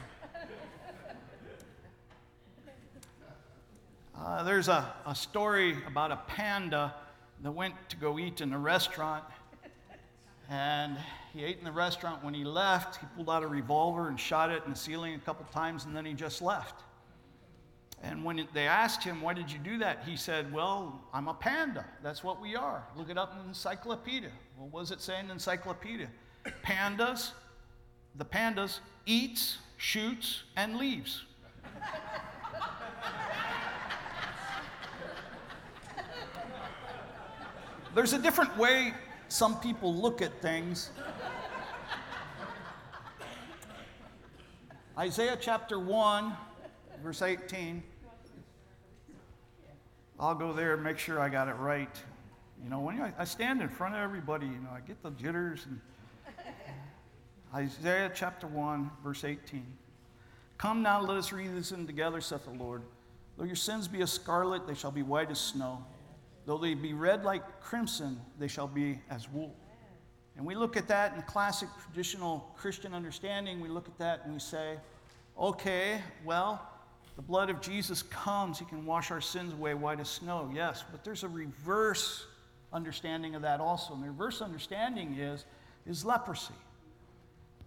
Uh, 4.16 4.44
there's 4.44 4.68
a, 4.68 4.94
a 5.06 5.14
story 5.14 5.76
about 5.86 6.12
a 6.12 6.16
panda 6.28 6.94
that 7.42 7.50
went 7.50 7.74
to 7.88 7.96
go 7.96 8.18
eat 8.18 8.40
in 8.40 8.52
a 8.52 8.58
restaurant. 8.58 9.24
And 10.48 10.96
he 11.32 11.42
ate 11.42 11.58
in 11.58 11.64
the 11.64 11.72
restaurant. 11.72 12.22
When 12.22 12.34
he 12.34 12.44
left, 12.44 13.00
he 13.00 13.06
pulled 13.16 13.28
out 13.28 13.42
a 13.42 13.46
revolver 13.46 14.08
and 14.08 14.20
shot 14.20 14.50
it 14.50 14.62
in 14.64 14.72
the 14.72 14.78
ceiling 14.78 15.14
a 15.14 15.18
couple 15.18 15.44
times, 15.46 15.84
and 15.84 15.96
then 15.96 16.04
he 16.04 16.12
just 16.12 16.42
left. 16.42 16.82
And 18.02 18.22
when 18.22 18.46
they 18.52 18.68
asked 18.68 19.02
him, 19.02 19.20
Why 19.20 19.32
did 19.32 19.50
you 19.50 19.58
do 19.58 19.78
that? 19.78 20.04
He 20.06 20.16
said, 20.16 20.52
Well, 20.52 21.00
I'm 21.12 21.26
a 21.26 21.34
panda. 21.34 21.86
That's 22.02 22.22
what 22.22 22.40
we 22.40 22.54
are. 22.54 22.84
Look 22.96 23.10
it 23.10 23.18
up 23.18 23.32
in 23.32 23.38
the 23.38 23.48
encyclopedia. 23.48 24.30
Well, 24.58 24.68
what 24.70 24.80
does 24.80 24.90
it 24.90 25.00
say 25.00 25.18
in 25.18 25.26
the 25.26 25.32
encyclopedia? 25.32 26.08
Pandas, 26.62 27.32
the 28.16 28.24
pandas 28.24 28.80
eats, 29.06 29.56
shoots, 29.78 30.42
and 30.56 30.76
leaves. 30.76 31.24
There's 37.94 38.12
a 38.12 38.18
different 38.18 38.56
way 38.58 38.92
some 39.28 39.60
people 39.60 39.94
look 39.94 40.20
at 40.20 40.40
things. 40.42 40.90
Isaiah 44.98 45.38
chapter 45.40 45.78
1, 45.78 46.32
verse 47.02 47.22
18. 47.22 47.82
I'll 50.18 50.34
go 50.34 50.52
there 50.52 50.74
and 50.74 50.82
make 50.82 50.98
sure 50.98 51.20
I 51.20 51.28
got 51.28 51.48
it 51.48 51.54
right. 51.54 51.96
You 52.62 52.70
know, 52.70 52.80
when 52.80 53.00
I, 53.18 53.24
stand 53.24 53.62
in 53.62 53.68
front 53.68 53.94
of 53.94 54.00
everybody, 54.00 54.46
you 54.46 54.52
know, 54.52 54.70
I 54.74 54.80
get 54.80 55.02
the 55.02 55.10
jitters. 55.10 55.66
And 55.66 55.80
Isaiah 57.54 58.10
chapter 58.12 58.48
1, 58.48 58.90
verse 59.04 59.22
18. 59.22 59.64
Come 60.58 60.82
now, 60.82 61.00
let 61.00 61.16
us 61.16 61.32
read 61.32 61.54
this 61.54 61.68
together, 61.68 62.20
saith 62.20 62.44
the 62.44 62.50
Lord. 62.50 62.82
Though 63.36 63.44
your 63.44 63.56
sins 63.56 63.86
be 63.86 64.00
as 64.02 64.12
scarlet, 64.12 64.66
they 64.66 64.74
shall 64.74 64.92
be 64.92 65.02
white 65.02 65.30
as 65.30 65.38
snow. 65.38 65.84
Though 66.46 66.58
they 66.58 66.74
be 66.74 66.92
red 66.92 67.24
like 67.24 67.60
crimson, 67.60 68.20
they 68.38 68.48
shall 68.48 68.68
be 68.68 69.00
as 69.10 69.28
wool. 69.30 69.54
And 70.36 70.44
we 70.44 70.54
look 70.54 70.76
at 70.76 70.88
that 70.88 71.14
in 71.14 71.22
classic 71.22 71.68
traditional 71.82 72.52
Christian 72.56 72.92
understanding. 72.92 73.60
We 73.60 73.68
look 73.68 73.86
at 73.86 73.98
that 73.98 74.22
and 74.24 74.34
we 74.34 74.40
say, 74.40 74.76
okay, 75.38 76.02
well, 76.24 76.68
the 77.16 77.22
blood 77.22 77.50
of 77.50 77.60
Jesus 77.60 78.02
comes. 78.02 78.58
He 78.58 78.64
can 78.64 78.84
wash 78.84 79.10
our 79.10 79.20
sins 79.20 79.52
away 79.52 79.74
white 79.74 80.00
as 80.00 80.08
snow, 80.08 80.50
yes. 80.52 80.84
But 80.90 81.04
there's 81.04 81.22
a 81.22 81.28
reverse 81.28 82.26
understanding 82.72 83.36
of 83.36 83.42
that 83.42 83.60
also. 83.60 83.94
And 83.94 84.02
the 84.02 84.08
reverse 84.08 84.42
understanding 84.42 85.14
is, 85.14 85.44
is 85.86 86.04
leprosy. 86.04 86.54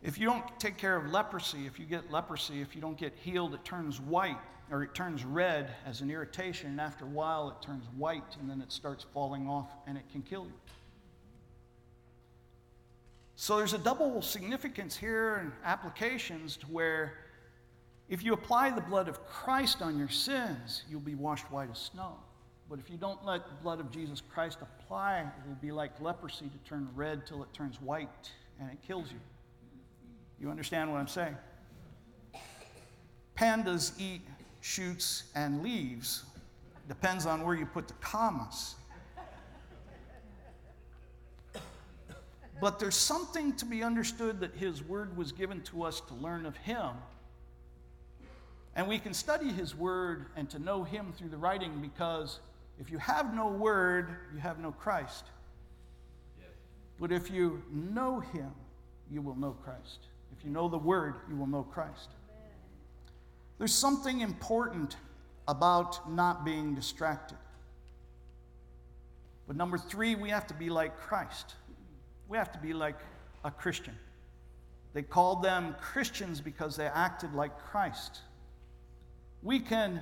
If 0.03 0.17
you 0.17 0.25
don't 0.27 0.59
take 0.59 0.77
care 0.77 0.95
of 0.95 1.11
leprosy, 1.11 1.65
if 1.65 1.79
you 1.79 1.85
get 1.85 2.11
leprosy, 2.11 2.61
if 2.61 2.75
you 2.75 2.81
don't 2.81 2.97
get 2.97 3.13
healed, 3.15 3.53
it 3.53 3.65
turns 3.65 3.99
white 3.99 4.37
or 4.69 4.83
it 4.83 4.93
turns 4.93 5.23
red 5.23 5.73
as 5.85 6.01
an 6.01 6.11
irritation, 6.11 6.71
and 6.71 6.81
after 6.81 7.05
a 7.05 7.07
while 7.07 7.49
it 7.49 7.65
turns 7.65 7.85
white 7.95 8.35
and 8.39 8.49
then 8.49 8.61
it 8.61 8.71
starts 8.71 9.05
falling 9.13 9.47
off 9.47 9.69
and 9.87 9.97
it 9.97 10.03
can 10.11 10.21
kill 10.21 10.45
you. 10.45 10.53
So 13.35 13.57
there's 13.57 13.73
a 13.73 13.77
double 13.77 14.21
significance 14.21 14.97
here 14.97 15.35
and 15.35 15.51
applications 15.63 16.57
to 16.57 16.65
where 16.67 17.13
if 18.09 18.23
you 18.23 18.33
apply 18.33 18.71
the 18.71 18.81
blood 18.81 19.07
of 19.07 19.25
Christ 19.25 19.81
on 19.81 19.97
your 19.97 20.09
sins, 20.09 20.83
you'll 20.89 21.01
be 21.01 21.15
washed 21.15 21.51
white 21.51 21.69
as 21.69 21.77
snow. 21.77 22.15
But 22.69 22.79
if 22.79 22.89
you 22.89 22.97
don't 22.97 23.23
let 23.23 23.47
the 23.47 23.55
blood 23.55 23.79
of 23.79 23.91
Jesus 23.91 24.21
Christ 24.21 24.57
apply, 24.61 25.21
it 25.21 25.47
will 25.47 25.55
be 25.61 25.71
like 25.71 25.99
leprosy 26.01 26.49
to 26.49 26.69
turn 26.69 26.89
red 26.95 27.25
till 27.25 27.43
it 27.43 27.53
turns 27.53 27.79
white 27.79 28.31
and 28.59 28.69
it 28.71 28.79
kills 28.85 29.11
you. 29.11 29.19
You 30.39 30.49
understand 30.49 30.91
what 30.91 30.99
I'm 30.99 31.07
saying? 31.07 31.35
Pandas 33.35 33.91
eat 33.99 34.21
shoots 34.61 35.23
and 35.35 35.61
leaves. 35.61 36.23
Depends 36.87 37.25
on 37.25 37.43
where 37.43 37.55
you 37.55 37.65
put 37.65 37.87
the 37.87 37.93
commas. 37.95 38.75
But 42.59 42.79
there's 42.79 42.95
something 42.95 43.53
to 43.57 43.65
be 43.65 43.83
understood 43.83 44.39
that 44.39 44.55
His 44.55 44.83
Word 44.83 45.15
was 45.15 45.31
given 45.31 45.61
to 45.63 45.83
us 45.83 46.01
to 46.01 46.13
learn 46.15 46.45
of 46.45 46.57
Him 46.57 46.89
and 48.77 48.87
we 48.87 48.99
can 48.99 49.13
study 49.13 49.49
His 49.49 49.75
Word 49.75 50.27
and 50.35 50.47
to 50.51 50.59
know 50.59 50.83
Him 50.83 51.11
through 51.17 51.29
the 51.29 51.37
writing 51.37 51.79
because 51.81 52.39
if 52.79 52.91
you 52.91 52.99
have 52.99 53.33
no 53.33 53.47
Word, 53.47 54.15
you 54.31 54.39
have 54.39 54.59
no 54.59 54.71
Christ. 54.71 55.25
Yes. 56.39 56.49
But 56.99 57.11
if 57.11 57.31
you 57.31 57.63
know 57.71 58.19
Him, 58.19 58.51
you 59.11 59.23
will 59.23 59.35
know 59.35 59.57
Christ. 59.63 60.05
If 60.37 60.45
you 60.45 60.51
know 60.51 60.67
the 60.67 60.77
Word, 60.77 61.15
you 61.29 61.35
will 61.35 61.47
know 61.47 61.63
Christ. 61.63 62.09
There's 63.57 63.73
something 63.73 64.21
important 64.21 64.97
about 65.47 66.11
not 66.11 66.45
being 66.45 66.75
distracted. 66.75 67.37
But 69.47 69.55
number 69.55 69.77
three, 69.77 70.15
we 70.15 70.29
have 70.29 70.45
to 70.47 70.53
be 70.53 70.69
like 70.69 70.97
Christ. 70.97 71.55
We 72.27 72.37
have 72.37 72.51
to 72.51 72.59
be 72.59 72.73
like 72.73 72.99
a 73.43 73.49
Christian. 73.49 73.95
They 74.93 75.01
called 75.01 75.41
them 75.41 75.75
Christians 75.79 76.41
because 76.41 76.75
they 76.75 76.87
acted 76.87 77.33
like 77.33 77.57
Christ. 77.57 78.21
We 79.41 79.59
can 79.59 80.01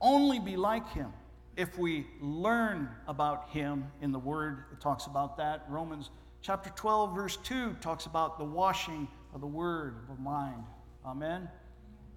only 0.00 0.38
be 0.40 0.56
like 0.56 0.88
him 0.92 1.12
if 1.56 1.78
we 1.78 2.06
learn 2.20 2.88
about 3.06 3.50
him 3.50 3.84
in 4.00 4.12
the 4.12 4.18
word. 4.18 4.64
It 4.72 4.80
talks 4.80 5.06
about 5.06 5.36
that. 5.36 5.64
Romans 5.68 6.10
chapter 6.40 6.70
12, 6.70 7.14
verse 7.14 7.36
2 7.38 7.76
talks 7.80 8.06
about 8.06 8.38
the 8.38 8.44
washing 8.44 9.08
of 9.34 9.40
the 9.40 9.46
word 9.46 9.96
of 10.10 10.18
mind. 10.18 10.62
Amen. 11.04 11.48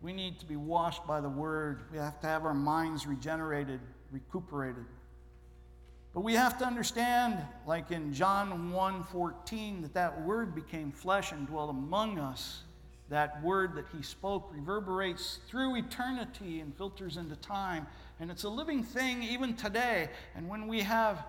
We 0.02 0.14
need 0.14 0.40
to 0.40 0.46
be 0.46 0.56
washed 0.56 1.06
by 1.06 1.22
the 1.22 1.30
word. 1.30 1.84
We 1.92 1.98
have 1.98 2.20
to 2.22 2.28
have 2.28 2.46
our 2.46 2.54
minds 2.54 3.06
regenerated, 3.06 3.80
recuperated. 4.12 4.86
But 6.14 6.22
we 6.22 6.34
have 6.34 6.58
to 6.58 6.66
understand, 6.66 7.38
like 7.66 7.92
in 7.92 8.14
John 8.14 8.72
1 8.72 9.04
14, 9.04 9.82
that 9.84 9.94
that 9.94 10.22
word 10.24 10.56
became 10.56 10.92
flesh 10.92 11.32
and 11.32 11.48
dwelt 11.48 11.70
among 11.70 12.20
us 12.20 12.64
that 13.12 13.44
word 13.44 13.76
that 13.76 13.86
he 13.96 14.02
spoke 14.02 14.50
reverberates 14.54 15.40
through 15.50 15.76
eternity 15.76 16.62
and 16.62 16.76
filters 16.78 17.18
into 17.18 17.36
time. 17.36 17.86
And 18.22 18.32
it's 18.32 18.44
a 18.44 18.50
living 18.50 18.84
thing 18.84 19.22
even 19.22 19.54
today. 19.54 20.10
And 20.34 20.48
when 20.48 20.66
we 20.66 20.80
have 20.80 21.26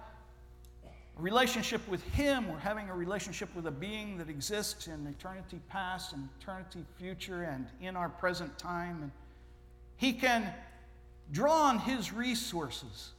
relationship 1.23 1.87
with 1.89 2.03
him, 2.03 2.49
we're 2.49 2.59
having 2.59 2.89
a 2.89 2.95
relationship 2.95 3.55
with 3.55 3.67
a 3.67 3.71
being 3.71 4.19
that 4.19 4.29
exists 4.29 4.89
in 4.89 5.07
eternity 5.07 5.61
past 5.69 6.13
and 6.13 6.29
eternity 6.41 6.85
future 6.99 7.45
and 7.45 7.67
in 7.81 7.97
our 7.97 8.09
present 8.09 8.59
time. 8.59 9.03
And 9.03 9.11
he 9.97 10.13
can 10.13 10.53
draw 11.31 11.69
on 11.69 11.79
his 11.79 12.13
resources. 12.13 13.13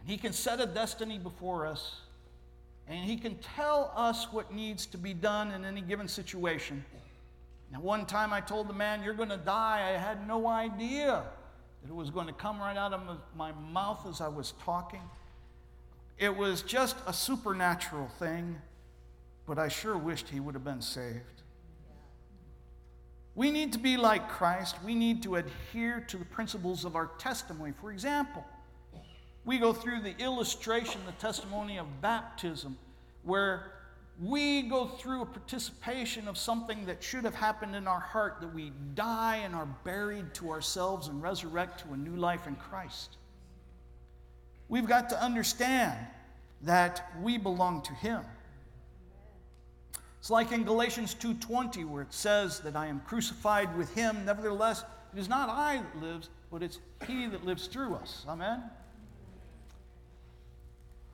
And 0.00 0.08
he 0.08 0.16
can 0.16 0.32
set 0.32 0.58
a 0.58 0.66
destiny 0.66 1.18
before 1.18 1.66
us. 1.66 2.00
And 2.88 3.04
he 3.04 3.16
can 3.16 3.36
tell 3.56 3.92
us 3.94 4.32
what 4.32 4.54
needs 4.54 4.86
to 4.86 4.98
be 4.98 5.12
done 5.12 5.52
in 5.52 5.64
any 5.64 5.82
given 5.82 6.08
situation. 6.08 6.82
Now, 7.72 7.80
one 7.80 8.06
time 8.06 8.32
I 8.32 8.40
told 8.40 8.68
the 8.68 8.74
man, 8.74 9.02
You're 9.02 9.14
going 9.14 9.28
to 9.28 9.36
die. 9.36 9.92
I 9.92 9.98
had 9.98 10.26
no 10.26 10.46
idea 10.46 11.24
that 11.82 11.90
it 11.90 11.94
was 11.94 12.10
going 12.10 12.28
to 12.28 12.32
come 12.32 12.58
right 12.58 12.76
out 12.76 12.92
of 12.92 13.18
my 13.36 13.52
mouth 13.52 14.06
as 14.08 14.20
I 14.20 14.28
was 14.28 14.54
talking. 14.64 15.02
It 16.18 16.34
was 16.34 16.62
just 16.62 16.96
a 17.06 17.12
supernatural 17.12 18.08
thing, 18.18 18.60
but 19.46 19.58
I 19.58 19.68
sure 19.68 19.96
wished 19.98 20.28
he 20.28 20.40
would 20.40 20.54
have 20.54 20.64
been 20.64 20.82
saved. 20.82 21.42
We 23.34 23.50
need 23.50 23.74
to 23.74 23.78
be 23.78 23.98
like 23.98 24.30
Christ. 24.30 24.76
We 24.82 24.94
need 24.94 25.22
to 25.24 25.36
adhere 25.36 26.00
to 26.08 26.16
the 26.16 26.24
principles 26.24 26.86
of 26.86 26.96
our 26.96 27.10
testimony. 27.18 27.72
For 27.78 27.92
example, 27.92 28.44
we 29.44 29.58
go 29.58 29.74
through 29.74 30.00
the 30.00 30.16
illustration, 30.18 31.02
the 31.04 31.12
testimony 31.12 31.78
of 31.78 32.00
baptism, 32.00 32.78
where 33.22 33.72
we 34.18 34.62
go 34.62 34.86
through 34.86 35.20
a 35.20 35.26
participation 35.26 36.26
of 36.26 36.38
something 36.38 36.86
that 36.86 37.04
should 37.04 37.24
have 37.24 37.34
happened 37.34 37.76
in 37.76 37.86
our 37.86 38.00
heart 38.00 38.38
that 38.40 38.54
we 38.54 38.72
die 38.94 39.36
and 39.44 39.54
are 39.54 39.68
buried 39.84 40.32
to 40.32 40.50
ourselves 40.50 41.08
and 41.08 41.22
resurrect 41.22 41.80
to 41.80 41.92
a 41.92 41.96
new 41.96 42.16
life 42.16 42.46
in 42.46 42.56
Christ. 42.56 43.18
We've 44.68 44.86
got 44.86 45.08
to 45.10 45.22
understand 45.22 45.98
that 46.62 47.10
we 47.20 47.38
belong 47.38 47.82
to 47.82 47.92
him. 47.92 48.22
It's 50.18 50.30
like 50.30 50.50
in 50.52 50.64
Galatians 50.64 51.14
2:20 51.14 51.84
where 51.84 52.02
it 52.02 52.12
says 52.12 52.60
that 52.60 52.74
I 52.74 52.86
am 52.86 53.00
crucified 53.00 53.76
with 53.76 53.94
him 53.94 54.24
nevertheless 54.24 54.84
it 55.16 55.20
is 55.20 55.30
not 55.30 55.48
I 55.48 55.78
that 55.78 56.02
lives, 56.02 56.28
but 56.50 56.62
it's 56.62 56.78
He 57.06 57.26
that 57.26 57.42
lives 57.42 57.68
through 57.68 57.94
us. 57.94 58.26
Amen? 58.28 58.62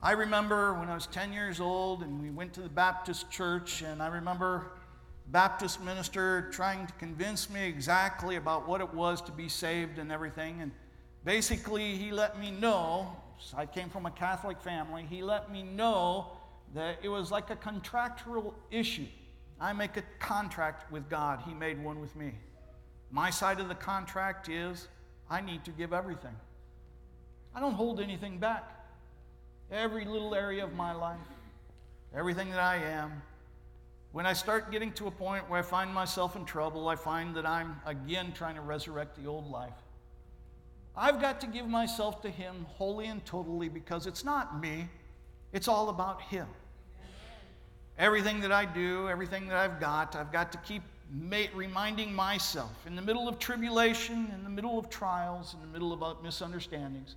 I 0.01 0.11
remember 0.11 0.73
when 0.73 0.89
I 0.89 0.93
was 0.93 1.07
10 1.07 1.31
years 1.31 1.61
old 1.61 2.03
and 2.03 2.21
we 2.21 2.29
went 2.29 2.51
to 2.55 2.61
the 2.61 2.67
Baptist 2.67 3.31
church, 3.31 3.81
and 3.81 4.03
I 4.03 4.07
remember 4.07 4.73
Baptist 5.27 5.81
minister 5.81 6.49
trying 6.51 6.85
to 6.85 6.93
convince 6.95 7.49
me 7.49 7.65
exactly 7.65 8.35
about 8.35 8.67
what 8.67 8.81
it 8.81 8.93
was 8.93 9.21
to 9.21 9.31
be 9.31 9.47
saved 9.47 9.99
and 9.99 10.11
everything. 10.11 10.61
And 10.61 10.73
basically, 11.23 11.95
he 11.95 12.11
let 12.11 12.37
me 12.37 12.51
know, 12.51 13.15
I 13.55 13.65
came 13.65 13.89
from 13.89 14.05
a 14.05 14.11
Catholic 14.11 14.61
family, 14.61 15.05
he 15.09 15.23
let 15.23 15.51
me 15.51 15.63
know 15.63 16.31
that 16.73 16.99
it 17.03 17.09
was 17.09 17.31
like 17.31 17.49
a 17.49 17.55
contractual 17.55 18.55
issue. 18.71 19.05
I 19.59 19.73
make 19.73 19.97
a 19.97 20.03
contract 20.19 20.91
with 20.91 21.09
God, 21.09 21.41
he 21.45 21.53
made 21.53 21.83
one 21.83 22.01
with 22.01 22.15
me. 22.15 22.33
My 23.11 23.29
side 23.29 23.59
of 23.59 23.67
the 23.67 23.75
contract 23.75 24.49
is 24.49 24.87
I 25.29 25.41
need 25.41 25.63
to 25.65 25.71
give 25.71 25.93
everything. 25.93 26.35
I 27.55 27.59
don't 27.59 27.73
hold 27.73 27.99
anything 27.99 28.39
back. 28.39 28.69
Every 29.71 30.05
little 30.05 30.35
area 30.35 30.63
of 30.63 30.73
my 30.73 30.93
life, 30.93 31.17
everything 32.15 32.49
that 32.49 32.59
I 32.59 32.77
am, 32.77 33.21
when 34.11 34.27
I 34.27 34.33
start 34.33 34.71
getting 34.71 34.91
to 34.93 35.07
a 35.07 35.11
point 35.11 35.49
where 35.49 35.59
I 35.59 35.63
find 35.63 35.91
myself 35.91 36.35
in 36.35 36.45
trouble, 36.45 36.87
I 36.87 36.95
find 36.95 37.35
that 37.35 37.47
I'm 37.47 37.81
again 37.85 38.31
trying 38.31 38.55
to 38.55 38.61
resurrect 38.61 39.15
the 39.15 39.27
old 39.27 39.49
life. 39.49 39.73
I've 40.95 41.19
got 41.19 41.41
to 41.41 41.47
give 41.47 41.67
myself 41.67 42.21
to 42.21 42.29
Him 42.29 42.65
wholly 42.69 43.07
and 43.07 43.25
totally 43.25 43.67
because 43.69 44.05
it's 44.05 44.23
not 44.23 44.61
me, 44.61 44.87
it's 45.51 45.67
all 45.67 45.89
about 45.89 46.21
Him. 46.21 46.47
Everything 47.97 48.39
that 48.41 48.51
I 48.51 48.65
do, 48.65 49.07
everything 49.09 49.47
that 49.47 49.57
I've 49.57 49.79
got, 49.79 50.15
I've 50.15 50.31
got 50.31 50.51
to 50.51 50.57
keep 50.59 50.83
reminding 51.53 52.13
myself 52.13 52.71
in 52.87 52.95
the 52.95 53.01
middle 53.01 53.27
of 53.27 53.37
tribulation, 53.37 54.31
in 54.33 54.43
the 54.43 54.49
middle 54.49 54.79
of 54.79 54.89
trials, 54.89 55.53
in 55.53 55.61
the 55.61 55.67
middle 55.67 55.93
of 55.93 56.23
misunderstandings, 56.23 57.15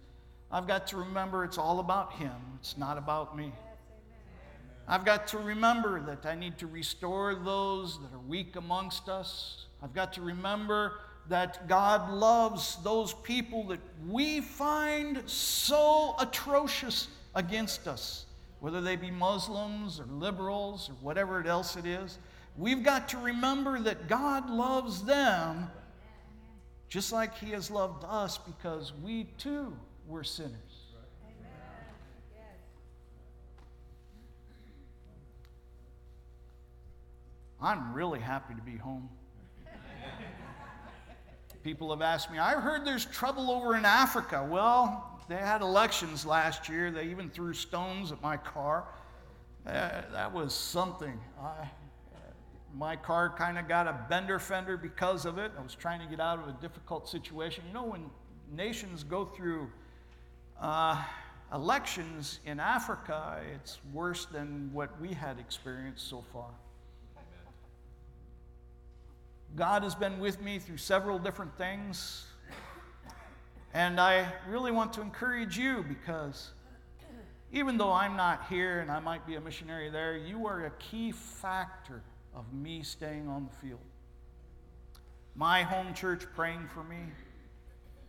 I've 0.50 0.66
got 0.66 0.86
to 0.88 0.96
remember 0.96 1.44
it's 1.44 1.58
all 1.58 1.80
about 1.80 2.12
Him, 2.14 2.32
it's 2.60 2.76
not 2.76 2.98
about 2.98 3.36
me. 3.36 3.52
I've 4.88 5.04
got 5.04 5.26
to 5.28 5.38
remember 5.38 6.00
that 6.02 6.24
I 6.24 6.34
need 6.36 6.58
to 6.58 6.66
restore 6.66 7.34
those 7.34 7.98
that 8.00 8.12
are 8.14 8.20
weak 8.20 8.54
amongst 8.54 9.08
us. 9.08 9.66
I've 9.82 9.92
got 9.92 10.12
to 10.12 10.22
remember 10.22 11.00
that 11.28 11.68
God 11.68 12.10
loves 12.12 12.76
those 12.82 13.14
people 13.14 13.64
that 13.68 13.80
we 14.08 14.40
find 14.40 15.22
so 15.28 16.14
atrocious 16.18 17.08
against 17.34 17.88
us, 17.88 18.26
whether 18.60 18.80
they 18.80 18.96
be 18.96 19.10
Muslims 19.10 20.00
or 20.00 20.06
liberals 20.06 20.88
or 20.88 20.94
whatever 21.00 21.44
else 21.46 21.76
it 21.76 21.86
is. 21.86 22.18
We've 22.56 22.82
got 22.82 23.08
to 23.10 23.18
remember 23.18 23.80
that 23.80 24.08
God 24.08 24.48
loves 24.48 25.02
them 25.02 25.70
just 26.88 27.12
like 27.12 27.36
He 27.36 27.50
has 27.50 27.70
loved 27.70 28.04
us 28.04 28.38
because 28.38 28.92
we 29.02 29.24
too 29.38 29.76
were 30.06 30.24
sinners. 30.24 30.86
I'm 37.60 37.94
really 37.94 38.20
happy 38.20 38.54
to 38.54 38.60
be 38.60 38.76
home. 38.76 39.08
People 41.66 41.90
have 41.90 42.00
asked 42.00 42.30
me, 42.30 42.38
I've 42.38 42.62
heard 42.62 42.84
there's 42.84 43.06
trouble 43.06 43.50
over 43.50 43.74
in 43.74 43.84
Africa. 43.84 44.46
Well, 44.48 45.20
they 45.28 45.34
had 45.34 45.62
elections 45.62 46.24
last 46.24 46.68
year. 46.68 46.92
They 46.92 47.08
even 47.08 47.28
threw 47.28 47.52
stones 47.54 48.12
at 48.12 48.22
my 48.22 48.36
car. 48.36 48.84
Uh, 49.66 50.02
that 50.12 50.32
was 50.32 50.54
something. 50.54 51.18
I, 51.42 51.68
my 52.72 52.94
car 52.94 53.34
kind 53.36 53.58
of 53.58 53.66
got 53.66 53.88
a 53.88 54.06
bender 54.08 54.38
fender 54.38 54.76
because 54.76 55.24
of 55.26 55.38
it. 55.38 55.50
I 55.58 55.60
was 55.60 55.74
trying 55.74 55.98
to 55.98 56.06
get 56.06 56.20
out 56.20 56.38
of 56.38 56.46
a 56.46 56.52
difficult 56.60 57.08
situation. 57.08 57.64
You 57.66 57.74
know, 57.74 57.86
when 57.86 58.10
nations 58.54 59.02
go 59.02 59.24
through 59.24 59.68
uh, 60.60 61.02
elections 61.52 62.38
in 62.46 62.60
Africa, 62.60 63.40
it's 63.56 63.80
worse 63.92 64.26
than 64.26 64.70
what 64.72 65.00
we 65.00 65.12
had 65.12 65.40
experienced 65.40 66.08
so 66.08 66.24
far. 66.32 66.50
God 69.54 69.82
has 69.82 69.94
been 69.94 70.18
with 70.18 70.40
me 70.40 70.58
through 70.58 70.78
several 70.78 71.18
different 71.18 71.56
things. 71.56 72.26
And 73.72 74.00
I 74.00 74.32
really 74.48 74.72
want 74.72 74.92
to 74.94 75.02
encourage 75.02 75.58
you 75.58 75.84
because 75.86 76.52
even 77.52 77.78
though 77.78 77.92
I'm 77.92 78.16
not 78.16 78.46
here 78.48 78.80
and 78.80 78.90
I 78.90 79.00
might 79.00 79.26
be 79.26 79.36
a 79.36 79.40
missionary 79.40 79.90
there, 79.90 80.16
you 80.16 80.46
are 80.46 80.66
a 80.66 80.70
key 80.78 81.12
factor 81.12 82.02
of 82.34 82.52
me 82.52 82.82
staying 82.82 83.28
on 83.28 83.48
the 83.50 83.66
field. 83.66 83.80
My 85.34 85.62
home 85.62 85.94
church 85.94 86.24
praying 86.34 86.68
for 86.72 86.82
me, 86.84 86.98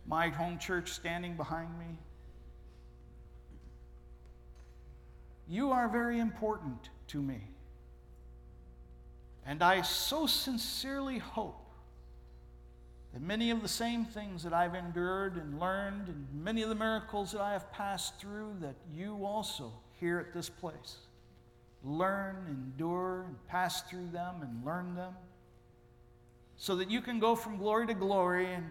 my 0.06 0.28
home 0.28 0.58
church 0.58 0.90
standing 0.90 1.36
behind 1.36 1.78
me. 1.78 1.98
You 5.46 5.70
are 5.70 5.88
very 5.88 6.18
important 6.18 6.90
to 7.08 7.22
me. 7.22 7.40
And 9.46 9.62
I 9.62 9.82
so 9.82 10.26
sincerely 10.26 11.18
hope 11.18 11.64
that 13.12 13.22
many 13.22 13.50
of 13.50 13.62
the 13.62 13.68
same 13.68 14.04
things 14.04 14.42
that 14.42 14.52
I've 14.52 14.74
endured 14.74 15.36
and 15.36 15.58
learned, 15.58 16.08
and 16.08 16.26
many 16.32 16.62
of 16.62 16.68
the 16.68 16.74
miracles 16.74 17.32
that 17.32 17.40
I 17.40 17.52
have 17.52 17.72
passed 17.72 18.20
through, 18.20 18.56
that 18.60 18.76
you 18.92 19.24
also 19.24 19.72
here 19.94 20.18
at 20.18 20.32
this 20.32 20.48
place 20.48 20.98
learn, 21.84 22.36
endure, 22.48 23.22
and 23.22 23.46
pass 23.46 23.82
through 23.82 24.08
them 24.08 24.42
and 24.42 24.64
learn 24.64 24.94
them, 24.94 25.14
so 26.56 26.76
that 26.76 26.90
you 26.90 27.00
can 27.00 27.20
go 27.20 27.36
from 27.36 27.56
glory 27.56 27.86
to 27.86 27.94
glory 27.94 28.52
and 28.52 28.64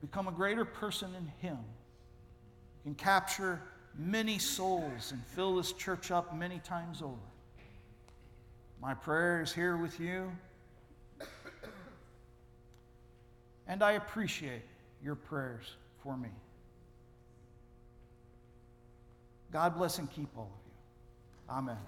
become 0.00 0.28
a 0.28 0.32
greater 0.32 0.64
person 0.64 1.14
in 1.14 1.26
Him. 1.46 1.58
You 2.84 2.90
can 2.90 2.94
capture 2.94 3.60
many 3.96 4.38
souls 4.38 5.12
and 5.12 5.24
fill 5.26 5.56
this 5.56 5.72
church 5.72 6.10
up 6.10 6.34
many 6.34 6.58
times 6.58 7.02
over. 7.02 7.14
My 8.84 8.92
prayer 8.92 9.40
is 9.40 9.50
here 9.50 9.78
with 9.78 9.98
you. 9.98 10.30
And 13.66 13.82
I 13.82 13.92
appreciate 13.92 14.60
your 15.02 15.14
prayers 15.14 15.64
for 16.02 16.18
me. 16.18 16.28
God 19.50 19.78
bless 19.78 19.98
and 19.98 20.10
keep 20.10 20.28
all 20.36 20.52
of 20.52 20.66
you. 20.66 21.54
Amen. 21.56 21.78